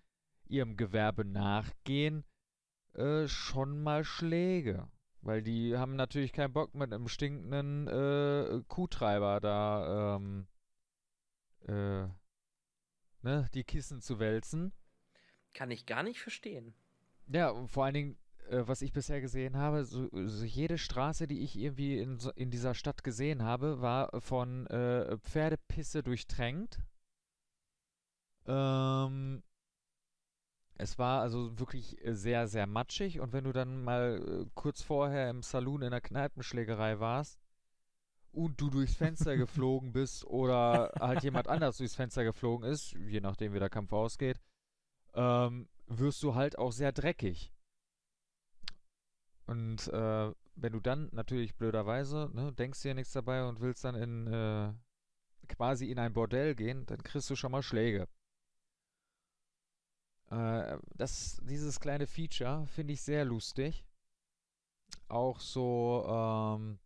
ihrem 0.49 0.77
Gewerbe 0.77 1.25
nachgehen, 1.25 2.25
äh, 2.95 3.29
schon 3.29 3.83
mal 3.83 4.05
Schläge. 4.05 4.89
Weil 5.23 5.43
die 5.43 5.77
haben 5.77 5.95
natürlich 5.95 6.33
keinen 6.33 6.53
Bock 6.53 6.75
mit 6.75 6.93
einem 6.93 7.07
stinkenden 7.09 7.87
äh, 7.87 8.63
Kuhtreiber 8.67 9.41
da 9.41 10.17
ähm, 10.17 10.47
äh, 11.69 12.09
ne, 13.23 13.49
die 13.55 13.65
Kissen 13.65 14.01
zu 14.01 14.19
wälzen. 14.19 14.73
Kann 15.55 15.71
ich 15.71 15.87
gar 15.87 16.03
nicht 16.03 16.21
verstehen. 16.21 16.75
Ja, 17.29 17.51
und 17.51 17.69
vor 17.69 17.85
allen 17.85 17.95
Dingen, 17.95 18.19
äh, 18.49 18.63
was 18.67 18.83
ich 18.83 18.93
bisher 18.93 19.21
gesehen 19.21 19.57
habe, 19.57 19.85
so, 19.85 20.09
so 20.27 20.45
jede 20.45 20.77
Straße, 20.77 21.29
die 21.29 21.45
ich 21.45 21.57
irgendwie 21.57 21.99
in, 21.99 22.19
in 22.35 22.51
dieser 22.51 22.75
Stadt 22.75 23.05
gesehen 23.05 23.43
habe, 23.45 23.81
war 23.81 24.21
von 24.21 24.67
äh, 24.67 25.19
Pferdepisse 25.19 26.03
durchtränkt. 26.03 26.81
Ähm, 28.47 29.45
es 30.83 30.99
war 30.99 31.23
also 31.23 31.59
wirklich 31.59 32.05
äh, 32.05 32.15
sehr, 32.15 32.49
sehr 32.49 32.67
matschig 32.67 33.21
und 33.21 33.33
wenn 33.33 33.45
du 33.45 33.53
dann 33.53 33.85
mal 33.85 34.45
äh, 34.45 34.51
kurz 34.55 34.83
vorher 34.83 35.31
im 35.31 35.43
Saloon 35.43 35.83
in 35.83 35.93
der 35.93 36.01
Kneipenschlägerei 36.01 36.99
warst 36.99 37.41
und 38.33 38.61
du 38.61 38.69
durchs 38.69 38.97
Fenster 38.97 39.37
geflogen 39.37 39.93
bist 39.93 40.25
oder 40.25 40.93
halt 40.99 41.23
jemand 41.23 41.49
anders 41.49 41.77
durchs 41.79 41.95
Fenster 41.95 42.25
geflogen 42.25 42.69
ist, 42.69 42.93
je 42.93 43.21
nachdem 43.21 43.55
wie 43.55 43.61
der 43.61 43.71
Kampf 43.71 43.93
ausgeht, 43.93 44.41
ähm, 45.15 45.69
wirst 45.87 46.23
du 46.23 46.35
halt 46.35 46.59
auch 46.59 46.73
sehr 46.73 46.93
dreckig. 46.93 47.53
Und 49.47 49.89
äh, 49.89 50.33
wenn 50.55 50.73
du 50.73 50.81
dann 50.81 51.09
natürlich 51.13 51.55
blöderweise, 51.57 52.31
ne, 52.33 52.53
denkst 52.53 52.83
dir 52.83 52.95
nichts 52.95 53.13
dabei 53.13 53.45
und 53.45 53.61
willst 53.61 53.85
dann 53.85 53.95
in 53.95 54.27
äh, 54.27 54.73
quasi 55.49 55.91
in 55.91 55.99
ein 55.99 56.13
Bordell 56.13 56.55
gehen, 56.55 56.87
dann 56.87 57.03
kriegst 57.03 57.31
du 57.31 57.37
schon 57.37 57.53
mal 57.53 57.63
Schläge. 57.63 58.09
Äh, 60.33 60.79
das, 60.97 61.41
dieses 61.45 61.79
kleine 61.79 62.07
Feature 62.07 62.67
finde 62.67 62.95
ich 62.95 63.03
sehr 63.03 63.25
lustig. 63.25 63.85
Auch 65.09 65.41
so 65.41 66.05
ähm, 66.09 66.79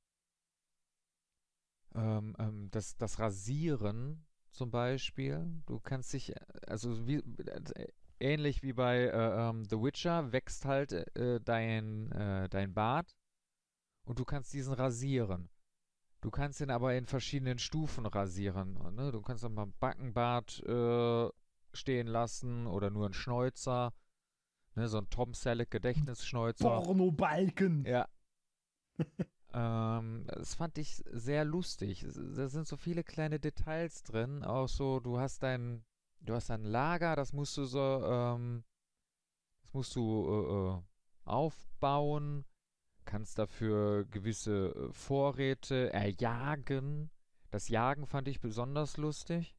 ähm, 1.95 2.35
ähm, 2.39 2.69
das, 2.73 2.97
das 2.97 3.21
Rasieren 3.21 4.27
zum 4.51 4.71
Beispiel. 4.71 5.47
Du 5.67 5.79
kannst 5.79 6.13
dich, 6.13 6.35
also 6.67 7.07
wie, 7.07 7.19
äh, 7.19 7.89
ähnlich 8.19 8.63
wie 8.65 8.73
bei 8.73 9.05
äh, 9.05 9.49
ähm, 9.49 9.65
The 9.65 9.77
Witcher, 9.77 10.33
wächst 10.33 10.65
halt 10.65 10.93
äh, 10.93 11.41
dein, 11.41 12.11
äh, 12.13 12.49
dein 12.49 12.75
Bart 12.75 13.17
und 14.07 14.19
du 14.19 14.25
kannst 14.25 14.53
diesen 14.55 14.75
rasieren. 14.75 15.49
Du 16.21 16.31
kannst 16.33 16.61
ihn 16.61 16.71
aber 16.71 16.97
in 16.97 17.07
verschiedenen 17.07 17.59
Stufen 17.59 18.07
rasieren. 18.07 18.75
Ne? 18.97 19.13
Du 19.13 19.23
kannst 19.23 19.45
auch 19.45 19.51
mal 19.51 19.67
Backenbart 19.79 20.65
äh, 20.67 21.31
stehen 21.77 22.07
lassen 22.07 22.67
oder 22.67 22.91
nur 22.91 23.05
einen 23.07 23.15
Schnäuzer. 23.15 23.93
Ne? 24.75 24.89
So 24.89 24.99
ein 24.99 25.09
Tom 25.11 25.35
Selleck 25.35 25.71
Gedächtnisschnäuzer. 25.71 26.81
Pornobalken! 26.81 27.85
Ja. 27.85 28.09
ähm, 29.55 30.25
das 30.27 30.55
fand 30.55 30.79
ich 30.79 31.03
sehr 31.13 31.45
lustig. 31.45 32.05
Da 32.35 32.49
sind 32.49 32.67
so 32.67 32.77
viele 32.77 33.05
kleine 33.05 33.39
Details 33.39 34.03
drin. 34.03 34.43
Auch 34.43 34.69
so, 34.69 35.01
du 35.01 35.19
hast 35.19 35.43
dein, 35.43 35.85
du 36.21 36.35
hast 36.35 36.51
ein 36.51 36.65
Lager, 36.65 37.15
das 37.15 37.33
musst 37.33 37.57
du 37.57 37.65
so, 37.65 38.05
ähm, 38.05 38.65
das 39.63 39.73
musst 39.73 39.97
du 39.97 40.27
äh, 40.29 40.79
äh 40.79 40.83
aufbauen 41.25 42.45
kannst 43.07 43.39
dafür 43.39 44.05
gewisse 44.05 44.75
äh, 44.75 44.93
Vorräte 44.93 45.93
erjagen. 45.93 47.11
Das 47.51 47.69
Jagen 47.69 48.07
fand 48.07 48.29
ich 48.29 48.41
besonders 48.41 48.99
lustig. 48.99 49.56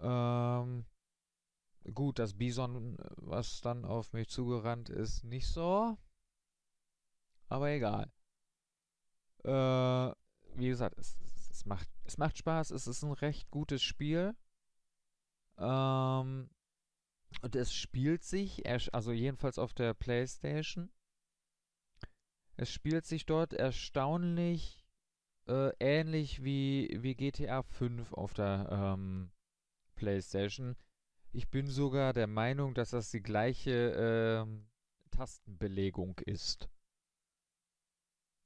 Ähm, 0.00 0.84
gut, 1.92 2.18
das 2.18 2.34
Bison, 2.34 2.96
was 3.16 3.60
dann 3.60 3.84
auf 3.84 4.12
mich 4.12 4.28
zugerannt 4.28 4.88
ist, 4.88 5.24
nicht 5.24 5.46
so. 5.46 5.96
Aber 7.48 7.70
egal. 7.70 8.10
Äh, 9.44 10.14
wie 10.56 10.68
gesagt, 10.68 10.98
es, 10.98 11.16
es, 11.50 11.66
macht, 11.66 11.88
es 12.04 12.18
macht 12.18 12.38
Spaß. 12.38 12.70
Es 12.70 12.86
ist 12.86 13.02
ein 13.02 13.12
recht 13.12 13.50
gutes 13.50 13.82
Spiel. 13.82 14.34
Ähm, 15.58 16.50
und 17.42 17.56
es 17.56 17.74
spielt 17.74 18.24
sich, 18.24 18.64
also 18.94 19.12
jedenfalls 19.12 19.58
auf 19.58 19.74
der 19.74 19.94
PlayStation, 19.94 20.90
es 22.56 22.70
spielt 22.70 23.04
sich 23.04 23.26
dort 23.26 23.52
erstaunlich 23.52 24.84
äh, 25.46 25.72
ähnlich 25.80 26.42
wie, 26.42 26.96
wie 27.00 27.14
GTA 27.14 27.62
5 27.62 28.12
auf 28.12 28.34
der 28.34 28.68
ähm, 28.70 29.30
PlayStation. 30.04 30.76
Ich 31.32 31.48
bin 31.48 31.66
sogar 31.66 32.12
der 32.12 32.26
Meinung, 32.26 32.74
dass 32.74 32.90
das 32.90 33.10
die 33.10 33.22
gleiche 33.22 34.44
ähm, 34.44 34.66
Tastenbelegung 35.10 36.18
ist. 36.26 36.68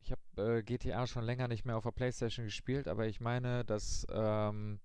Ich 0.01 0.13
habe 0.13 0.59
äh, 0.59 0.63
GTA 0.63 1.07
schon 1.09 1.25
länger 1.25 1.49
nicht 1.49 1.65
mehr 1.65 1.77
auf 1.77 1.83
der 1.83 1.91
PlayStation 1.91 2.47
gespielt, 2.47 2.87
aber 2.87 3.07
ich 3.07 3.21
meine, 3.21 3.65
dass 3.65 4.07
ähm, 4.11 4.79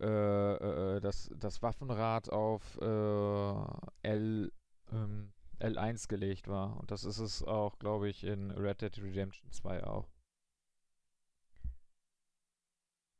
äh, 0.00 0.06
äh, 0.06 0.96
äh 0.96 1.00
das, 1.00 1.30
das 1.36 1.62
Waffenrad 1.62 2.28
auf 2.28 2.76
äh, 2.80 4.08
L 4.08 4.52
ähm, 4.90 5.32
L1 5.60 6.08
gelegt 6.08 6.48
war. 6.48 6.76
Und 6.80 6.90
das 6.90 7.04
ist 7.04 7.18
es 7.18 7.44
auch, 7.44 7.78
glaube 7.78 8.08
ich, 8.08 8.24
in 8.24 8.50
Red 8.50 8.82
Dead 8.82 8.98
Redemption 8.98 9.52
2 9.52 9.84
auch. 9.84 10.10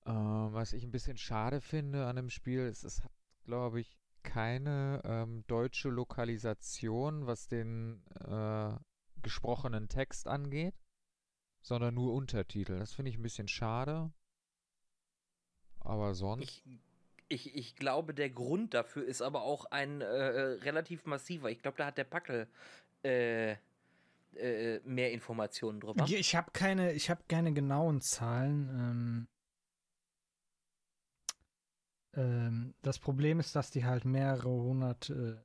Ähm, 0.06 0.52
was 0.52 0.72
ich 0.72 0.84
ein 0.84 0.90
bisschen 0.90 1.16
schade 1.16 1.60
finde 1.60 2.06
an 2.06 2.16
dem 2.16 2.30
Spiel, 2.30 2.66
ist, 2.66 2.84
es 2.84 3.02
hat, 3.04 3.12
glaube 3.44 3.80
ich, 3.80 3.98
keine 4.22 5.02
ähm, 5.04 5.44
deutsche 5.46 5.88
Lokalisation, 5.88 7.26
was 7.26 7.48
den 7.48 8.02
äh, 8.20 8.72
gesprochenen 9.22 9.88
Text 9.88 10.28
angeht, 10.28 10.74
sondern 11.60 11.94
nur 11.94 12.14
Untertitel. 12.14 12.78
Das 12.78 12.92
finde 12.92 13.10
ich 13.10 13.18
ein 13.18 13.22
bisschen 13.22 13.48
schade. 13.48 14.12
Aber 15.80 16.14
sonst. 16.14 16.44
Ich 16.44 16.64
ich, 17.32 17.54
ich 17.56 17.76
glaube, 17.76 18.12
der 18.12 18.28
Grund 18.28 18.74
dafür 18.74 19.06
ist 19.06 19.22
aber 19.22 19.42
auch 19.42 19.64
ein 19.66 20.02
äh, 20.02 20.04
äh 20.04 20.40
relativ 20.62 21.06
massiver. 21.06 21.50
Ich 21.50 21.62
glaube, 21.62 21.78
da 21.78 21.86
hat 21.86 21.96
der 21.96 22.04
Packel 22.04 22.46
äh, 23.04 23.56
äh, 24.34 24.80
mehr 24.84 25.12
Informationen 25.12 25.80
drüber. 25.80 26.04
Ich 26.06 26.36
habe 26.36 26.50
keine, 26.52 26.92
ich 26.92 27.08
habe 27.10 27.22
keine 27.28 27.52
genauen 27.52 28.00
Zahlen. 28.02 28.68
Ähm, 28.68 29.28
ähm, 32.14 32.74
das 32.82 32.98
Problem 32.98 33.40
ist, 33.40 33.56
dass 33.56 33.70
die 33.70 33.84
halt 33.84 34.04
mehrere 34.04 34.50
hundert 34.50 35.10
äh, 35.10 35.36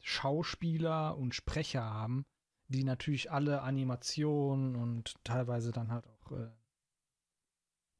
Schauspieler 0.00 1.16
und 1.16 1.34
Sprecher 1.34 1.82
haben, 1.82 2.24
die 2.68 2.84
natürlich 2.84 3.30
alle 3.30 3.62
Animationen 3.62 4.76
und 4.76 5.22
teilweise 5.24 5.70
dann 5.72 5.90
halt 5.90 6.06
auch 6.06 6.32
äh, 6.32 6.50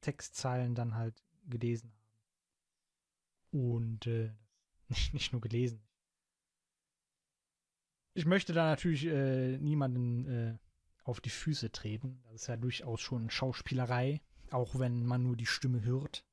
Textzeilen 0.00 0.74
dann 0.74 0.94
halt 0.94 1.22
gelesen 1.48 1.92
haben. 1.92 1.98
Und 3.50 4.06
äh, 4.06 4.32
nicht, 4.88 5.14
nicht 5.14 5.32
nur 5.32 5.40
gelesen. 5.40 5.82
Ich 8.14 8.26
möchte 8.26 8.52
da 8.52 8.64
natürlich 8.64 9.06
äh, 9.06 9.58
niemanden 9.58 10.26
äh, 10.26 10.58
auf 11.04 11.20
die 11.20 11.30
Füße 11.30 11.70
treten. 11.70 12.20
Das 12.24 12.42
ist 12.42 12.46
ja 12.48 12.56
durchaus 12.56 13.00
schon 13.00 13.30
Schauspielerei, 13.30 14.20
auch 14.50 14.78
wenn 14.78 15.06
man 15.06 15.22
nur 15.22 15.36
die 15.36 15.46
Stimme 15.46 15.82
hört. 15.82 16.24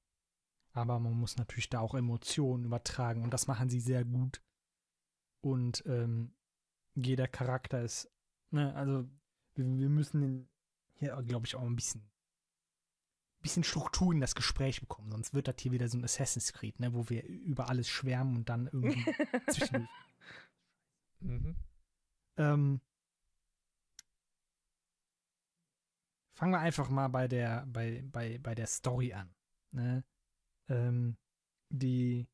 Aber 0.76 1.00
man 1.00 1.14
muss 1.14 1.38
natürlich 1.38 1.70
da 1.70 1.80
auch 1.80 1.96
Emotionen 1.96 2.66
übertragen 2.66 3.24
und 3.24 3.34
das 3.34 3.48
machen 3.48 3.70
sie 3.70 3.80
sehr 3.80 4.04
gut. 4.04 4.42
Und 5.42 5.84
ähm, 5.86 6.34
jeder 6.96 7.30
Charakter 7.30 7.82
ist, 7.82 8.12
ne, 8.52 8.76
also 8.76 9.08
wir, 9.56 9.66
wir 9.66 9.90
müssen 9.90 10.50
hier, 10.96 11.16
glaube 11.24 11.46
ich, 11.48 11.56
auch 11.56 11.64
ein 11.64 11.78
bisschen 11.78 12.04
bisschen 13.42 13.64
Struktur 13.64 14.12
in 14.12 14.22
das 14.22 14.34
Gespräch 14.34 14.80
bekommen, 14.82 15.12
sonst 15.12 15.36
wird 15.36 15.48
das 15.48 15.56
hier 15.60 15.72
wieder 15.72 15.88
so 15.88 16.00
ein 16.00 16.04
Assassin's 16.04 16.52
Creed, 16.52 16.80
ne, 16.80 16.96
wo 16.96 17.10
wir 17.10 17.24
über 17.24 17.70
alles 17.70 17.88
schwärmen 17.88 18.36
und 18.38 18.50
dann 18.50 18.66
irgendwie 18.66 19.06
zwischendurch. 19.52 19.90
Mhm. 21.20 21.56
Ähm, 22.38 22.82
fangen 26.34 26.52
wir 26.52 26.60
einfach 26.60 26.90
mal 26.90 27.08
bei 27.08 27.28
der, 27.28 27.68
bei, 27.68 28.04
bei, 28.12 28.40
bei 28.40 28.56
der 28.56 28.66
Story 28.66 29.14
an. 29.14 29.30
Ne? 29.72 30.04
Ähm, 30.70 31.18
die, 31.70 32.28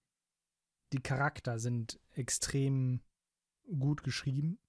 die 0.94 1.02
Charakter 1.02 1.60
sind 1.60 2.00
extrem 2.12 3.02
gut 3.68 4.04
geschrieben. 4.04 4.60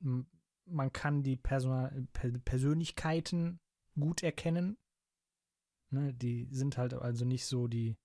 Man 0.00 0.92
kann 0.92 1.22
die 1.22 1.36
Person 1.36 2.08
Persönlichkeiten 2.44 3.60
gut 3.94 4.22
erkennen. 4.22 4.78
Ne, 5.90 6.14
die 6.14 6.48
sind 6.50 6.78
halt 6.78 6.94
also 6.94 7.24
nicht 7.24 7.44
so 7.44 7.68
die 7.68 7.98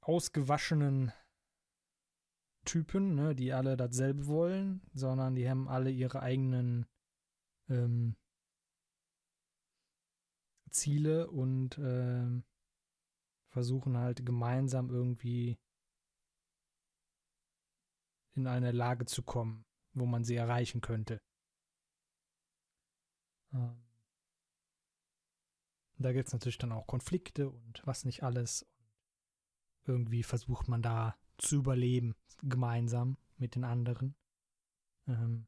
ausgewaschenen 0.00 1.12
Typen, 2.64 3.14
ne, 3.14 3.34
die 3.34 3.52
alle 3.52 3.76
dasselbe 3.76 4.26
wollen, 4.26 4.82
sondern 4.92 5.34
die 5.34 5.48
haben 5.48 5.68
alle 5.68 5.90
ihre 5.90 6.20
eigenen 6.20 6.86
ähm, 7.68 8.16
Ziele 10.70 11.30
und 11.30 11.78
ähm, 11.78 12.44
versuchen 13.48 13.96
halt 13.96 14.24
gemeinsam 14.24 14.90
irgendwie 14.90 15.58
in 18.34 18.46
eine 18.46 18.72
Lage 18.72 19.06
zu 19.06 19.22
kommen, 19.22 19.64
wo 19.92 20.06
man 20.06 20.24
sie 20.24 20.36
erreichen 20.36 20.80
könnte. 20.80 21.20
Ähm, 23.52 23.82
da 25.98 26.12
gibt 26.12 26.28
es 26.28 26.32
natürlich 26.32 26.58
dann 26.58 26.72
auch 26.72 26.86
Konflikte 26.86 27.50
und 27.50 27.82
was 27.86 28.04
nicht 28.04 28.22
alles. 28.22 28.62
Und 29.82 29.92
irgendwie 29.92 30.22
versucht 30.22 30.68
man 30.68 30.82
da 30.82 31.18
zu 31.36 31.56
überleben, 31.56 32.14
gemeinsam 32.42 33.18
mit 33.36 33.54
den 33.54 33.64
anderen. 33.64 34.14
Ähm, 35.06 35.46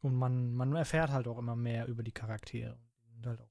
und 0.00 0.14
man, 0.14 0.52
man 0.52 0.74
erfährt 0.74 1.10
halt 1.10 1.28
auch 1.28 1.38
immer 1.38 1.56
mehr 1.56 1.86
über 1.86 2.02
die 2.02 2.12
Charaktere. 2.12 2.80
Sind 3.12 3.26
halt 3.26 3.40
auch, 3.40 3.49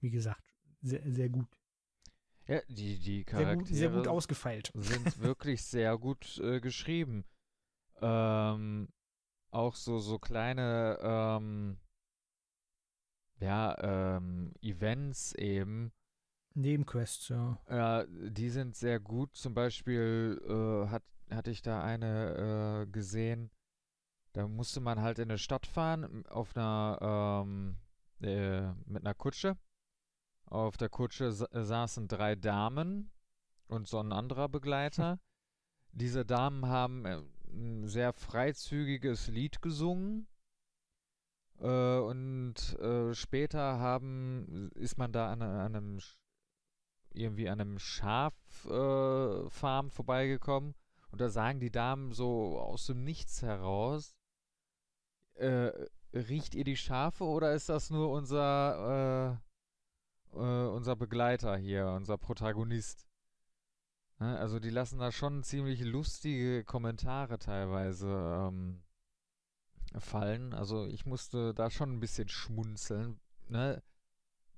wie 0.00 0.10
gesagt, 0.10 0.42
sehr, 0.80 1.02
sehr 1.10 1.28
gut. 1.28 1.46
Ja, 2.46 2.60
die, 2.68 2.98
die 2.98 3.24
Charaktere 3.24 3.56
sehr 3.56 3.56
gut, 3.56 3.76
sehr 3.76 3.90
gut 3.90 4.08
ausgefeilt. 4.08 4.72
sind 4.74 5.18
wirklich 5.20 5.62
sehr 5.62 5.98
gut 5.98 6.38
äh, 6.38 6.60
geschrieben. 6.60 7.24
Ähm, 8.00 8.88
auch 9.50 9.74
so, 9.74 9.98
so 9.98 10.18
kleine 10.18 10.98
ähm, 11.02 11.78
ja, 13.40 14.16
ähm, 14.16 14.52
Events 14.62 15.32
eben. 15.34 15.92
Nebenquests, 16.54 17.28
ja. 17.28 17.58
Ja, 17.68 18.04
die 18.06 18.50
sind 18.50 18.76
sehr 18.76 18.98
gut. 18.98 19.36
Zum 19.36 19.54
Beispiel 19.54 20.40
äh, 20.48 20.88
hat, 20.90 21.04
hatte 21.30 21.50
ich 21.50 21.62
da 21.62 21.82
eine 21.82 22.86
äh, 22.86 22.90
gesehen, 22.90 23.50
da 24.32 24.48
musste 24.48 24.80
man 24.80 25.00
halt 25.00 25.18
in 25.18 25.30
eine 25.30 25.38
Stadt 25.38 25.66
fahren 25.66 26.26
auf 26.26 26.56
einer, 26.56 27.44
ähm, 27.44 27.76
äh, 28.20 28.72
mit 28.86 29.04
einer 29.04 29.14
Kutsche. 29.14 29.56
Auf 30.50 30.76
der 30.76 30.88
Kutsche 30.88 31.32
sa 31.32 31.46
saßen 31.52 32.08
drei 32.08 32.34
Damen 32.34 33.10
und 33.66 33.86
so 33.86 34.00
ein 34.00 34.12
anderer 34.12 34.48
Begleiter. 34.48 35.20
Diese 35.92 36.24
Damen 36.24 36.66
haben 36.66 37.04
äh, 37.04 37.20
ein 37.50 37.86
sehr 37.86 38.12
freizügiges 38.12 39.28
Lied 39.28 39.60
gesungen. 39.62 40.26
Äh, 41.60 41.98
und 41.98 42.78
äh, 42.78 43.14
später 43.14 43.78
haben, 43.78 44.70
ist 44.74 44.96
man 44.96 45.12
da 45.12 45.32
an, 45.32 45.42
an 45.42 45.76
einem 45.76 45.98
irgendwie 47.10 47.48
an 47.48 47.60
einem 47.60 47.78
Schaffarm 47.78 49.48
äh, 49.86 49.90
vorbeigekommen 49.90 50.74
und 51.10 51.20
da 51.20 51.28
sagen 51.28 51.60
die 51.60 51.70
Damen 51.70 52.12
so 52.12 52.58
aus 52.60 52.86
dem 52.86 53.02
Nichts 53.04 53.42
heraus, 53.42 54.14
äh, 55.34 55.72
riecht 56.12 56.54
ihr 56.54 56.64
die 56.64 56.76
Schafe 56.76 57.24
oder 57.24 57.54
ist 57.54 57.68
das 57.68 57.90
nur 57.90 58.10
unser, 58.10 59.40
äh, 60.34 60.36
unser 60.36 60.96
Begleiter 60.96 61.56
hier, 61.56 61.88
unser 61.88 62.18
Protagonist? 62.18 63.06
Ne? 64.18 64.38
Also 64.38 64.58
die 64.60 64.70
lassen 64.70 64.98
da 64.98 65.12
schon 65.12 65.42
ziemlich 65.42 65.80
lustige 65.80 66.64
Kommentare 66.64 67.38
teilweise 67.38 68.08
ähm, 68.08 68.82
fallen. 69.98 70.52
Also 70.54 70.86
ich 70.86 71.06
musste 71.06 71.54
da 71.54 71.70
schon 71.70 71.92
ein 71.94 72.00
bisschen 72.00 72.28
schmunzeln, 72.28 73.20
ne? 73.48 73.82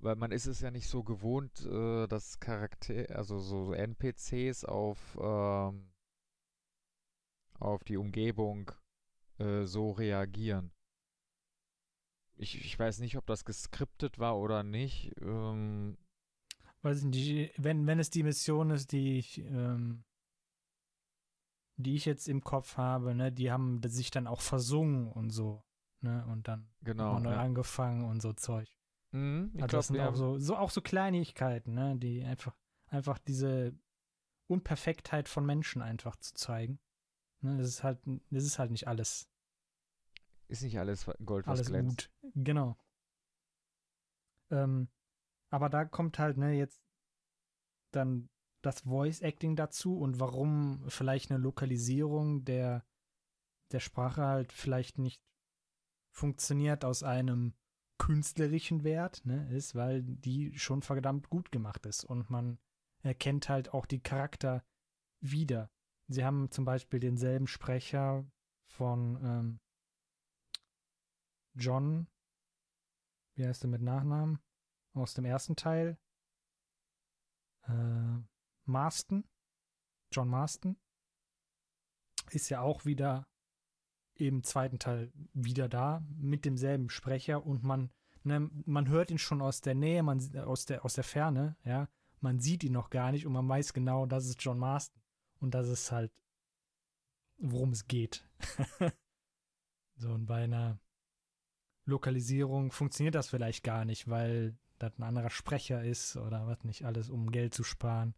Weil 0.01 0.17
man 0.17 0.33
ist 0.33 0.47
es 0.47 0.61
ja 0.61 0.71
nicht 0.71 0.89
so 0.89 1.05
gewohnt, 1.05 1.67
äh, 1.67 2.07
dass 2.07 2.41
Charakter, 2.41 3.15
also 3.15 3.39
so 3.39 3.75
NPCs 3.75 4.65
auf, 4.65 4.99
ähm, 5.21 5.93
auf 7.59 7.85
die 7.85 7.99
Umgebung 7.99 8.73
äh, 9.39 9.65
so 9.65 9.91
reagieren. 9.91 10.73
Ich, 12.41 12.65
ich 12.65 12.79
weiß 12.79 13.01
nicht, 13.01 13.19
ob 13.19 13.27
das 13.27 13.45
geskriptet 13.45 14.19
war 14.19 14.39
oder 14.39 14.63
nicht. 14.63 15.13
Ähm, 15.21 15.99
weiß 16.81 17.01
ich 17.01 17.05
nicht, 17.05 17.53
wenn, 17.59 17.87
wenn 17.87 17.99
es 17.99 18.09
die 18.09 18.23
Mission 18.23 18.71
ist, 18.71 18.93
die 18.93 19.19
ich, 19.19 19.39
ähm, 19.41 20.05
die 21.77 21.97
ich 21.97 22.07
jetzt 22.07 22.29
im 22.29 22.43
Kopf 22.43 22.79
habe, 22.79 23.15
ne, 23.15 23.31
die 23.31 23.53
haben 23.53 23.83
sich 23.85 24.11
dann 24.11 24.27
auch 24.27 24.41
versungen 24.41 25.13
und 25.13 25.29
so, 25.29 25.63
ne, 26.01 26.27
und 26.29 26.49
dann 26.49 26.71
genau, 26.81 27.19
neu 27.19 27.33
ja. 27.33 27.43
angefangen 27.43 28.05
und 28.05 28.23
so 28.23 28.33
Zeug. 28.33 28.75
Mhm, 29.13 29.51
ich 29.55 29.63
Also 29.63 29.77
das 29.77 29.89
glaub, 29.89 29.97
sind 29.97 29.97
wir 29.97 30.09
auch 30.09 30.17
so, 30.17 30.39
so 30.39 30.57
auch 30.57 30.71
so 30.71 30.81
Kleinigkeiten, 30.81 31.75
ne, 31.75 31.97
die 31.99 32.25
einfach, 32.25 32.57
einfach 32.87 33.19
diese 33.19 33.79
Unperfektheit 34.47 35.29
von 35.29 35.45
Menschen 35.45 35.83
einfach 35.83 36.17
zu 36.17 36.33
zeigen. 36.33 36.81
Ne, 37.43 37.59
das 37.59 37.69
ist 37.69 37.83
halt, 37.83 37.99
das 38.31 38.45
ist 38.45 38.59
halt 38.59 38.71
nicht 38.71 38.89
alles, 38.89 39.30
ist 40.51 40.63
nicht 40.63 40.79
alles 40.79 41.09
Gold, 41.25 41.47
was 41.47 41.59
alles 41.59 41.69
glänzt. 41.69 42.11
gut. 42.21 42.35
Genau. 42.35 42.77
Ähm, 44.51 44.89
aber 45.51 45.69
da 45.69 45.85
kommt 45.85 46.19
halt, 46.19 46.37
ne, 46.37 46.53
jetzt 46.53 46.83
dann 47.93 48.29
das 48.63 48.81
Voice 48.81 49.23
Acting 49.23 49.57
dazu 49.57 49.99
und 49.99 50.21
warum 50.21 50.85
vielleicht 50.89 51.31
eine 51.31 51.41
Lokalisierung 51.41 52.45
der, 52.45 52.85
der 53.73 53.81
Sprache 53.81 54.23
halt 54.23 54.53
vielleicht 54.53 54.99
nicht 54.99 55.23
funktioniert 56.13 56.85
aus 56.85 57.03
einem 57.03 57.55
künstlerischen 57.99 58.85
Wert, 58.85 59.25
ne, 59.25 59.49
ist, 59.51 59.75
weil 59.75 60.03
die 60.03 60.59
schon 60.59 60.83
verdammt 60.83 61.31
gut 61.31 61.53
gemacht 61.53 61.87
ist 61.87 62.05
und 62.05 62.31
man 62.31 62.59
erkennt 63.03 63.49
halt 63.49 63.73
auch 63.73 63.87
die 63.87 64.01
Charakter 64.01 64.65
wieder. 65.21 65.71
Sie 66.09 66.25
haben 66.25 66.51
zum 66.51 66.65
Beispiel 66.65 66.99
denselben 66.99 67.47
Sprecher 67.47 68.27
von 68.67 69.19
ähm, 69.23 69.61
John, 71.55 72.07
wie 73.35 73.47
heißt 73.47 73.65
er 73.65 73.69
mit 73.69 73.83
Nachnamen? 73.83 74.39
Aus 74.93 75.15
dem 75.15 75.25
ersten 75.25 75.57
Teil. 75.57 75.99
Äh, 77.63 78.19
Marston. 78.65 79.25
John 80.13 80.29
Marston. 80.29 80.77
Ist 82.31 82.49
ja 82.49 82.61
auch 82.61 82.85
wieder 82.85 83.27
im 84.15 84.43
zweiten 84.43 84.79
Teil 84.79 85.13
wieder 85.33 85.69
da 85.69 86.05
mit 86.17 86.45
demselben 86.45 86.91
Sprecher 86.91 87.45
und 87.45 87.63
man, 87.63 87.91
ne, 88.23 88.51
man 88.67 88.89
hört 88.89 89.11
ihn 89.11 89.19
schon 89.19 89.41
aus 89.41 89.61
der 89.61 89.75
Nähe, 89.75 90.03
man 90.03 90.21
aus 90.45 90.67
der, 90.67 90.85
aus 90.85 90.95
der 90.95 91.05
Ferne, 91.05 91.57
ja. 91.65 91.89
Man 92.23 92.39
sieht 92.39 92.65
ihn 92.65 92.73
noch 92.73 92.91
gar 92.91 93.13
nicht 93.13 93.25
und 93.27 93.33
man 93.33 93.49
weiß 93.49 93.73
genau, 93.73 94.05
das 94.05 94.27
ist 94.27 94.43
John 94.43 94.59
Marston. 94.59 95.01
Und 95.41 95.55
das 95.55 95.69
ist 95.69 95.91
halt, 95.91 96.13
worum 97.39 97.71
es 97.71 97.87
geht. 97.87 98.29
so, 99.97 100.13
und 100.13 100.27
bei 100.27 100.45
einer 100.45 100.79
Lokalisierung 101.91 102.73
funktioniert 102.73 103.15
das 103.15 103.29
vielleicht 103.29 103.63
gar 103.65 103.85
nicht, 103.85 104.09
weil 104.09 104.57
das 104.79 104.99
ein 104.99 105.03
anderer 105.03 105.31
Sprecher 105.31 105.85
ist 105.85 106.17
oder 106.17 106.47
was 106.47 106.65
nicht 106.65 106.85
alles, 106.85 107.11
um 107.11 107.31
Geld 107.31 107.53
zu 107.53 107.65
sparen. 107.65 108.15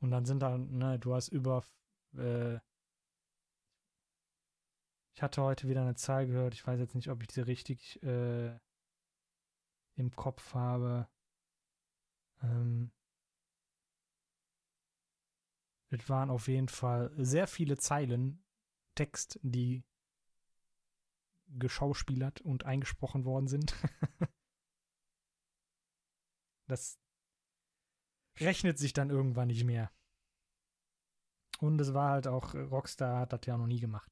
Und 0.00 0.10
dann 0.10 0.24
sind 0.24 0.40
da, 0.40 0.56
ne, 0.56 0.98
du 0.98 1.14
hast 1.14 1.28
über, 1.28 1.64
äh, 2.16 2.58
ich 5.14 5.22
hatte 5.22 5.42
heute 5.42 5.68
wieder 5.68 5.82
eine 5.82 5.96
Zahl 5.96 6.26
gehört, 6.26 6.54
ich 6.54 6.66
weiß 6.66 6.78
jetzt 6.78 6.94
nicht, 6.94 7.10
ob 7.10 7.22
ich 7.22 7.30
sie 7.32 7.42
richtig 7.42 8.02
äh, 8.02 8.56
im 9.96 10.14
Kopf 10.14 10.54
habe. 10.54 11.08
Ähm, 12.42 12.92
es 15.90 16.08
waren 16.08 16.30
auf 16.30 16.46
jeden 16.48 16.68
Fall 16.68 17.10
sehr 17.16 17.46
viele 17.46 17.76
Zeilen 17.76 18.44
Text, 18.94 19.38
die 19.42 19.82
geschauspielert 21.58 22.40
und 22.40 22.64
eingesprochen 22.64 23.24
worden 23.24 23.48
sind. 23.48 23.74
das 26.68 26.98
rechnet 28.38 28.78
sich 28.78 28.92
dann 28.92 29.10
irgendwann 29.10 29.48
nicht 29.48 29.64
mehr. 29.64 29.90
Und 31.60 31.80
es 31.80 31.92
war 31.92 32.12
halt 32.12 32.26
auch, 32.26 32.54
Rockstar 32.54 33.20
hat 33.20 33.32
das 33.32 33.40
ja 33.44 33.56
noch 33.56 33.66
nie 33.66 33.80
gemacht. 33.80 34.10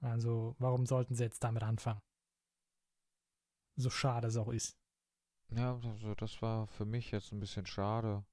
Also, 0.00 0.54
warum 0.58 0.86
sollten 0.86 1.14
sie 1.14 1.24
jetzt 1.24 1.42
damit 1.42 1.62
anfangen? 1.62 2.00
So 3.76 3.90
schade 3.90 4.28
es 4.28 4.36
auch 4.36 4.52
ist. 4.52 4.76
Ja, 5.50 5.74
also 5.76 6.14
das 6.14 6.40
war 6.42 6.66
für 6.66 6.84
mich 6.84 7.10
jetzt 7.10 7.32
ein 7.32 7.40
bisschen 7.40 7.66
schade. 7.66 8.24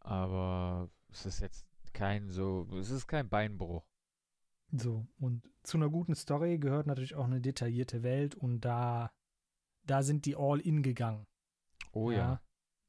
Aber 0.00 0.90
es 1.08 1.26
ist 1.26 1.40
jetzt 1.40 1.66
kein 1.92 2.30
so, 2.30 2.66
es 2.78 2.90
ist 2.90 3.06
kein 3.06 3.28
Beinbruch. 3.28 3.84
So, 4.72 5.06
und 5.18 5.42
zu 5.62 5.78
einer 5.78 5.88
guten 5.88 6.14
Story 6.14 6.58
gehört 6.58 6.86
natürlich 6.86 7.14
auch 7.14 7.24
eine 7.24 7.40
detaillierte 7.40 8.02
Welt 8.02 8.34
und 8.34 8.60
da, 8.60 9.12
da 9.84 10.02
sind 10.02 10.26
die 10.26 10.36
all 10.36 10.60
in 10.60 10.82
gegangen. 10.82 11.26
Oh 11.92 12.10
ja. 12.10 12.40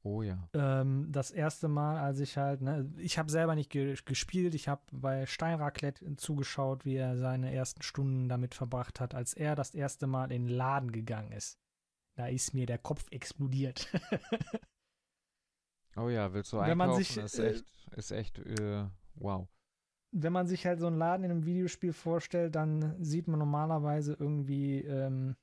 Oh 0.03 0.23
ja. 0.23 0.49
Ähm, 0.53 1.11
das 1.11 1.29
erste 1.29 1.67
Mal, 1.67 1.99
als 1.99 2.19
ich 2.19 2.35
halt, 2.37 2.61
ne, 2.61 2.91
ich 2.97 3.19
habe 3.19 3.29
selber 3.29 3.53
nicht 3.53 3.69
ge 3.69 3.95
gespielt, 4.03 4.55
ich 4.55 4.67
habe 4.67 4.81
bei 4.91 5.27
Steinraclette 5.27 6.15
zugeschaut, 6.15 6.85
wie 6.85 6.95
er 6.95 7.17
seine 7.17 7.53
ersten 7.53 7.83
Stunden 7.83 8.27
damit 8.27 8.55
verbracht 8.55 8.99
hat, 8.99 9.13
als 9.13 9.33
er 9.33 9.55
das 9.55 9.75
erste 9.75 10.07
Mal 10.07 10.31
in 10.31 10.47
den 10.47 10.55
Laden 10.55 10.91
gegangen 10.91 11.31
ist. 11.31 11.59
Da 12.15 12.27
ist 12.27 12.53
mir 12.53 12.65
der 12.65 12.79
Kopf 12.79 13.05
explodiert. 13.11 13.87
Oh 15.97 16.09
ja, 16.09 16.33
willst 16.33 16.53
du 16.53 16.57
Wenn 16.57 16.77
man 16.77 16.91
einkaufen? 16.91 17.03
sich, 17.03 17.17
ist 17.17 17.37
äh, 17.39 17.49
echt, 17.51 17.65
ist 17.97 18.11
echt, 18.11 18.39
äh, 18.39 18.87
wow. 19.15 19.47
Wenn 20.11 20.33
man 20.33 20.47
sich 20.47 20.65
halt 20.65 20.79
so 20.79 20.87
einen 20.87 20.97
Laden 20.97 21.23
in 21.23 21.31
einem 21.31 21.45
Videospiel 21.45 21.93
vorstellt, 21.93 22.55
dann 22.55 23.01
sieht 23.03 23.27
man 23.27 23.39
normalerweise 23.39 24.15
irgendwie 24.19 24.79
ähm, 24.81 25.35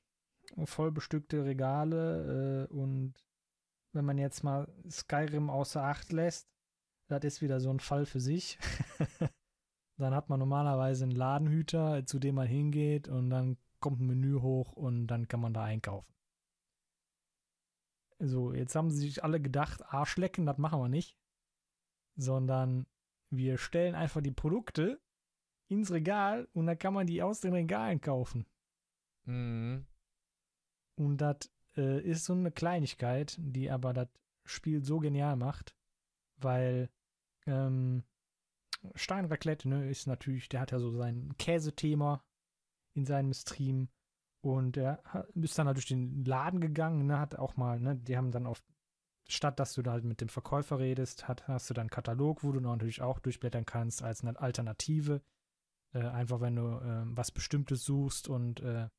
vollbestückte 0.63 1.43
Regale 1.43 2.67
äh, 2.69 2.73
und 2.73 3.13
wenn 3.93 4.05
man 4.05 4.17
jetzt 4.17 4.43
mal 4.43 4.67
Skyrim 4.89 5.49
außer 5.49 5.83
Acht 5.83 6.11
lässt, 6.11 6.47
das 7.07 7.23
ist 7.23 7.41
wieder 7.41 7.59
so 7.59 7.71
ein 7.71 7.79
Fall 7.79 8.05
für 8.05 8.19
sich. 8.19 8.59
dann 9.97 10.13
hat 10.13 10.29
man 10.29 10.39
normalerweise 10.39 11.03
einen 11.03 11.15
Ladenhüter, 11.15 12.05
zu 12.05 12.19
dem 12.19 12.35
man 12.35 12.47
hingeht 12.47 13.07
und 13.07 13.29
dann 13.29 13.57
kommt 13.79 13.99
ein 13.99 14.07
Menü 14.07 14.39
hoch 14.41 14.73
und 14.73 15.07
dann 15.07 15.27
kann 15.27 15.39
man 15.39 15.53
da 15.53 15.63
einkaufen. 15.63 16.13
So, 18.19 18.53
jetzt 18.53 18.75
haben 18.75 18.91
sie 18.91 18.99
sich 18.99 19.23
alle 19.23 19.39
gedacht, 19.39 19.81
Arschlecken, 19.93 20.45
das 20.45 20.57
machen 20.57 20.81
wir 20.81 20.89
nicht. 20.89 21.17
Sondern 22.15 22.85
wir 23.29 23.57
stellen 23.57 23.95
einfach 23.95 24.21
die 24.21 24.31
Produkte 24.31 24.99
ins 25.67 25.91
Regal 25.91 26.47
und 26.53 26.65
dann 26.65 26.79
kann 26.79 26.93
man 26.93 27.07
die 27.07 27.21
aus 27.21 27.41
den 27.41 27.53
Regalen 27.53 28.01
kaufen. 28.01 28.45
Mhm. 29.25 29.85
Und 30.95 31.17
das 31.17 31.51
äh, 31.77 32.01
ist 32.01 32.25
so 32.25 32.33
eine 32.33 32.51
Kleinigkeit, 32.51 33.37
die 33.39 33.69
aber 33.69 33.93
das 33.93 34.09
Spiel 34.45 34.83
so 34.83 34.99
genial 34.99 35.35
macht, 35.35 35.75
weil 36.37 36.89
ähm, 37.45 38.03
Steinraclette 38.95 39.69
ne, 39.69 39.89
ist 39.89 40.07
natürlich, 40.07 40.49
der 40.49 40.61
hat 40.61 40.71
ja 40.71 40.79
so 40.79 40.91
sein 40.91 41.35
Käsethema 41.37 42.23
in 42.93 43.05
seinem 43.05 43.33
Stream 43.33 43.89
und 44.41 44.77
er 44.77 45.03
ist 45.35 45.57
dann 45.57 45.67
halt 45.67 45.77
durch 45.77 45.87
den 45.87 46.23
Laden 46.23 46.61
gegangen, 46.61 47.05
ne, 47.05 47.19
hat 47.19 47.37
auch 47.37 47.57
mal, 47.57 47.79
ne, 47.79 47.95
die 47.95 48.17
haben 48.17 48.31
dann 48.31 48.45
auf, 48.45 48.63
statt 49.29 49.59
dass 49.59 49.73
du 49.73 49.81
da 49.81 49.91
halt 49.91 50.03
mit 50.03 50.21
dem 50.21 50.29
Verkäufer 50.29 50.79
redest, 50.79 51.27
hat, 51.27 51.47
hast 51.47 51.69
du 51.69 51.73
dann 51.73 51.83
einen 51.83 51.89
Katalog, 51.89 52.43
wo 52.43 52.51
du 52.51 52.59
natürlich 52.59 53.01
auch 53.01 53.19
durchblättern 53.19 53.65
kannst 53.65 54.03
als 54.03 54.21
eine 54.21 54.39
Alternative. 54.39 55.21
Äh, 55.93 55.99
einfach 55.99 56.41
wenn 56.41 56.55
du 56.55 56.63
äh, 56.63 57.03
was 57.15 57.31
Bestimmtes 57.31 57.83
suchst 57.83 58.27
und 58.27 58.59
äh, 58.61 58.89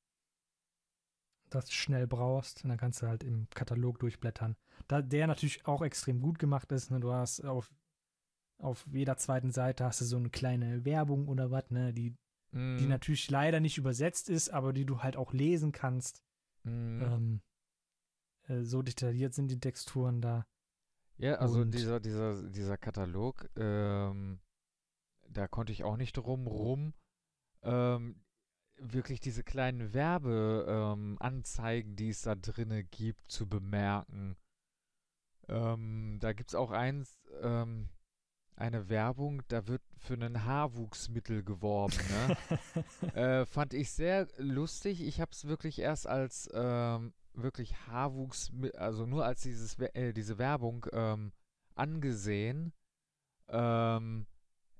das 1.51 1.73
schnell 1.73 2.07
brauchst. 2.07 2.65
Dann 2.65 2.77
kannst 2.77 3.03
du 3.03 3.09
halt 3.09 3.25
im 3.25 3.49
Katalog 3.51 3.99
durchblättern. 3.99 4.57
Da 4.89 5.03
der 5.03 5.27
natürlich 5.27 5.67
auch 5.67 5.83
extrem 5.83 6.21
gut 6.21 6.39
gemacht 6.39 6.71
ist. 6.73 6.91
Ne? 6.91 7.01
Du 7.01 7.13
hast 7.13 7.45
auf, 7.45 7.73
auf 8.59 8.87
jeder 8.91 9.17
zweiten 9.17 9.51
Seite 9.51 9.85
hast 9.85 10.01
du 10.01 10.05
so 10.05 10.17
eine 10.17 10.31
kleine 10.31 10.85
Werbung 10.85 11.29
oder 11.29 11.51
was, 11.51 11.71
ne? 11.71 11.93
Die, 11.93 12.17
Mhm. 12.53 12.79
die 12.79 12.87
natürlich 12.87 13.31
leider 13.31 13.61
nicht 13.61 13.79
übersetzt 13.79 14.29
ist, 14.29 14.49
aber 14.49 14.73
die 14.73 14.85
du 14.85 15.05
halt 15.05 15.17
auch 15.17 15.33
lesen 15.33 15.71
kannst. 15.71 16.25
Mhm. 16.65 17.03
Ähm, 17.03 17.41
äh, 18.51 18.65
so 18.65 18.83
detailliert 18.83 19.35
sind 19.35 19.49
die 19.51 19.61
Texturen 19.61 20.21
da. 20.21 20.47
Ja, 21.17 21.35
also 21.37 21.61
Und- 21.61 21.73
dieser, 21.75 22.01
dieser, 22.01 22.49
dieser 22.49 22.79
Katalog, 22.79 23.49
ähm, 23.57 24.41
da 25.29 25.47
konnte 25.49 25.73
ich 25.73 25.85
auch 25.85 25.97
nicht 25.97 26.15
drum 26.17 26.47
rum, 26.47 26.95
ähm, 27.63 28.23
wirklich 28.77 29.21
diese 29.21 29.45
kleinen 29.45 29.93
Werbeanzeigen, 29.93 31.91
ähm, 31.93 31.97
die 31.97 32.09
es 32.09 32.23
da 32.23 32.35
drinne 32.35 32.85
gibt, 32.85 33.31
zu 33.31 33.47
bemerken. 33.47 34.37
Ähm, 35.49 36.19
da 36.21 36.33
gibt 36.33 36.51
es 36.51 36.55
auch 36.55 36.71
eins, 36.71 37.21
ähm, 37.43 37.91
eine 38.57 38.89
Werbung, 38.89 39.43
da 39.49 39.67
wird 39.67 39.83
für 39.99 40.15
ein 40.15 40.45
Haarwuchsmittel 40.45 41.43
geworben, 41.43 41.97
ne? 42.11 43.15
äh, 43.15 43.47
fand 43.47 43.75
ich 43.75 43.91
sehr 43.93 44.29
lustig. 44.39 45.03
Ich 45.03 45.21
habe 45.21 45.33
es 45.33 45.47
wirklich 45.47 45.79
erst 45.79 46.07
als 46.07 46.49
ähm, 46.53 47.13
wirklich 47.35 47.75
Haarwuchs, 47.87 48.53
also 48.77 49.07
nur 49.07 49.25
als 49.25 49.43
dieses, 49.43 49.79
äh, 49.79 50.13
diese 50.13 50.39
Werbung 50.39 50.87
ähm, 50.93 51.33
angesehen. 51.75 52.73
Ähm, 53.49 54.27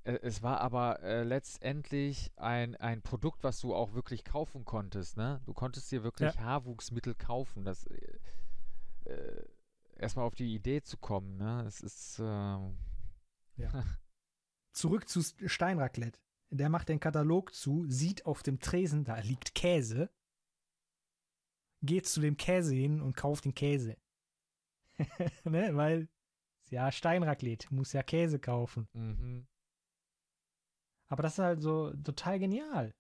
äh, 0.05 0.19
es 0.23 0.43
war 0.43 0.61
aber 0.61 1.03
äh, 1.03 1.23
letztendlich 1.23 2.33
ein, 2.37 2.77
ein 2.77 3.03
Produkt, 3.03 3.43
was 3.43 3.61
du 3.61 3.75
auch 3.75 3.95
wirklich 3.95 4.25
kaufen 4.25 4.65
konntest, 4.65 5.17
ne? 5.17 5.41
Du 5.45 5.55
konntest 5.55 5.91
dir 5.91 6.03
wirklich 6.03 6.39
Haarwuchsmittel 6.39 7.15
kaufen. 7.15 7.65
Das 7.65 7.87
äh, 7.87 8.19
äh, 9.05 9.45
erstmal 9.97 10.27
auf 10.27 10.35
die 10.35 10.55
Idee 10.55 10.83
zu 10.83 10.97
kommen, 10.97 11.37
ne? 11.37 11.65
Es 11.67 11.81
ist 11.81 12.19
ähm, 12.23 12.79
Zurück 14.73 15.09
zu 15.09 15.23
Steinraclette. 15.23 16.21
Der 16.51 16.69
macht 16.69 16.89
den 16.89 17.01
Katalog 17.01 17.55
zu, 17.55 17.85
sieht 17.89 18.27
auf 18.27 18.43
dem 18.43 18.59
Tresen, 18.59 19.05
da 19.05 19.19
liegt 19.21 19.55
Käse, 19.55 20.11
geht 21.83 22.07
zu 22.07 22.21
dem 22.21 22.37
Käse 22.37 22.75
hin 22.75 23.01
und 23.01 23.17
kauft 23.17 23.45
den 23.45 23.55
Käse. 23.55 23.97
ne? 25.45 25.75
Weil, 25.75 26.09
ja, 26.71 26.91
Steinraclette, 26.93 27.75
muss 27.75 27.93
ja 27.93 28.03
Käse 28.03 28.39
kaufen. 28.39 28.89
mhm. 28.93 29.47
Aber 31.09 31.23
das 31.25 31.33
ist 31.35 31.39
halt 31.41 31.61
so 31.61 31.93
total 32.05 32.39
genial. 32.39 32.95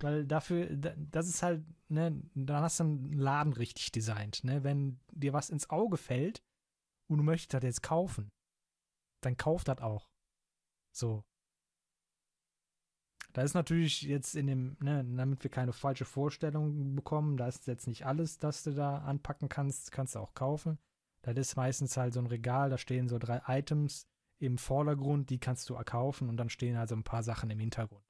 Weil 0.00 0.26
dafür, 0.26 0.66
da- 0.76 0.94
das 0.96 1.26
ist 1.28 1.42
halt, 1.42 1.64
ne, 1.88 2.22
dann 2.34 2.62
hast 2.62 2.80
du 2.80 2.84
einen 2.84 3.12
Laden 3.14 3.54
richtig 3.54 3.90
designt, 3.92 4.44
ne? 4.44 4.62
Wenn 4.62 5.00
dir 5.12 5.32
was 5.32 5.50
ins 5.50 5.70
Auge 5.70 5.96
fällt 5.96 6.42
und 7.10 7.18
du 7.18 7.24
möchtest 7.24 7.54
das 7.54 7.62
jetzt 7.64 7.82
kaufen, 7.82 8.30
dann 9.22 9.36
kauf 9.36 9.64
das 9.64 9.78
auch. 9.78 10.06
So. 10.94 11.24
Da 13.36 13.42
ist 13.42 13.52
natürlich 13.52 14.00
jetzt 14.00 14.34
in 14.34 14.46
dem, 14.46 14.78
ne, 14.80 15.04
damit 15.04 15.44
wir 15.44 15.50
keine 15.50 15.74
falsche 15.74 16.06
Vorstellung 16.06 16.94
bekommen, 16.94 17.36
da 17.36 17.46
ist 17.46 17.66
jetzt 17.66 17.86
nicht 17.86 18.06
alles, 18.06 18.38
das 18.38 18.62
du 18.62 18.72
da 18.72 19.00
anpacken 19.00 19.50
kannst, 19.50 19.92
kannst 19.92 20.14
du 20.14 20.20
auch 20.20 20.32
kaufen. 20.32 20.78
Das 21.20 21.36
ist 21.36 21.54
meistens 21.54 21.98
halt 21.98 22.14
so 22.14 22.20
ein 22.20 22.28
Regal, 22.28 22.70
da 22.70 22.78
stehen 22.78 23.08
so 23.08 23.18
drei 23.18 23.42
Items 23.46 24.08
im 24.38 24.56
Vordergrund, 24.56 25.28
die 25.28 25.38
kannst 25.38 25.68
du 25.68 25.74
kaufen 25.74 26.30
und 26.30 26.38
dann 26.38 26.48
stehen 26.48 26.78
halt 26.78 26.88
so 26.88 26.96
ein 26.96 27.04
paar 27.04 27.22
Sachen 27.22 27.50
im 27.50 27.58
Hintergrund. 27.58 28.06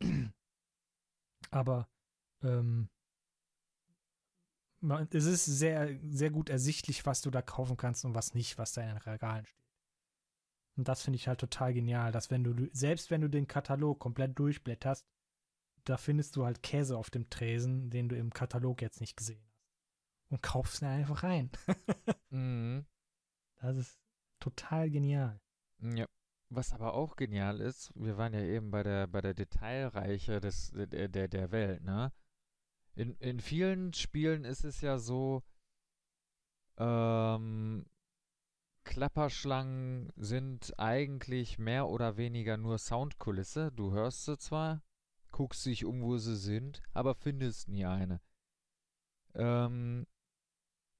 Aber 1.50 1.86
ähm, 2.42 2.88
es 5.10 5.26
ist 5.26 5.44
sehr, 5.44 6.00
sehr 6.08 6.30
gut 6.30 6.48
ersichtlich, 6.48 7.04
was 7.04 7.20
du 7.20 7.30
da 7.30 7.42
kaufen 7.42 7.76
kannst 7.76 8.06
und 8.06 8.14
was 8.14 8.32
nicht, 8.32 8.56
was 8.56 8.72
da 8.72 8.80
in 8.80 8.88
den 8.88 8.96
Regalen 8.96 9.44
steht. 9.44 9.69
Und 10.76 10.88
das 10.88 11.02
finde 11.02 11.16
ich 11.16 11.28
halt 11.28 11.40
total 11.40 11.74
genial, 11.74 12.12
dass 12.12 12.30
wenn 12.30 12.44
du, 12.44 12.68
selbst 12.72 13.10
wenn 13.10 13.20
du 13.20 13.28
den 13.28 13.46
Katalog 13.46 13.98
komplett 13.98 14.38
durchblätterst, 14.38 15.06
da 15.84 15.96
findest 15.96 16.36
du 16.36 16.44
halt 16.44 16.62
Käse 16.62 16.96
auf 16.96 17.10
dem 17.10 17.28
Tresen, 17.30 17.90
den 17.90 18.08
du 18.08 18.16
im 18.16 18.32
Katalog 18.32 18.82
jetzt 18.82 19.00
nicht 19.00 19.16
gesehen 19.16 19.42
hast. 19.42 19.50
Und 20.30 20.42
kaufst 20.42 20.82
ihn 20.82 20.88
einfach 20.88 21.22
rein. 21.22 21.50
Mhm. 22.32 22.86
Das 23.56 23.76
ist 23.76 23.98
total 24.38 24.88
genial. 24.88 25.40
Ja. 25.80 26.06
Was 26.48 26.72
aber 26.72 26.94
auch 26.94 27.16
genial 27.16 27.60
ist, 27.60 27.92
wir 27.96 28.16
waren 28.16 28.32
ja 28.32 28.40
eben 28.40 28.70
bei 28.70 28.84
der, 28.84 29.08
bei 29.08 29.20
der 29.20 29.34
Detailreiche 29.34 30.40
des, 30.40 30.70
der, 30.72 31.08
der, 31.08 31.26
der 31.26 31.50
Welt, 31.50 31.82
ne? 31.82 32.12
In, 32.94 33.16
in 33.16 33.40
vielen 33.40 33.92
Spielen 33.94 34.44
ist 34.44 34.64
es 34.64 34.80
ja 34.80 34.98
so, 34.98 35.42
ähm, 36.76 37.86
Klapperschlangen 38.84 40.12
sind 40.16 40.78
eigentlich 40.78 41.58
mehr 41.58 41.88
oder 41.88 42.16
weniger 42.16 42.56
nur 42.56 42.78
Soundkulisse. 42.78 43.72
Du 43.72 43.92
hörst 43.92 44.24
sie 44.24 44.38
zwar, 44.38 44.82
guckst 45.30 45.64
dich 45.66 45.84
um, 45.84 46.02
wo 46.02 46.16
sie 46.18 46.36
sind, 46.36 46.82
aber 46.92 47.14
findest 47.14 47.68
nie 47.68 47.86
eine. 47.86 48.20
Ähm, 49.34 50.06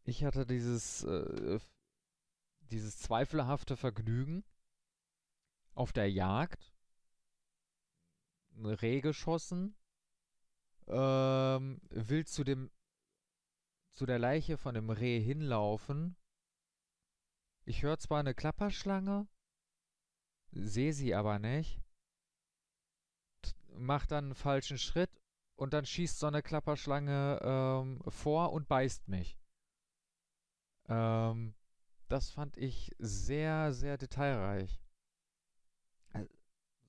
ich 0.05 0.25
hatte 0.25 0.47
dieses, 0.47 1.05
äh, 1.05 1.59
dieses 2.71 2.99
zweifelhafte 2.99 3.77
Vergnügen 3.77 4.45
auf 5.75 5.93
der 5.93 6.11
Jagd, 6.11 6.73
ein 8.57 8.67
Reh 8.67 9.01
geschossen, 9.01 9.75
ähm, 10.87 11.81
will 11.91 12.27
zu 12.27 12.45
dem, 12.45 12.71
zu 13.93 14.07
der 14.07 14.19
Leiche 14.19 14.57
von 14.57 14.75
dem 14.75 14.91
Reh 14.91 15.21
hinlaufen. 15.21 16.17
Ich 17.71 17.85
höre 17.85 18.01
zwar 18.01 18.19
eine 18.19 18.35
Klapperschlange, 18.35 19.29
sehe 20.51 20.93
sie 20.93 21.15
aber 21.15 21.39
nicht, 21.39 21.81
t- 23.43 23.53
mach 23.77 24.07
dann 24.07 24.25
einen 24.25 24.35
falschen 24.35 24.77
Schritt 24.77 25.23
und 25.55 25.73
dann 25.73 25.87
schießt 25.87 26.19
so 26.19 26.27
eine 26.27 26.43
Klapperschlange 26.43 27.39
ähm, 27.45 28.01
vor 28.09 28.51
und 28.51 28.67
beißt 28.67 29.07
mich. 29.07 29.39
Ähm, 30.89 31.55
das 32.09 32.31
fand 32.31 32.57
ich 32.57 32.91
sehr, 32.99 33.73
sehr 33.73 33.99
detailreich. 33.99 34.81
Äh, 36.15 36.27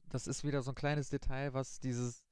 Das 0.09 0.25
ist 0.25 0.43
wieder 0.43 0.63
so 0.63 0.71
ein 0.71 0.75
kleines 0.83 1.09
Detail, 1.11 1.53
was 1.53 1.79
dieses, 1.79 2.25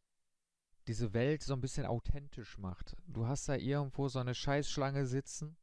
diese 0.87 1.13
Welt 1.13 1.43
so 1.43 1.53
ein 1.53 1.61
bisschen 1.61 1.85
authentisch 1.85 2.57
macht. 2.57 2.97
Du 3.05 3.27
hast 3.27 3.47
da 3.47 3.53
irgendwo 3.57 4.07
so 4.07 4.17
eine 4.17 4.33
Scheißschlange 4.33 5.05
sitzen 5.05 5.55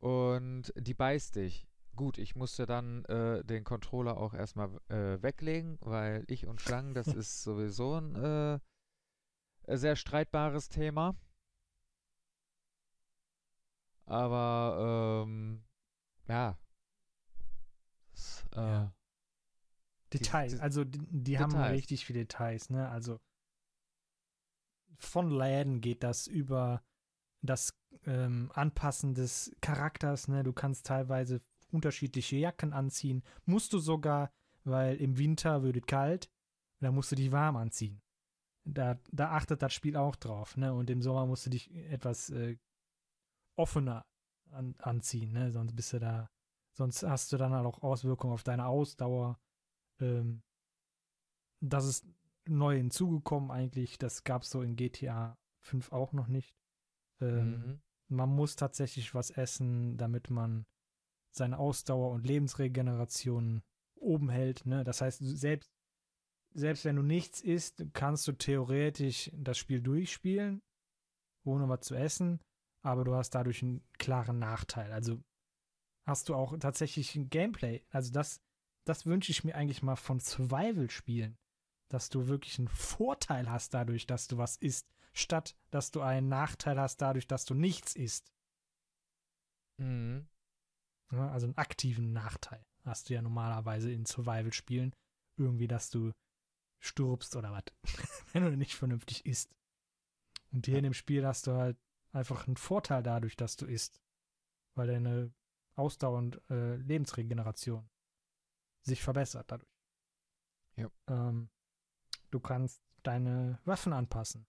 und 0.00 0.72
die 0.76 0.94
beißt 0.94 1.36
dich. 1.36 1.66
Gut, 1.94 2.18
ich 2.18 2.36
musste 2.36 2.66
dann 2.66 3.04
äh, 3.06 3.42
den 3.44 3.64
Controller 3.64 4.18
auch 4.18 4.34
erstmal 4.34 4.68
äh, 4.88 5.22
weglegen, 5.22 5.78
weil 5.80 6.24
ich 6.28 6.46
und 6.46 6.60
Schlangen, 6.60 6.92
das 6.94 7.06
ist 7.14 7.42
sowieso 7.42 7.94
ein 7.94 8.14
äh, 8.16 8.58
sehr 9.76 9.96
streitbares 9.96 10.68
Thema. 10.68 11.16
Aber 14.04 15.24
ähm, 15.26 15.64
ja. 16.28 16.58
Das, 18.12 18.44
äh, 18.54 18.56
Ja. 18.60 18.92
Details, 20.12 20.52
die- 20.54 20.60
also 20.60 20.84
die, 20.84 21.00
die 21.10 21.38
haben 21.38 21.50
Details. 21.50 21.72
richtig 21.72 22.06
viele 22.06 22.20
Details, 22.20 22.70
ne? 22.70 22.88
Also 22.88 23.18
von 24.98 25.30
Läden 25.30 25.80
geht 25.80 26.02
das 26.04 26.26
über 26.26 26.82
das 27.46 27.74
ähm, 28.04 28.50
Anpassen 28.54 29.14
des 29.14 29.54
Charakters, 29.60 30.28
ne? 30.28 30.42
Du 30.42 30.52
kannst 30.52 30.86
teilweise 30.86 31.40
unterschiedliche 31.70 32.36
Jacken 32.36 32.72
anziehen, 32.72 33.22
musst 33.44 33.72
du 33.72 33.78
sogar, 33.78 34.30
weil 34.64 34.96
im 34.96 35.18
Winter 35.18 35.62
wird 35.62 35.76
es 35.76 35.86
kalt, 35.86 36.30
da 36.80 36.90
musst 36.92 37.12
du 37.12 37.16
dich 37.16 37.32
warm 37.32 37.56
anziehen. 37.56 38.00
Da, 38.64 38.98
da 39.12 39.30
achtet 39.30 39.62
das 39.62 39.72
Spiel 39.72 39.96
auch 39.96 40.16
drauf, 40.16 40.56
ne? 40.56 40.74
Und 40.74 40.90
im 40.90 41.02
Sommer 41.02 41.26
musst 41.26 41.46
du 41.46 41.50
dich 41.50 41.72
etwas 41.74 42.30
äh, 42.30 42.56
offener 43.56 44.04
an, 44.50 44.74
anziehen, 44.78 45.32
ne? 45.32 45.52
Sonst 45.52 45.74
bist 45.74 45.92
du 45.92 46.00
da, 46.00 46.30
sonst 46.72 47.02
hast 47.02 47.32
du 47.32 47.36
dann 47.36 47.52
halt 47.52 47.66
auch 47.66 47.82
Auswirkungen 47.82 48.32
auf 48.32 48.42
deine 48.42 48.66
Ausdauer. 48.66 49.38
Ähm, 50.00 50.42
das 51.60 51.86
ist 51.86 52.06
neu 52.46 52.76
hinzugekommen 52.76 53.50
eigentlich. 53.50 53.98
Das 53.98 54.24
gab 54.24 54.42
es 54.42 54.50
so 54.50 54.62
in 54.62 54.76
GTA 54.76 55.36
5 55.60 55.92
auch 55.92 56.12
noch 56.12 56.28
nicht. 56.28 56.54
Ähm, 57.20 57.50
mhm. 57.50 57.80
Man 58.08 58.28
muss 58.30 58.56
tatsächlich 58.56 59.14
was 59.14 59.30
essen, 59.30 59.96
damit 59.96 60.30
man 60.30 60.66
seine 61.32 61.58
Ausdauer 61.58 62.12
und 62.12 62.26
Lebensregeneration 62.26 63.62
oben 63.96 64.30
hält. 64.30 64.66
Ne? 64.66 64.84
Das 64.84 65.00
heißt, 65.00 65.20
selbst, 65.20 65.70
selbst 66.54 66.84
wenn 66.84 66.96
du 66.96 67.02
nichts 67.02 67.40
isst, 67.40 67.84
kannst 67.92 68.26
du 68.28 68.32
theoretisch 68.32 69.30
das 69.34 69.58
Spiel 69.58 69.80
durchspielen, 69.80 70.62
ohne 71.44 71.68
was 71.68 71.80
zu 71.80 71.94
essen, 71.94 72.40
aber 72.82 73.04
du 73.04 73.14
hast 73.14 73.30
dadurch 73.30 73.62
einen 73.62 73.84
klaren 73.98 74.38
Nachteil. 74.38 74.92
Also 74.92 75.22
hast 76.06 76.28
du 76.28 76.34
auch 76.34 76.56
tatsächlich 76.58 77.14
ein 77.16 77.28
Gameplay. 77.28 77.84
Also 77.90 78.12
das, 78.12 78.40
das 78.84 79.06
wünsche 79.06 79.32
ich 79.32 79.44
mir 79.44 79.56
eigentlich 79.56 79.82
mal 79.82 79.96
von 79.96 80.20
Survival-Spielen, 80.20 81.36
dass 81.90 82.08
du 82.08 82.28
wirklich 82.28 82.58
einen 82.58 82.68
Vorteil 82.68 83.50
hast 83.50 83.74
dadurch, 83.74 84.06
dass 84.06 84.28
du 84.28 84.38
was 84.38 84.56
isst, 84.56 84.88
statt 85.16 85.56
dass 85.70 85.90
du 85.90 86.00
einen 86.00 86.28
Nachteil 86.28 86.78
hast 86.80 86.98
dadurch, 87.02 87.26
dass 87.26 87.44
du 87.44 87.54
nichts 87.54 87.94
isst. 87.96 88.32
Mhm. 89.78 90.26
Ja, 91.12 91.28
also 91.30 91.46
einen 91.46 91.56
aktiven 91.56 92.12
Nachteil 92.12 92.64
hast 92.84 93.08
du 93.08 93.14
ja 93.14 93.22
normalerweise 93.22 93.90
in 93.92 94.06
Survival-Spielen. 94.06 94.94
Irgendwie, 95.38 95.68
dass 95.68 95.90
du 95.90 96.12
stirbst 96.80 97.36
oder 97.36 97.52
was, 97.52 97.64
wenn 98.32 98.42
du 98.44 98.56
nicht 98.56 98.74
vernünftig 98.74 99.26
isst. 99.26 99.54
Und 100.52 100.64
hier 100.66 100.74
Ja. 100.74 100.78
in 100.78 100.84
dem 100.84 100.94
Spiel 100.94 101.26
hast 101.26 101.46
du 101.46 101.52
halt 101.52 101.76
einfach 102.12 102.46
einen 102.46 102.56
Vorteil 102.56 103.02
dadurch, 103.02 103.36
dass 103.36 103.56
du 103.56 103.66
isst. 103.66 104.00
Weil 104.74 104.86
deine 104.86 105.32
Ausdauer 105.74 106.18
und 106.18 106.40
äh, 106.50 106.76
Lebensregeneration 106.76 107.88
sich 108.82 109.02
verbessert 109.02 109.50
dadurch. 109.50 109.70
Ja. 110.76 110.90
Ähm, 111.08 111.50
du 112.30 112.40
kannst 112.40 112.82
deine 113.02 113.58
Waffen 113.64 113.92
anpassen. 113.92 114.46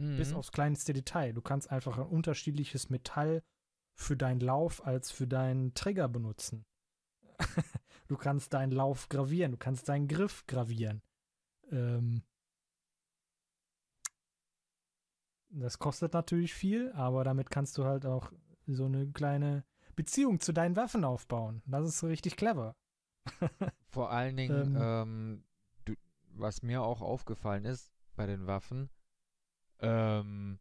Mhm. 0.00 0.16
Bis 0.16 0.32
aufs 0.32 0.52
kleinste 0.52 0.92
Detail. 0.92 1.32
Du 1.32 1.42
kannst 1.42 1.70
einfach 1.70 1.98
ein 1.98 2.06
unterschiedliches 2.06 2.90
Metall 2.90 3.42
für 3.94 4.16
deinen 4.16 4.40
Lauf 4.40 4.84
als 4.84 5.10
für 5.10 5.26
deinen 5.26 5.74
Trigger 5.74 6.08
benutzen. 6.08 6.64
du 8.08 8.16
kannst 8.16 8.52
deinen 8.54 8.72
Lauf 8.72 9.08
gravieren, 9.08 9.52
du 9.52 9.58
kannst 9.58 9.88
deinen 9.88 10.08
Griff 10.08 10.46
gravieren. 10.46 11.02
Ähm 11.70 12.22
das 15.50 15.78
kostet 15.78 16.14
natürlich 16.14 16.54
viel, 16.54 16.92
aber 16.92 17.24
damit 17.24 17.50
kannst 17.50 17.76
du 17.76 17.84
halt 17.84 18.06
auch 18.06 18.32
so 18.66 18.84
eine 18.84 19.10
kleine 19.10 19.64
Beziehung 19.96 20.40
zu 20.40 20.52
deinen 20.52 20.76
Waffen 20.76 21.04
aufbauen. 21.04 21.62
Das 21.66 21.86
ist 21.86 22.04
richtig 22.04 22.36
clever. 22.36 22.76
Vor 23.88 24.10
allen 24.10 24.36
Dingen, 24.36 24.76
Ähm. 24.76 24.78
ähm, 24.80 25.44
du, 25.84 25.94
was 26.28 26.62
mir 26.62 26.82
auch 26.82 27.02
aufgefallen 27.02 27.64
ist 27.64 27.92
bei 28.14 28.26
den 28.26 28.46
Waffen, 28.46 28.90
ähm, 29.80 30.58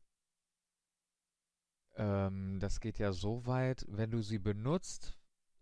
ähm, 1.96 2.60
das 2.60 2.80
geht 2.80 3.00
ja 3.00 3.12
so 3.12 3.46
weit, 3.46 3.86
wenn 3.90 4.12
du 4.12 4.22
sie 4.22 4.40
benutzt, 4.40 5.18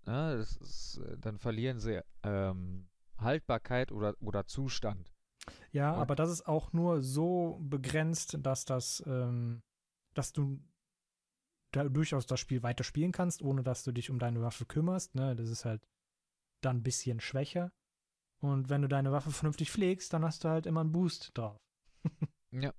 ne, 0.05 0.37
das 0.37 0.57
ist, 0.57 0.97
äh, 0.99 1.17
dann 1.17 1.37
verlieren 1.39 1.79
sie 1.79 2.03
ähm, 2.23 2.87
Haltbarkeit 3.17 3.91
oder, 3.91 4.15
oder 4.21 4.45
Zustand. 4.45 5.13
Ja, 5.71 5.93
Und- 5.93 5.99
aber 6.01 6.15
das 6.15 6.29
ist 6.29 6.47
auch 6.47 6.73
nur 6.73 7.01
so 7.01 7.59
begrenzt, 7.61 8.37
dass 8.41 8.65
das, 8.65 9.01
ähm, 9.07 9.61
dass 10.13 10.33
du 10.33 10.59
da 11.71 11.83
durchaus 11.83 12.25
das 12.25 12.39
Spiel 12.39 12.63
weiter 12.63 12.83
spielen 12.83 13.11
kannst, 13.11 13.41
ohne 13.41 13.63
dass 13.63 13.83
du 13.83 13.91
dich 13.91 14.09
um 14.09 14.19
deine 14.19 14.41
Waffe 14.41 14.65
kümmerst. 14.65 15.15
Ne? 15.15 15.35
Das 15.35 15.49
ist 15.49 15.65
halt 15.65 15.85
dann 16.61 16.77
ein 16.77 16.83
bisschen 16.83 17.19
schwächer. 17.19 17.71
Und 18.39 18.69
wenn 18.69 18.81
du 18.81 18.87
deine 18.87 19.11
Waffe 19.11 19.31
vernünftig 19.31 19.71
pflegst, 19.71 20.13
dann 20.13 20.23
hast 20.23 20.43
du 20.43 20.49
halt 20.49 20.65
immer 20.65 20.81
einen 20.81 20.91
Boost 20.91 21.31
drauf. 21.37 21.57
Ja, 22.51 22.73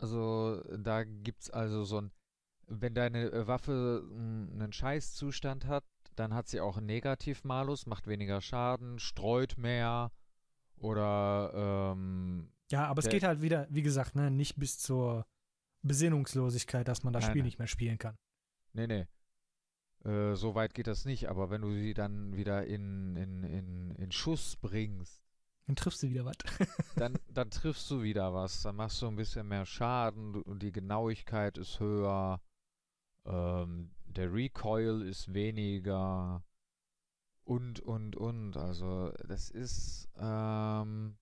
also 0.00 0.62
da 0.76 1.04
gibt's 1.04 1.50
also 1.50 1.84
so 1.84 2.00
ein, 2.02 2.12
wenn 2.66 2.94
deine 2.94 3.30
äh, 3.32 3.46
Waffe 3.46 4.04
einen 4.10 4.72
Scheißzustand 4.72 5.66
hat, 5.66 5.84
dann 6.16 6.34
hat 6.34 6.48
sie 6.48 6.60
auch 6.60 6.76
einen 6.76 6.86
Negativmalus, 6.86 7.86
macht 7.86 8.06
weniger 8.06 8.40
Schaden, 8.40 8.98
streut 8.98 9.56
mehr 9.56 10.10
oder 10.76 11.92
ähm, 11.94 12.50
Ja, 12.70 12.86
aber 12.86 13.00
es 13.00 13.08
geht 13.08 13.22
halt 13.22 13.40
wieder, 13.40 13.66
wie 13.70 13.82
gesagt, 13.82 14.16
ne, 14.16 14.30
nicht 14.30 14.56
bis 14.56 14.78
zur 14.78 15.26
Besinnungslosigkeit, 15.82 16.88
dass 16.88 17.04
man 17.04 17.12
das 17.12 17.24
Nein, 17.24 17.30
Spiel 17.30 17.42
nein. 17.42 17.46
nicht 17.46 17.58
mehr 17.58 17.68
spielen 17.68 17.98
kann. 17.98 18.16
nee, 18.72 18.86
nee. 18.86 19.06
Äh, 20.04 20.36
so 20.36 20.54
weit 20.54 20.74
geht 20.74 20.86
das 20.86 21.04
nicht, 21.04 21.28
aber 21.28 21.50
wenn 21.50 21.62
du 21.62 21.72
sie 21.72 21.92
dann 21.92 22.36
wieder 22.36 22.64
in, 22.66 23.16
in, 23.16 23.42
in, 23.42 23.90
in 23.96 24.12
Schuss 24.12 24.56
bringst, 24.56 25.27
Dann 25.68 25.76
triffst 25.76 26.02
du 26.02 26.08
wieder 26.08 26.24
was. 26.24 26.36
dann, 26.96 27.18
dann 27.28 27.50
triffst 27.50 27.90
du 27.90 28.02
wieder 28.02 28.32
was, 28.32 28.62
dann 28.62 28.76
machst 28.76 29.02
du 29.02 29.06
ein 29.06 29.16
bisschen 29.16 29.46
mehr 29.46 29.66
Schaden 29.66 30.34
die 30.60 30.72
Genauigkeit 30.72 31.58
ist 31.58 31.78
höher, 31.78 32.40
ähm, 33.26 33.90
der 34.06 34.32
Recoil 34.32 35.02
ist 35.02 35.34
weniger 35.34 36.42
und, 37.44 37.80
und, 37.80 38.16
und. 38.16 38.56
Also 38.56 39.12
das 39.26 39.50
ist 39.50 40.08
ähm, 40.16 41.18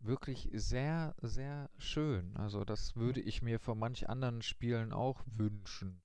wirklich 0.00 0.48
sehr, 0.54 1.14
sehr 1.20 1.68
schön. 1.76 2.34
Also 2.38 2.64
das 2.64 2.96
würde 2.96 3.20
ich 3.20 3.42
mir 3.42 3.60
von 3.60 3.78
manch 3.78 4.08
anderen 4.08 4.40
Spielen 4.40 4.90
auch 4.90 5.22
wünschen. 5.26 6.00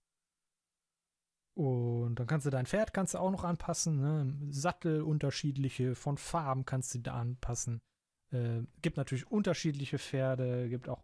Und 1.58 2.20
dann 2.20 2.28
kannst 2.28 2.46
du 2.46 2.52
dein 2.52 2.68
Pferd 2.68 2.94
kannst 2.94 3.16
du 3.16 3.18
auch 3.18 3.32
noch 3.32 3.44
anpassen, 3.44 4.00
ne? 4.00 4.38
Sattel 4.52 5.02
unterschiedliche, 5.02 5.96
von 5.96 6.20
Farben 6.20 6.66
kannst 6.66 6.94
du 6.94 7.00
da 7.00 7.16
anpassen. 7.16 7.82
Äh, 8.30 8.62
gibt 8.84 8.96
natürlich 8.96 9.32
unterschiedliche 9.32 9.98
Pferde, 9.98 10.70
gibt 10.70 10.88
auch 10.88 11.02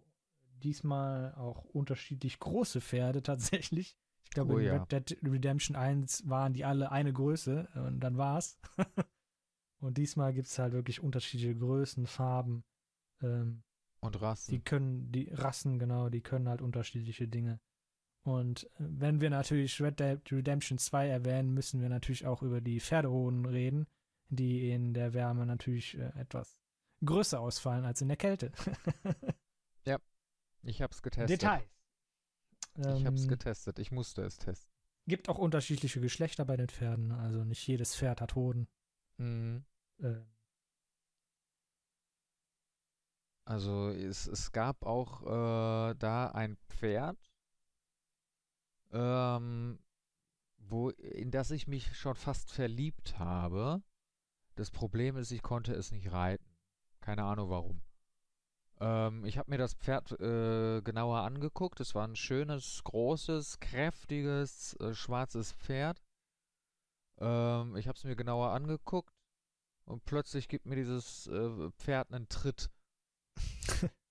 diesmal 0.61 1.33
auch 1.33 1.63
unterschiedlich 1.63 2.39
große 2.39 2.81
Pferde 2.81 3.23
tatsächlich. 3.23 3.97
Ich 4.25 4.29
glaube, 4.29 4.53
Oh 4.53 4.57
in 4.59 4.65
ja. 4.65 4.83
Red 4.83 4.91
Dead 4.91 5.17
Redemption 5.23 5.75
1 5.75 6.29
waren 6.29 6.53
die 6.53 6.65
alle 6.65 6.91
eine 6.91 7.13
Größe 7.13 7.69
und 7.87 8.01
dann 8.01 8.17
war's. 8.17 8.59
und 9.79 9.97
diesmal 9.97 10.35
gibt 10.35 10.49
es 10.49 10.59
halt 10.59 10.73
wirklich 10.73 11.01
unterschiedliche 11.01 11.55
Größen, 11.55 12.05
Farben. 12.05 12.63
Ähm, 13.23 13.63
Und 14.01 14.21
Rassen. 14.21 14.51
die 14.51 14.59
können, 14.59 15.11
die 15.11 15.29
Rassen, 15.31 15.79
genau, 15.79 16.09
die 16.09 16.21
können 16.21 16.47
halt 16.47 16.61
unterschiedliche 16.61 17.27
Dinge. 17.27 17.59
Und 18.23 18.63
äh, 18.63 18.69
wenn 18.77 19.21
wir 19.21 19.29
natürlich 19.29 19.81
Red 19.81 19.99
Dead 19.99 20.19
Redemption 20.31 20.77
2 20.77 21.07
erwähnen, 21.07 21.53
müssen 21.53 21.81
wir 21.81 21.89
natürlich 21.89 22.25
auch 22.25 22.41
über 22.41 22.61
die 22.61 22.79
Pferdehoden 22.79 23.45
reden, 23.45 23.87
die 24.29 24.71
in 24.71 24.93
der 24.93 25.13
Wärme 25.13 25.45
natürlich 25.45 25.97
äh, 25.97 26.11
etwas 26.19 26.57
größer 27.05 27.39
ausfallen 27.39 27.85
als 27.85 28.01
in 28.01 28.07
der 28.07 28.17
Kälte. 28.17 28.51
ich 30.63 30.81
hab's 30.81 31.01
getestet. 31.01 31.41
Details. 31.41 31.69
Ich 32.75 33.05
hab's 33.05 33.23
Ähm, 33.23 33.27
getestet. 33.27 33.79
Ich 33.79 33.91
musste 33.91 34.23
es 34.23 34.37
testen. 34.37 34.71
Gibt 35.05 35.27
auch 35.27 35.37
unterschiedliche 35.37 35.99
Geschlechter 35.99 36.45
bei 36.45 36.55
den 36.55 36.69
Pferden, 36.69 37.11
also 37.11 37.43
nicht 37.43 37.67
jedes 37.67 37.93
Pferd 37.95 38.21
hat 38.21 38.35
Hoden. 38.35 38.67
Mhm. 39.17 39.65
Äh, 40.01 40.21
Also 43.45 43.89
es, 43.89 44.25
es 44.25 44.53
gab 44.53 44.85
auch 44.85 45.23
äh, 45.23 45.95
da 45.95 46.27
ein 46.27 46.55
Pferd, 46.69 47.17
ähm, 48.93 49.79
wo, 50.57 50.89
in 50.89 51.31
das 51.31 51.51
ich 51.51 51.67
mich 51.67 51.95
schon 51.97 52.15
fast 52.15 52.51
verliebt 52.51 53.19
habe. 53.19 53.81
Das 54.55 54.71
Problem 54.71 55.17
ist, 55.17 55.31
ich 55.31 55.41
konnte 55.41 55.73
es 55.73 55.91
nicht 55.91 56.11
reiten. 56.11 56.45
Keine 57.01 57.23
Ahnung 57.23 57.49
warum. 57.49 57.81
Ähm, 58.79 59.25
ich 59.25 59.37
habe 59.37 59.51
mir 59.51 59.57
das 59.57 59.73
Pferd 59.73 60.11
äh, 60.19 60.81
genauer 60.81 61.19
angeguckt. 61.19 61.79
Es 61.79 61.95
war 61.95 62.07
ein 62.07 62.15
schönes, 62.15 62.83
großes, 62.83 63.59
kräftiges, 63.59 64.75
äh, 64.79 64.93
schwarzes 64.93 65.53
Pferd. 65.53 66.01
Ähm, 67.19 67.75
ich 67.75 67.87
habe 67.87 67.97
es 67.97 68.03
mir 68.03 68.15
genauer 68.15 68.51
angeguckt 68.51 69.13
und 69.85 70.05
plötzlich 70.05 70.47
gibt 70.47 70.65
mir 70.65 70.75
dieses 70.75 71.27
äh, 71.27 71.71
Pferd 71.71 72.11
einen 72.13 72.29
Tritt. 72.29 72.69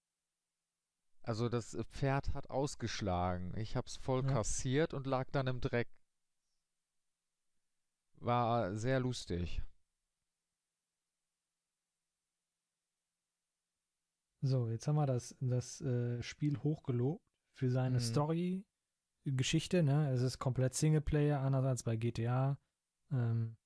Also 1.25 1.49
das 1.49 1.77
Pferd 1.93 2.35
hat 2.35 2.51
ausgeschlagen. 2.51 3.53
Ich 3.57 3.77
hab's 3.77 3.97
voll 3.97 4.23
Ja. 4.25 4.33
kassiert 4.33 4.93
und 4.95 5.07
lag 5.07 5.31
dann 5.31 5.47
im 5.47 5.61
Dreck. 5.61 5.89
War 8.20 8.77
sehr 8.77 9.01
lustig. 9.01 9.62
so, 14.45 14.68
jetzt 14.68 14.89
haben 14.89 14.97
wir 14.97 15.07
das, 15.07 15.37
das 15.41 15.81
äh, 15.83 16.20
Spiel 16.23 16.59
hochgelobt 16.59 17.25
für 17.55 17.70
seine 17.70 17.99
Mhm. 17.99 18.03
Story-Geschichte. 18.03 19.83
Ne? 19.85 20.11
Es 20.11 20.20
ist 20.23 20.39
komplett 20.41 20.75
Singleplayer, 20.75 21.41
anders 21.41 21.64
als 21.64 21.83
bei 21.85 21.95
GTA. 21.97 22.59
Ähm, 23.12 23.57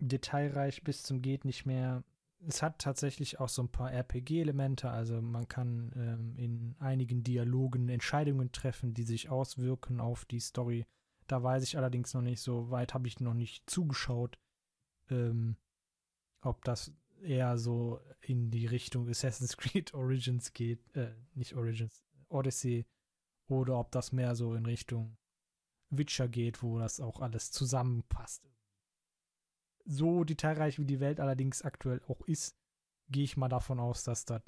detailreich 0.00 0.82
bis 0.82 1.02
zum 1.04 1.22
geht 1.22 1.44
nicht 1.44 1.64
mehr. 1.64 2.02
Es 2.46 2.62
hat 2.62 2.78
tatsächlich 2.78 3.38
auch 3.38 3.48
so 3.50 3.62
ein 3.62 3.68
paar 3.68 3.92
RPG-Elemente, 3.92 4.90
also 4.90 5.20
man 5.20 5.46
kann 5.46 5.92
ähm, 5.94 6.36
in 6.36 6.76
einigen 6.78 7.22
Dialogen 7.22 7.88
Entscheidungen 7.88 8.50
treffen, 8.50 8.94
die 8.94 9.02
sich 9.02 9.28
auswirken 9.28 10.00
auf 10.00 10.24
die 10.24 10.40
Story. 10.40 10.86
Da 11.26 11.42
weiß 11.42 11.62
ich 11.64 11.76
allerdings 11.76 12.14
noch 12.14 12.22
nicht, 12.22 12.40
so 12.40 12.70
weit 12.70 12.94
habe 12.94 13.06
ich 13.08 13.20
noch 13.20 13.34
nicht 13.34 13.68
zugeschaut, 13.68 14.38
ähm, 15.10 15.56
ob 16.40 16.64
das 16.64 16.92
eher 17.22 17.58
so 17.58 18.00
in 18.20 18.50
die 18.50 18.66
Richtung 18.66 19.08
Assassin's 19.08 19.56
Creed 19.56 19.92
Origins 19.94 20.52
geht, 20.54 20.80
äh, 20.96 21.14
nicht 21.34 21.54
Origins, 21.54 22.04
Odyssey, 22.28 22.86
oder 23.48 23.78
ob 23.78 23.90
das 23.90 24.12
mehr 24.12 24.34
so 24.34 24.54
in 24.54 24.64
Richtung 24.64 25.16
Witcher 25.90 26.28
geht, 26.28 26.62
wo 26.62 26.78
das 26.78 27.00
auch 27.00 27.20
alles 27.20 27.50
zusammenpasst. 27.50 28.48
So 29.92 30.22
detailreich 30.22 30.78
wie 30.78 30.84
die 30.84 31.00
Welt 31.00 31.18
allerdings 31.18 31.62
aktuell 31.62 32.00
auch 32.06 32.20
ist, 32.28 32.56
gehe 33.08 33.24
ich 33.24 33.36
mal 33.36 33.48
davon 33.48 33.80
aus, 33.80 34.04
dass 34.04 34.24
das 34.24 34.42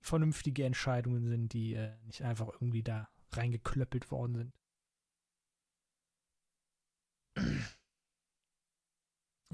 vernünftige 0.00 0.64
Entscheidungen 0.64 1.26
sind, 1.26 1.52
die 1.52 1.74
äh, 1.74 1.96
nicht 2.04 2.22
einfach 2.22 2.48
irgendwie 2.48 2.84
da 2.84 3.08
reingeklöppelt 3.32 4.12
worden 4.12 4.34
sind. 4.36 4.54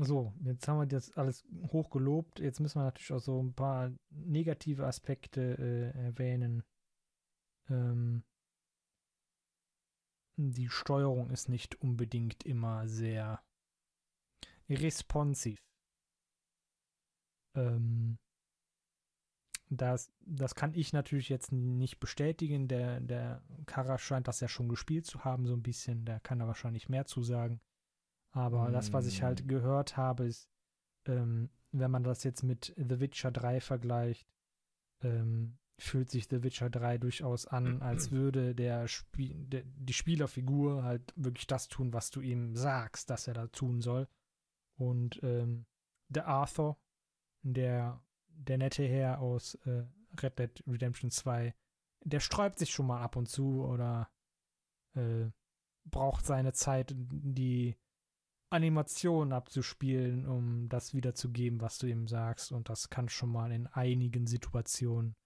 So, 0.00 0.32
jetzt 0.44 0.68
haben 0.68 0.78
wir 0.78 0.86
das 0.86 1.10
alles 1.14 1.44
hochgelobt. 1.72 2.38
Jetzt 2.38 2.60
müssen 2.60 2.78
wir 2.78 2.84
natürlich 2.84 3.12
auch 3.12 3.18
so 3.18 3.42
ein 3.42 3.52
paar 3.52 3.90
negative 4.10 4.86
Aspekte 4.86 5.58
äh, 5.58 5.90
erwähnen. 6.04 6.62
Ähm, 7.68 8.22
die 10.36 10.68
Steuerung 10.68 11.30
ist 11.30 11.48
nicht 11.48 11.80
unbedingt 11.80 12.44
immer 12.44 12.86
sehr 12.86 13.42
responsiv. 14.68 15.58
Ähm, 17.54 18.18
das, 19.70 20.10
das 20.20 20.54
kann 20.54 20.72
ich 20.72 20.92
natürlich 20.92 21.28
jetzt 21.28 21.52
nicht 21.52 22.00
bestätigen. 22.00 22.68
Der, 22.68 23.00
der 23.00 23.42
Kara 23.66 23.98
scheint 23.98 24.28
das 24.28 24.40
ja 24.40 24.48
schon 24.48 24.68
gespielt 24.68 25.06
zu 25.06 25.24
haben, 25.24 25.46
so 25.46 25.54
ein 25.54 25.62
bisschen. 25.62 26.04
Der 26.04 26.20
kann 26.20 26.38
da 26.38 26.46
wahrscheinlich 26.46 26.88
mehr 26.88 27.04
zu 27.04 27.22
sagen. 27.22 27.60
Aber 28.30 28.68
mm. 28.68 28.72
das, 28.72 28.92
was 28.92 29.06
ich 29.06 29.22
halt 29.22 29.44
mm. 29.44 29.48
gehört 29.48 29.96
habe, 29.96 30.26
ist, 30.26 30.48
ähm, 31.06 31.50
wenn 31.72 31.90
man 31.90 32.02
das 32.02 32.24
jetzt 32.24 32.42
mit 32.42 32.74
The 32.76 33.00
Witcher 33.00 33.30
3 33.30 33.60
vergleicht, 33.60 34.26
ähm, 35.02 35.58
fühlt 35.78 36.10
sich 36.10 36.28
The 36.28 36.42
Witcher 36.42 36.70
3 36.70 36.98
durchaus 36.98 37.46
an, 37.46 37.82
als 37.82 38.10
würde 38.10 38.54
der, 38.54 38.88
Spie 38.88 39.34
der, 39.34 39.64
die 39.64 39.92
Spielerfigur 39.92 40.82
halt 40.82 41.12
wirklich 41.14 41.46
das 41.46 41.68
tun, 41.68 41.92
was 41.92 42.10
du 42.10 42.20
ihm 42.20 42.56
sagst, 42.56 43.10
dass 43.10 43.28
er 43.28 43.34
da 43.34 43.46
tun 43.48 43.80
soll. 43.82 44.08
Und 44.78 45.20
ähm, 45.22 45.66
der 46.08 46.26
Arthur, 46.26 46.78
der, 47.42 48.02
der 48.28 48.58
nette 48.58 48.84
Herr 48.84 49.20
aus 49.20 49.54
äh, 49.66 49.84
Red 50.22 50.38
Dead 50.38 50.64
Redemption 50.66 51.10
2, 51.10 51.54
der 52.04 52.20
sträubt 52.20 52.58
sich 52.58 52.70
schon 52.70 52.86
mal 52.86 53.02
ab 53.02 53.16
und 53.16 53.28
zu 53.28 53.64
oder 53.64 54.10
äh, 54.94 55.26
braucht 55.84 56.24
seine 56.24 56.52
Zeit, 56.52 56.94
die 56.96 57.76
Animationen 58.50 59.32
abzuspielen, 59.32 60.26
um 60.26 60.68
das 60.68 60.94
wiederzugeben, 60.94 61.60
was 61.60 61.78
du 61.78 61.86
ihm 61.86 62.06
sagst. 62.06 62.52
Und 62.52 62.68
das 62.68 62.88
kann 62.88 63.08
schon 63.08 63.30
mal 63.30 63.52
in 63.52 63.66
einigen 63.66 64.26
Situationen 64.26 65.16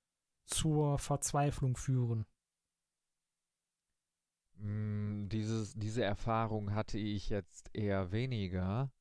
zur 0.46 0.98
Verzweiflung 0.98 1.76
führen. 1.76 2.26
Mm, 4.56 5.28
dieses, 5.28 5.74
diese 5.74 6.02
Erfahrung 6.02 6.74
hatte 6.74 6.98
ich 6.98 7.28
jetzt 7.28 7.70
eher 7.72 8.10
weniger. 8.12 8.92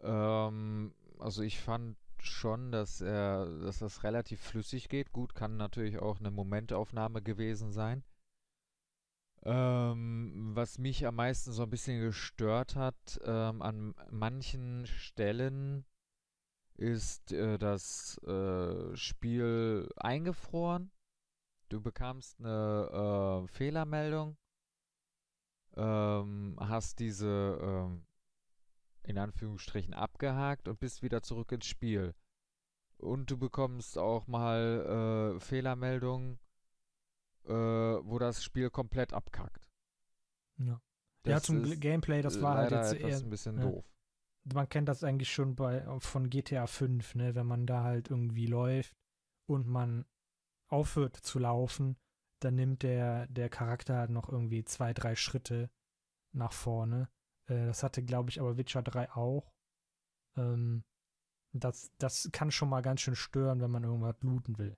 Ähm, 0.00 0.94
also 1.18 1.42
ich 1.42 1.60
fand 1.60 1.96
schon, 2.22 2.72
dass 2.72 3.00
er, 3.00 3.46
dass 3.60 3.78
das 3.78 4.04
relativ 4.04 4.40
flüssig 4.40 4.88
geht. 4.88 5.12
Gut, 5.12 5.34
kann 5.34 5.56
natürlich 5.56 5.98
auch 5.98 6.18
eine 6.18 6.30
Momentaufnahme 6.30 7.22
gewesen 7.22 7.72
sein. 7.72 8.04
Ähm, 9.44 10.52
was 10.54 10.78
mich 10.78 11.06
am 11.06 11.16
meisten 11.16 11.52
so 11.52 11.62
ein 11.62 11.70
bisschen 11.70 12.00
gestört 12.00 12.74
hat, 12.74 13.20
ähm, 13.24 13.62
an 13.62 13.94
manchen 14.10 14.86
Stellen 14.86 15.84
ist 16.74 17.32
äh, 17.32 17.58
das 17.58 18.18
äh, 18.24 18.96
Spiel 18.96 19.88
eingefroren. 19.96 20.90
Du 21.68 21.80
bekamst 21.80 22.38
eine 22.40 23.44
äh, 23.44 23.48
Fehlermeldung, 23.48 24.36
ähm, 25.76 26.56
hast 26.58 26.98
diese 26.98 27.58
ähm, 27.60 28.06
in 29.06 29.18
Anführungsstrichen 29.18 29.94
abgehakt 29.94 30.68
und 30.68 30.80
bist 30.80 31.02
wieder 31.02 31.22
zurück 31.22 31.52
ins 31.52 31.66
Spiel. 31.66 32.14
Und 32.98 33.30
du 33.30 33.36
bekommst 33.36 33.98
auch 33.98 34.26
mal 34.26 35.34
äh, 35.36 35.40
Fehlermeldungen, 35.40 36.38
äh, 37.44 37.52
wo 37.52 38.18
das 38.18 38.42
Spiel 38.42 38.70
komplett 38.70 39.12
abkackt. 39.12 39.68
Ja, 40.58 40.80
das 41.22 41.30
ja 41.30 41.40
zum 41.40 41.80
Gameplay, 41.80 42.22
das 42.22 42.40
war 42.40 42.56
halt 42.56 42.70
jetzt 42.70 42.94
eher 42.94 43.18
ein 43.18 43.30
bisschen 43.30 43.58
ja. 43.58 43.64
doof. 43.64 43.84
Man 44.44 44.68
kennt 44.68 44.88
das 44.88 45.04
eigentlich 45.04 45.32
schon 45.32 45.56
bei 45.56 45.84
von 45.98 46.30
GTA 46.30 46.66
5, 46.66 47.16
ne, 47.16 47.34
wenn 47.34 47.46
man 47.46 47.66
da 47.66 47.82
halt 47.82 48.10
irgendwie 48.10 48.46
läuft 48.46 48.96
und 49.46 49.66
man 49.66 50.06
aufhört 50.68 51.16
zu 51.16 51.38
laufen, 51.38 51.96
dann 52.40 52.54
nimmt 52.54 52.82
der, 52.82 53.26
der 53.26 53.48
Charakter 53.48 53.96
halt 53.96 54.10
noch 54.10 54.28
irgendwie 54.28 54.64
zwei, 54.64 54.94
drei 54.94 55.16
Schritte 55.16 55.70
nach 56.32 56.52
vorne. 56.52 57.08
Äh, 57.46 57.66
das 57.66 57.82
hatte, 57.82 58.02
glaube 58.02 58.30
ich, 58.30 58.40
aber 58.40 58.56
Witcher 58.56 58.82
3 58.82 59.10
auch. 59.12 59.52
Ähm, 60.36 60.84
das, 61.52 61.90
das 61.98 62.28
kann 62.32 62.50
schon 62.50 62.68
mal 62.68 62.82
ganz 62.82 63.00
schön 63.00 63.16
stören, 63.16 63.60
wenn 63.60 63.70
man 63.70 63.84
irgendwas 63.84 64.20
looten 64.20 64.58
will. 64.58 64.76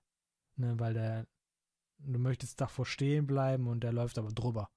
Ne, 0.55 0.79
weil 0.79 0.93
der, 0.93 1.27
du 1.99 2.19
möchtest 2.19 2.59
davor 2.61 2.85
stehen 2.85 3.27
bleiben 3.27 3.67
und 3.67 3.81
der 3.81 3.93
läuft 3.93 4.17
aber 4.17 4.31
drüber. 4.31 4.69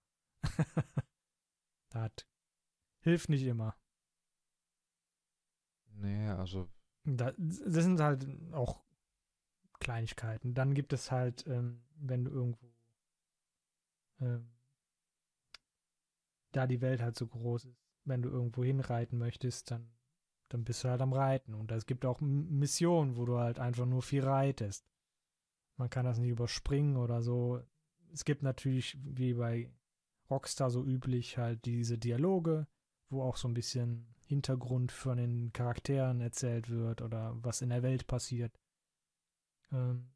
das 1.91 2.13
hilft 3.01 3.29
nicht 3.29 3.45
immer. 3.45 3.77
Nee, 5.95 6.29
also. 6.29 6.69
Da, 7.05 7.33
das 7.37 7.85
sind 7.85 8.01
halt 8.01 8.27
auch 8.53 8.85
Kleinigkeiten. 9.81 10.55
Dann 10.55 10.75
gibt 10.75 10.93
es 10.93 11.11
halt, 11.11 11.47
ähm, 11.49 11.83
wenn 11.97 12.25
du 12.25 12.31
irgendwo 12.31 12.73
ähm, 14.21 14.49
da 16.53 16.67
die 16.67 16.81
Welt 16.81 17.03
halt 17.03 17.17
so 17.17 17.27
groß 17.27 17.67
ist, 17.67 17.83
wenn 18.05 18.23
du 18.23 18.29
irgendwo 18.29 18.65
hinreiten 18.65 19.19
möchtest, 19.19 19.71
dann, 19.71 19.91
dann 20.49 20.65
bist 20.65 20.85
du 20.85 20.89
halt 20.89 21.01
am 21.01 21.13
Reiten. 21.13 21.55
Und 21.55 21.71
es 21.73 21.87
gibt 21.87 22.05
auch 22.05 22.21
Missionen, 22.21 23.17
wo 23.17 23.25
du 23.25 23.39
halt 23.39 23.59
einfach 23.59 23.87
nur 23.87 24.03
viel 24.03 24.25
reitest. 24.25 24.87
Man 25.77 25.91
kann 25.91 26.05
das 26.05 26.19
nicht 26.19 26.31
überspringen 26.31 26.97
oder 26.97 27.23
so. 27.23 27.63
Es 28.13 28.25
gibt 28.25 28.43
natürlich, 28.43 28.99
wie 29.03 29.35
bei 29.35 29.71
Rockstar 30.31 30.71
so 30.71 30.85
üblich, 30.85 31.39
halt 31.39 31.65
diese 31.65 31.99
Dialoge, 31.99 32.67
wo 33.09 33.23
auch 33.23 33.37
so 33.37 33.49
ein 33.49 33.55
bisschen 33.55 34.15
Hintergrund 34.25 34.93
von 34.93 35.19
den 35.19 35.53
Charakteren 35.53 36.21
erzählt 36.21 36.71
wird 36.71 37.03
oder 37.03 37.37
was 37.43 37.63
in 37.63 37.71
der 37.71 37.83
Welt 37.83 38.07
passiert. 38.07 38.59
Ähm, 39.71 40.11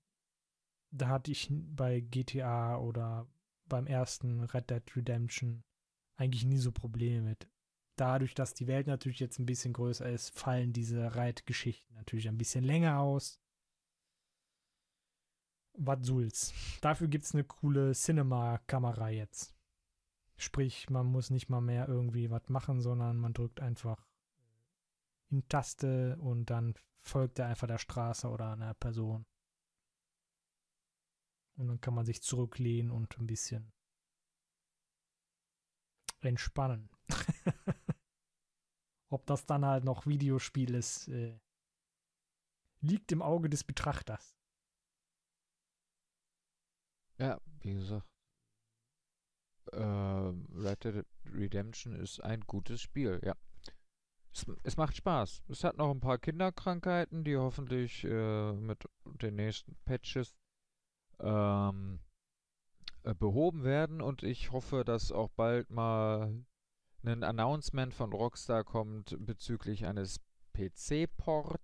da 0.91 1.09
hatte 1.09 1.31
ich 1.31 1.49
bei 1.51 2.01
GTA 2.01 2.79
oder 2.79 3.27
beim 3.69 3.87
ersten 3.87 4.45
Red 4.45 4.71
Dead 4.71 4.97
Redemption 4.97 5.65
eigentlich 6.17 6.45
nie 6.45 6.59
so 6.59 6.73
Probleme 6.73 7.23
mit 7.23 7.49
dadurch, 7.97 8.35
dass 8.35 8.55
die 8.55 8.67
Welt 8.67 8.87
natürlich 8.87 9.21
jetzt 9.21 9.39
ein 9.39 9.47
bisschen 9.47 9.73
größer 9.73 10.09
ist, 10.09 10.39
fallen 10.39 10.73
diese 10.73 11.15
Reitgeschichten 11.17 11.97
natürlich 11.97 12.29
ein 12.29 12.39
bisschen 12.39 12.65
länger 12.65 13.01
aus. 13.01 13.41
Was 15.79 16.07
soll's. 16.07 16.55
Dafür 16.81 17.09
gibt's 17.09 17.35
eine 17.35 17.45
coole 17.45 17.93
Cinema-Kamera 17.93 19.11
jetzt. 19.11 19.55
Sprich, 20.37 20.89
man 20.91 21.07
muss 21.07 21.31
nicht 21.31 21.49
mal 21.49 21.61
mehr 21.61 21.89
irgendwie 21.89 22.31
was 22.31 22.49
machen, 22.49 22.81
sondern 22.81 23.17
man 23.17 23.33
drückt 23.33 23.61
einfach 23.61 24.07
in 25.31 25.47
Taste 25.49 26.17
und 26.19 26.51
dann 26.51 26.75
folgt 27.01 27.39
er 27.39 27.47
einfach 27.47 27.67
der 27.67 27.79
Straße 27.79 28.29
oder 28.29 28.53
einer 28.53 28.75
Person. 28.75 29.27
Und 31.57 31.69
dann 31.69 31.81
kann 31.81 31.95
man 31.95 32.05
sich 32.05 32.23
zurücklehnen 32.23 32.91
und 32.91 33.19
ein 33.19 33.27
bisschen 33.27 33.73
entspannen. 36.27 36.89
Ob 39.09 39.27
das 39.27 39.47
dann 39.47 39.65
halt 39.65 39.85
noch 39.85 40.07
Videospiel 40.07 40.75
ist, 40.75 41.09
äh, 41.09 41.39
liegt 42.81 43.13
im 43.13 43.23
Auge 43.23 43.49
des 43.49 43.65
Betrachters. 43.65 44.37
Ja, 47.19 47.41
wie 47.61 47.75
gesagt, 47.75 48.07
äh, 49.73 49.79
Red 49.79 50.85
Dead 50.85 51.07
Redemption 51.33 51.95
ist 51.95 52.21
ein 52.21 52.41
gutes 52.43 52.83
Spiel, 52.83 53.21
ja. 53.25 53.35
Es, 54.33 54.45
es, 54.65 54.77
macht 54.77 54.97
Spaß. 54.97 55.43
Es 55.49 55.65
hat 55.65 55.79
noch 55.79 55.91
ein 55.91 56.01
paar 56.01 56.19
Kinderkrankheiten, 56.19 57.25
die 57.25 57.37
hoffentlich 57.37 58.05
äh, 58.05 58.53
mit 58.53 58.85
den 59.23 59.37
nächsten 59.37 59.77
Patches 59.87 60.37
ähm, 61.21 62.01
äh, 62.01 62.06
behoben 63.15 63.65
werden 63.65 64.01
und 64.01 64.23
ich 64.23 64.53
hoffe, 64.53 64.85
dass 64.85 65.13
auch 65.13 65.31
bald 65.31 65.71
mal 65.71 66.45
ein 67.05 67.23
Announcement 67.23 67.95
von 67.95 68.13
Rockstar 68.13 68.65
kommt 68.65 69.17
bezüglich 69.21 69.87
eines 69.87 70.21
PC-Ports. 70.55 71.63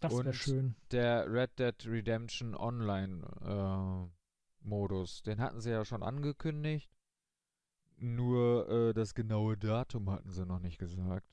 Das 0.00 0.12
wäre 0.12 0.32
schön. 0.32 0.74
Der 0.90 1.32
Red 1.32 1.58
Dead 1.58 1.86
Redemption 1.86 2.56
Online 2.56 3.22
äh, 3.40 4.66
Modus. 4.66 5.22
Den 5.22 5.40
hatten 5.40 5.60
sie 5.60 5.70
ja 5.70 5.84
schon 5.84 6.02
angekündigt. 6.02 6.90
Nur 7.98 8.68
äh, 8.68 8.92
das 8.94 9.14
genaue 9.14 9.56
Datum 9.56 10.10
hatten 10.10 10.32
sie 10.32 10.44
noch 10.44 10.58
nicht 10.58 10.78
gesagt. 10.78 11.28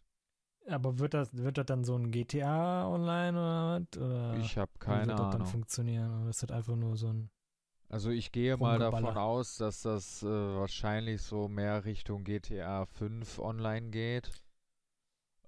Aber 0.67 0.99
wird 0.99 1.15
das, 1.15 1.35
wird 1.35 1.57
das 1.57 1.65
dann 1.65 1.83
so 1.83 1.95
ein 1.95 2.11
GTA 2.11 2.87
Online 2.87 3.31
oder, 3.31 3.81
oder 3.97 4.37
Ich 4.37 4.55
habe 4.55 4.71
keine 4.77 4.95
Ahnung. 4.95 5.05
Wie 5.05 5.09
wird 5.09 5.19
das 5.19 5.31
dann 5.31 5.45
funktionieren? 5.47 6.21
Oder 6.21 6.29
ist 6.29 6.43
das 6.43 6.51
einfach 6.51 6.75
nur 6.75 6.95
so 6.95 7.07
ein 7.07 7.31
also 7.89 8.11
ich 8.11 8.31
gehe 8.31 8.55
mal 8.57 8.79
davon 8.79 9.17
aus, 9.17 9.57
dass 9.57 9.81
das 9.81 10.23
äh, 10.23 10.27
wahrscheinlich 10.27 11.21
so 11.21 11.47
mehr 11.47 11.85
Richtung 11.85 12.23
GTA 12.23 12.85
5 12.85 13.39
online 13.39 13.89
geht. 13.89 14.31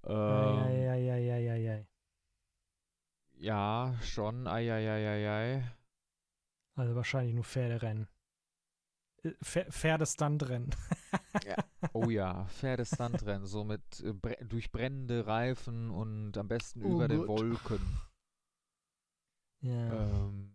Ähm, 0.03 0.15
ja, 0.15 0.95
ja, 0.95 1.15
ja, 1.15 1.37
ja, 1.37 1.55
ja, 1.55 1.85
ja. 3.37 3.95
schon. 4.01 4.47
Eieieiei. 4.47 5.71
Also 6.75 6.95
wahrscheinlich 6.95 7.35
nur 7.35 7.43
Pferderennen. 7.43 8.07
Äh, 9.23 9.33
Pferdestuntrennen. 9.43 10.75
Oh 11.93 12.09
ja, 12.09 12.45
Pferdestuntrennen, 12.45 13.45
so 13.45 13.63
mit 13.63 13.81
äh, 14.01 14.45
durch 14.45 14.71
brennende 14.71 15.27
Reifen 15.27 15.89
und 15.91 16.37
am 16.37 16.47
besten 16.47 16.83
Oh 16.83 16.95
über 16.95 17.07
den 17.07 17.19
Gott. 17.19 17.27
Wolken. 17.27 18.01
Ja. 19.61 20.05
Ähm, 20.05 20.51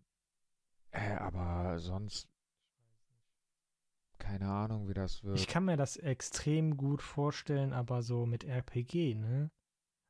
äh, 0.96 1.14
aber 1.16 1.78
sonst 1.78 2.28
keine 4.18 4.48
Ahnung, 4.48 4.88
wie 4.88 4.94
das 4.94 5.22
wird. 5.22 5.38
Ich 5.38 5.46
kann 5.46 5.64
mir 5.64 5.76
das 5.76 5.96
extrem 5.96 6.76
gut 6.76 7.02
vorstellen, 7.02 7.72
aber 7.72 8.02
so 8.02 8.26
mit 8.26 8.44
RPG, 8.44 9.14
ne? 9.14 9.50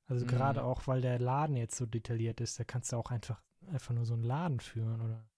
Also 0.06 0.24
Mhm. 0.24 0.30
gerade 0.30 0.64
auch, 0.64 0.86
weil 0.86 1.00
der 1.00 1.18
Laden 1.18 1.56
jetzt 1.56 1.76
so 1.76 1.86
detailliert 1.86 2.40
ist, 2.40 2.58
da 2.58 2.64
kannst 2.64 2.92
du 2.92 2.96
auch 2.96 3.10
einfach, 3.10 3.42
einfach 3.66 3.94
nur 3.94 4.04
so 4.04 4.14
einen 4.14 4.22
Laden 4.22 4.60
führen 4.60 5.00
oder 5.00 5.28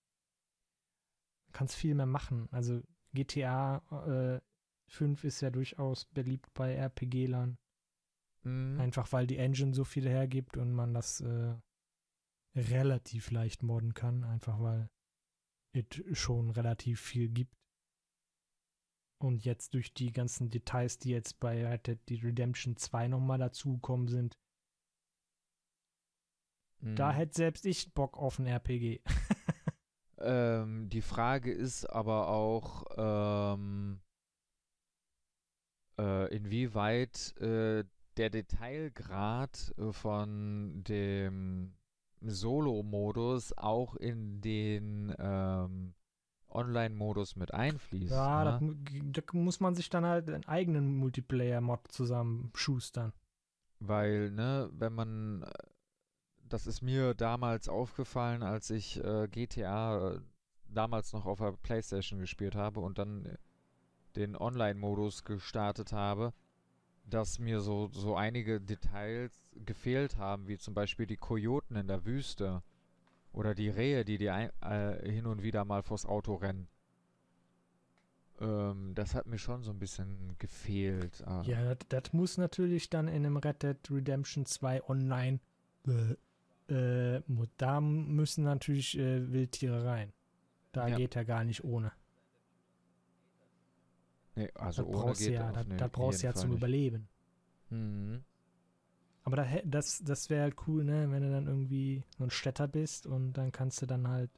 kannst 1.52 1.74
viel 1.76 1.94
mehr 1.94 2.06
machen. 2.06 2.48
Also 2.52 2.82
GTA 3.14 3.78
äh, 4.36 4.40
5 4.86 5.24
ist 5.24 5.40
ja 5.40 5.50
durchaus 5.50 6.04
beliebt 6.04 6.52
bei 6.54 6.74
RPG-Lern. 6.74 7.58
Mhm. 8.44 8.80
Einfach 8.80 9.10
weil 9.12 9.26
die 9.26 9.38
Engine 9.38 9.74
so 9.74 9.84
viel 9.84 10.08
hergibt 10.08 10.56
und 10.56 10.72
man 10.72 10.92
das 10.94 11.20
äh, 11.20 11.54
relativ 12.54 13.30
leicht 13.30 13.62
modden 13.62 13.94
kann, 13.94 14.24
einfach 14.24 14.60
weil 14.60 14.90
es 15.72 16.18
schon 16.18 16.50
relativ 16.50 17.00
viel 17.00 17.28
gibt. 17.28 17.54
Und 19.20 19.44
jetzt 19.44 19.74
durch 19.74 19.92
die 19.92 20.12
ganzen 20.12 20.48
Details, 20.50 20.98
die 20.98 21.10
jetzt 21.10 21.40
bei 21.40 21.66
Red 21.66 21.86
Dead 21.88 22.08
Dead 22.08 22.22
Redemption 22.24 22.76
2 22.76 23.08
nochmal 23.08 23.38
dazugekommen 23.38 24.08
sind, 24.08 24.38
da 26.80 27.10
Mhm. 27.10 27.16
hätte 27.16 27.34
selbst 27.34 27.66
ich 27.66 27.92
Bock 27.92 28.16
auf 28.16 28.38
ein 28.38 28.46
RPG. 28.46 29.02
Ähm, 30.20 30.88
die 30.88 31.02
Frage 31.02 31.52
ist 31.52 31.84
aber 31.86 32.28
auch, 32.28 32.84
ähm, 32.96 34.00
äh, 35.98 36.34
inwieweit 36.34 37.36
äh, 37.38 37.84
der 38.16 38.30
Detailgrad 38.30 39.74
äh, 39.78 39.92
von 39.92 40.82
dem 40.84 41.74
Solo-Modus 42.20 43.56
auch 43.56 43.96
in 43.96 44.40
den 44.40 45.14
ähm, 45.18 45.94
Online-Modus 46.48 47.36
mit 47.36 47.52
einfließt. 47.52 48.12
ja, 48.12 48.58
ne? 48.60 48.76
da 49.12 49.22
muss 49.32 49.60
man 49.60 49.74
sich 49.74 49.90
dann 49.90 50.04
halt 50.04 50.28
einen 50.28 50.46
eigenen 50.46 50.96
Multiplayer-Mod 50.96 51.88
zusammenschustern. 51.88 53.12
Weil, 53.80 54.30
ne, 54.32 54.70
wenn 54.72 54.92
man, 54.92 55.44
das 56.48 56.66
ist 56.66 56.82
mir 56.82 57.14
damals 57.14 57.68
aufgefallen, 57.68 58.42
als 58.42 58.70
ich 58.70 59.02
äh, 59.04 59.28
GTA 59.28 60.14
äh, 60.14 60.20
damals 60.68 61.12
noch 61.12 61.26
auf 61.26 61.38
der 61.38 61.52
PlayStation 61.52 62.18
gespielt 62.18 62.54
habe 62.54 62.80
und 62.80 62.98
dann 62.98 63.36
den 64.16 64.36
Online-Modus 64.36 65.24
gestartet 65.24 65.92
habe, 65.92 66.32
dass 67.10 67.38
mir 67.38 67.60
so, 67.60 67.88
so 67.92 68.16
einige 68.16 68.60
Details 68.60 69.32
gefehlt 69.64 70.16
haben, 70.16 70.48
wie 70.48 70.58
zum 70.58 70.74
Beispiel 70.74 71.06
die 71.06 71.16
Kojoten 71.16 71.76
in 71.76 71.88
der 71.88 72.04
Wüste 72.04 72.62
oder 73.32 73.54
die 73.54 73.68
Rehe, 73.68 74.04
die 74.04 74.18
dir 74.18 74.52
äh, 74.60 75.10
hin 75.10 75.26
und 75.26 75.42
wieder 75.42 75.64
mal 75.64 75.82
vors 75.82 76.06
Auto 76.06 76.34
rennen. 76.34 76.68
Ähm, 78.40 78.92
das 78.94 79.14
hat 79.14 79.26
mir 79.26 79.38
schon 79.38 79.62
so 79.62 79.70
ein 79.70 79.78
bisschen 79.78 80.36
gefehlt. 80.38 81.22
äh. 81.26 81.42
Ja, 81.50 81.74
das 81.88 82.12
muss 82.12 82.38
natürlich 82.38 82.88
dann 82.90 83.08
in 83.08 83.26
einem 83.26 83.36
Red 83.36 83.62
Dead 83.62 83.76
Redemption 83.90 84.46
2 84.46 84.84
online. 84.88 85.40
Äh, 85.86 86.14
äh, 87.16 87.22
da 87.56 87.80
müssen 87.80 88.44
natürlich 88.44 88.96
äh, 88.98 89.32
Wildtiere 89.32 89.84
rein. 89.84 90.12
Da 90.72 90.88
Ja. 90.88 90.96
geht 90.96 91.16
er 91.16 91.24
gar 91.24 91.44
nicht 91.44 91.64
ohne. 91.64 91.92
Nee, 94.38 94.50
also 94.54 94.82
das 94.82 94.88
ohne 94.94 95.02
brauchst 95.04 95.20
geht 95.20 95.32
ja, 95.34 95.48
auf 95.48 95.54
das, 95.54 95.66
ne- 95.66 95.76
das 95.76 95.90
brauchst 95.90 96.22
du 96.22 96.26
ja 96.26 96.32
Fall 96.32 96.40
zum 96.42 96.50
nicht. 96.50 96.58
Überleben. 96.58 97.08
Mhm. 97.70 98.24
Aber 99.24 99.36
da, 99.36 99.46
das, 99.64 99.98
das 100.04 100.30
wäre 100.30 100.42
halt 100.42 100.56
cool, 100.66 100.84
ne, 100.84 101.10
wenn 101.10 101.22
du 101.22 101.30
dann 101.30 101.46
irgendwie 101.46 102.04
so 102.16 102.24
ein 102.24 102.30
Städter 102.30 102.66
bist 102.68 103.06
und 103.06 103.32
dann 103.34 103.52
kannst 103.52 103.82
du 103.82 103.86
dann 103.86 104.08
halt, 104.08 104.30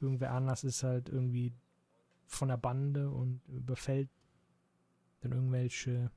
irgendwer 0.00 0.32
anders 0.32 0.64
ist 0.64 0.82
halt 0.82 1.08
irgendwie 1.08 1.54
von 2.26 2.48
der 2.48 2.56
Bande 2.56 3.10
und 3.10 3.40
überfällt 3.48 4.08
dann 5.20 5.32
irgendwelche 5.32 6.10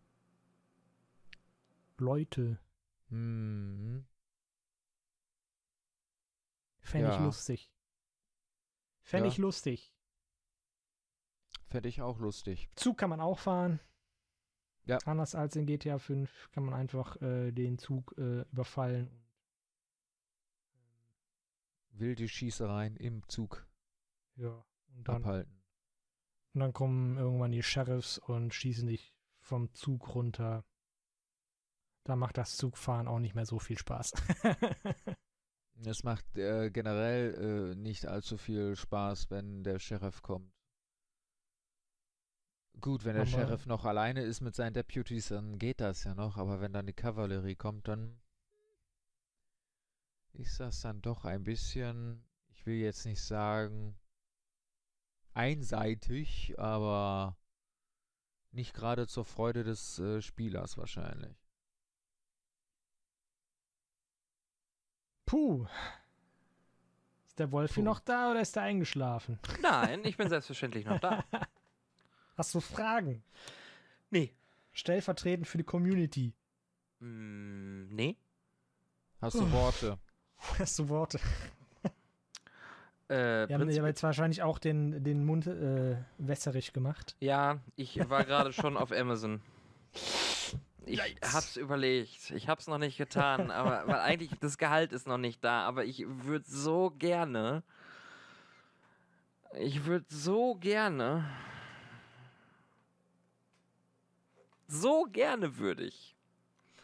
Leute. 1.97 2.57
Mhm. 3.09 4.05
Fände 6.81 7.09
ich 7.09 7.15
Ja. 7.15 7.23
lustig. 7.25 7.71
Fände 9.03 9.27
Ja. 9.27 9.31
ich 9.31 9.37
lustig. 9.37 9.92
Fände 11.73 11.89
ich 11.89 12.03
auch 12.03 12.19
lustig. 12.19 12.69
Zug 12.75 12.99
kann 12.99 13.09
man 13.09 13.19
auch 13.19 13.39
fahren. 13.39 13.79
Ja. 14.85 14.99
Anders 15.05 15.33
als 15.33 15.55
in 15.55 15.65
GTA 15.65 15.97
5 15.97 16.51
kann 16.51 16.65
man 16.65 16.75
einfach 16.75 17.19
äh, 17.19 17.51
den 17.51 17.79
Zug 17.79 18.13
äh, 18.15 18.41
überfallen. 18.51 19.09
Wilde 21.89 22.27
Schießereien 22.27 22.95
im 22.97 23.27
Zug 23.27 23.67
Ja. 24.35 24.63
Und 24.95 25.07
dann, 25.07 25.23
abhalten. 25.23 25.63
und 26.53 26.59
dann 26.59 26.73
kommen 26.73 27.17
irgendwann 27.17 27.51
die 27.51 27.63
Sheriffs 27.63 28.19
und 28.19 28.53
schießen 28.53 28.85
dich 28.87 29.15
vom 29.39 29.73
Zug 29.73 30.13
runter. 30.13 30.63
Da 32.03 32.15
macht 32.15 32.37
das 32.37 32.55
Zugfahren 32.55 33.07
auch 33.07 33.17
nicht 33.17 33.33
mehr 33.33 33.47
so 33.47 33.57
viel 33.57 33.79
Spaß. 33.79 34.13
Es 35.85 36.03
macht 36.03 36.37
äh, 36.37 36.69
generell 36.69 37.73
äh, 37.73 37.75
nicht 37.75 38.05
allzu 38.05 38.37
viel 38.37 38.75
Spaß, 38.75 39.31
wenn 39.31 39.63
der 39.63 39.79
Sheriff 39.79 40.21
kommt. 40.21 40.53
Gut, 42.81 43.05
wenn 43.05 43.15
der 43.15 43.25
Sheriff 43.25 43.65
noch 43.65 43.85
alleine 43.85 44.23
ist 44.23 44.41
mit 44.41 44.55
seinen 44.55 44.73
Deputies, 44.73 45.29
dann 45.29 45.57
geht 45.57 45.79
das 45.79 46.03
ja 46.03 46.15
noch, 46.15 46.37
aber 46.37 46.59
wenn 46.59 46.73
dann 46.73 46.87
die 46.87 46.93
Kavallerie 46.93 47.55
kommt, 47.55 47.87
dann 47.87 48.19
ist 50.33 50.59
das 50.59 50.81
dann 50.81 51.01
doch 51.01 51.25
ein 51.25 51.43
bisschen, 51.43 52.25
ich 52.49 52.65
will 52.65 52.75
jetzt 52.75 53.05
nicht 53.05 53.21
sagen 53.21 53.95
einseitig, 55.33 56.55
aber 56.59 57.37
nicht 58.51 58.73
gerade 58.73 59.07
zur 59.07 59.25
Freude 59.25 59.63
des 59.63 59.99
äh, 59.99 60.21
Spielers 60.21 60.77
wahrscheinlich. 60.77 61.35
Puh. 65.25 65.65
Ist 67.25 67.39
der 67.39 67.51
Wolfi 67.51 67.79
Puh. 67.79 67.85
noch 67.85 67.99
da 67.99 68.31
oder 68.31 68.41
ist 68.41 68.55
er 68.55 68.63
eingeschlafen? 68.63 69.39
Nein, 69.61 70.05
ich 70.05 70.17
bin 70.17 70.29
selbstverständlich 70.29 70.85
noch 70.85 70.99
da. 70.99 71.23
Hast 72.35 72.53
du 72.55 72.59
Fragen? 72.59 73.23
Nee. 74.09 74.33
Stellvertretend 74.71 75.47
für 75.47 75.57
die 75.57 75.63
Community. 75.63 76.33
Mm, 76.99 77.93
nee. 77.93 78.17
Hast 79.21 79.35
du 79.35 79.51
Worte? 79.51 79.97
Hast 80.59 80.79
du 80.79 80.89
Worte? 80.89 81.19
Äh, 83.09 83.47
Wir 83.47 83.59
haben 83.59 83.69
jetzt 83.69 84.01
wahrscheinlich 84.03 84.41
auch 84.41 84.57
den, 84.59 85.03
den 85.03 85.25
Mund 85.25 85.45
äh, 85.45 85.97
wässerig 86.17 86.73
gemacht. 86.73 87.15
Ja, 87.19 87.59
ich 87.75 87.97
war 88.09 88.23
gerade 88.23 88.53
schon 88.53 88.77
auf 88.77 88.91
Amazon. 88.91 89.41
Ich 90.85 90.99
hab's 91.21 91.55
überlegt. 91.57 92.31
Ich 92.31 92.47
hab's 92.47 92.67
noch 92.67 92.77
nicht 92.77 92.97
getan, 92.97 93.51
aber 93.51 93.87
weil 93.87 93.99
eigentlich 93.99 94.31
das 94.39 94.57
Gehalt 94.57 94.91
ist 94.91 95.07
noch 95.07 95.17
nicht 95.17 95.43
da, 95.43 95.65
aber 95.65 95.85
ich 95.85 96.05
würde 96.07 96.45
so 96.47 96.91
gerne. 96.97 97.63
Ich 99.59 99.85
würde 99.85 100.05
so 100.09 100.55
gerne. 100.55 101.25
So 104.73 105.05
gerne 105.11 105.57
würde 105.59 105.83
ich. 105.83 106.15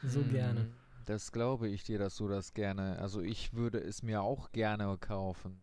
So 0.03 0.21
Hm, 0.21 0.29
gerne. 0.29 0.71
Das 1.05 1.31
glaube 1.31 1.67
ich 1.69 1.83
dir, 1.83 1.97
dass 1.97 2.17
du 2.17 2.27
das 2.27 2.53
gerne. 2.53 2.99
Also 2.99 3.19
ich 3.19 3.53
würde 3.53 3.79
es 3.79 4.03
mir 4.03 4.21
auch 4.21 4.51
gerne 4.51 4.95
kaufen. 4.99 5.59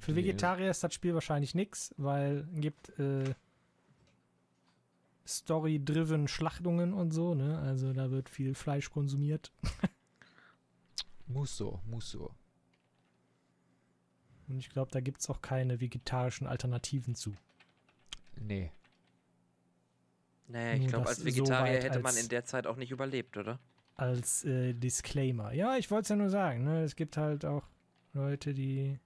Für 0.00 0.16
Vegetarier 0.16 0.70
ist 0.70 0.82
das 0.82 0.94
Spiel 0.94 1.12
wahrscheinlich 1.12 1.54
nix, 1.54 1.94
weil 1.98 2.48
es 2.54 2.60
gibt 2.62 2.98
äh, 2.98 3.34
Story-driven 5.26 6.26
Schlachtungen 6.26 6.94
und 6.94 7.10
so, 7.10 7.34
ne? 7.34 7.58
Also 7.58 7.92
da 7.92 8.10
wird 8.10 8.30
viel 8.30 8.54
Fleisch 8.54 8.90
konsumiert. 8.90 9.52
Muss 11.26 11.56
so, 11.56 11.80
muss 11.86 12.10
so. 12.10 12.34
Und 14.48 14.58
ich 14.58 14.68
glaube, 14.70 14.90
da 14.90 15.00
gibt 15.00 15.20
es 15.20 15.30
auch 15.30 15.40
keine 15.40 15.80
vegetarischen 15.80 16.46
Alternativen 16.46 17.14
zu. 17.14 17.34
Nee. 18.36 18.72
Nee, 20.48 20.74
ich 20.76 20.88
glaube, 20.88 21.08
als 21.08 21.24
Vegetarier 21.24 21.46
soweit 21.80 21.84
hätte 21.84 21.98
man 22.00 22.06
als- 22.12 22.22
in 22.22 22.28
der 22.28 22.44
Zeit 22.44 22.66
auch 22.66 22.76
nicht 22.76 22.90
überlebt, 22.90 23.36
oder? 23.36 23.58
Als 23.94 24.44
äh, 24.44 24.74
Disclaimer. 24.74 25.52
Ja, 25.52 25.76
ich 25.76 25.90
wollte 25.90 26.02
es 26.02 26.08
ja 26.08 26.16
nur 26.16 26.30
sagen, 26.30 26.64
ne? 26.64 26.82
Es 26.82 26.96
gibt 26.96 27.16
halt 27.16 27.44
auch 27.44 27.68
Leute, 28.12 28.52
die, 28.54 28.98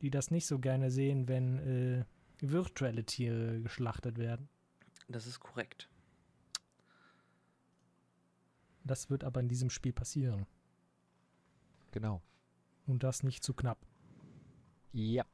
die 0.00 0.10
das 0.10 0.30
nicht 0.30 0.46
so 0.46 0.58
gerne 0.58 0.90
sehen, 0.90 1.28
wenn 1.28 1.58
äh, 1.58 2.04
virtuelle 2.40 3.04
Tiere 3.04 3.60
geschlachtet 3.60 4.18
werden. 4.18 4.48
Das 5.08 5.26
ist 5.26 5.40
korrekt. 5.40 5.88
Das 8.84 9.10
wird 9.10 9.24
aber 9.24 9.40
in 9.40 9.48
diesem 9.48 9.70
Spiel 9.70 9.92
passieren. 9.92 10.46
Genau. 11.92 12.22
Und 12.86 13.02
das 13.04 13.22
nicht 13.22 13.44
zu 13.44 13.54
knapp. 13.54 13.78
Ja. 14.92 15.24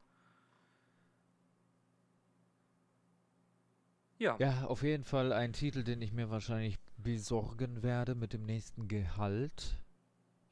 Ja. 4.19 4.35
Ja, 4.37 4.65
auf 4.65 4.83
jeden 4.83 5.05
Fall 5.05 5.31
ein 5.31 5.53
Titel, 5.53 5.83
den 5.83 6.01
ich 6.01 6.11
mir 6.11 6.29
wahrscheinlich 6.29 6.77
besorgen 6.97 7.83
werde 7.83 8.15
mit 8.15 8.33
dem 8.33 8.45
nächsten 8.45 8.89
Gehalt. 8.89 9.77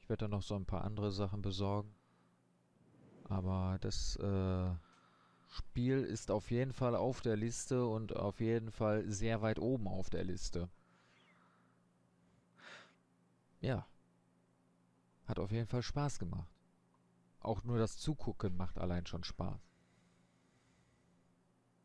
Ich 0.00 0.08
werde 0.08 0.24
dann 0.24 0.30
noch 0.30 0.42
so 0.42 0.54
ein 0.54 0.64
paar 0.64 0.84
andere 0.84 1.12
Sachen 1.12 1.42
besorgen. 1.42 1.94
Aber 3.24 3.76
das 3.82 4.16
äh, 4.16 4.70
Spiel 5.50 6.02
ist 6.02 6.30
auf 6.30 6.50
jeden 6.50 6.72
Fall 6.72 6.96
auf 6.96 7.20
der 7.20 7.36
Liste 7.36 7.86
und 7.86 8.16
auf 8.16 8.40
jeden 8.40 8.70
Fall 8.70 9.04
sehr 9.10 9.42
weit 9.42 9.58
oben 9.58 9.86
auf 9.86 10.08
der 10.08 10.24
Liste. 10.24 10.70
Ja. 13.60 13.86
Hat 15.26 15.38
auf 15.38 15.52
jeden 15.52 15.66
Fall 15.66 15.82
Spaß 15.82 16.18
gemacht. 16.18 16.48
Auch 17.40 17.64
nur 17.64 17.76
das 17.76 17.98
Zugucken 17.98 18.56
macht 18.56 18.78
allein 18.78 19.04
schon 19.04 19.24
Spaß. 19.24 19.67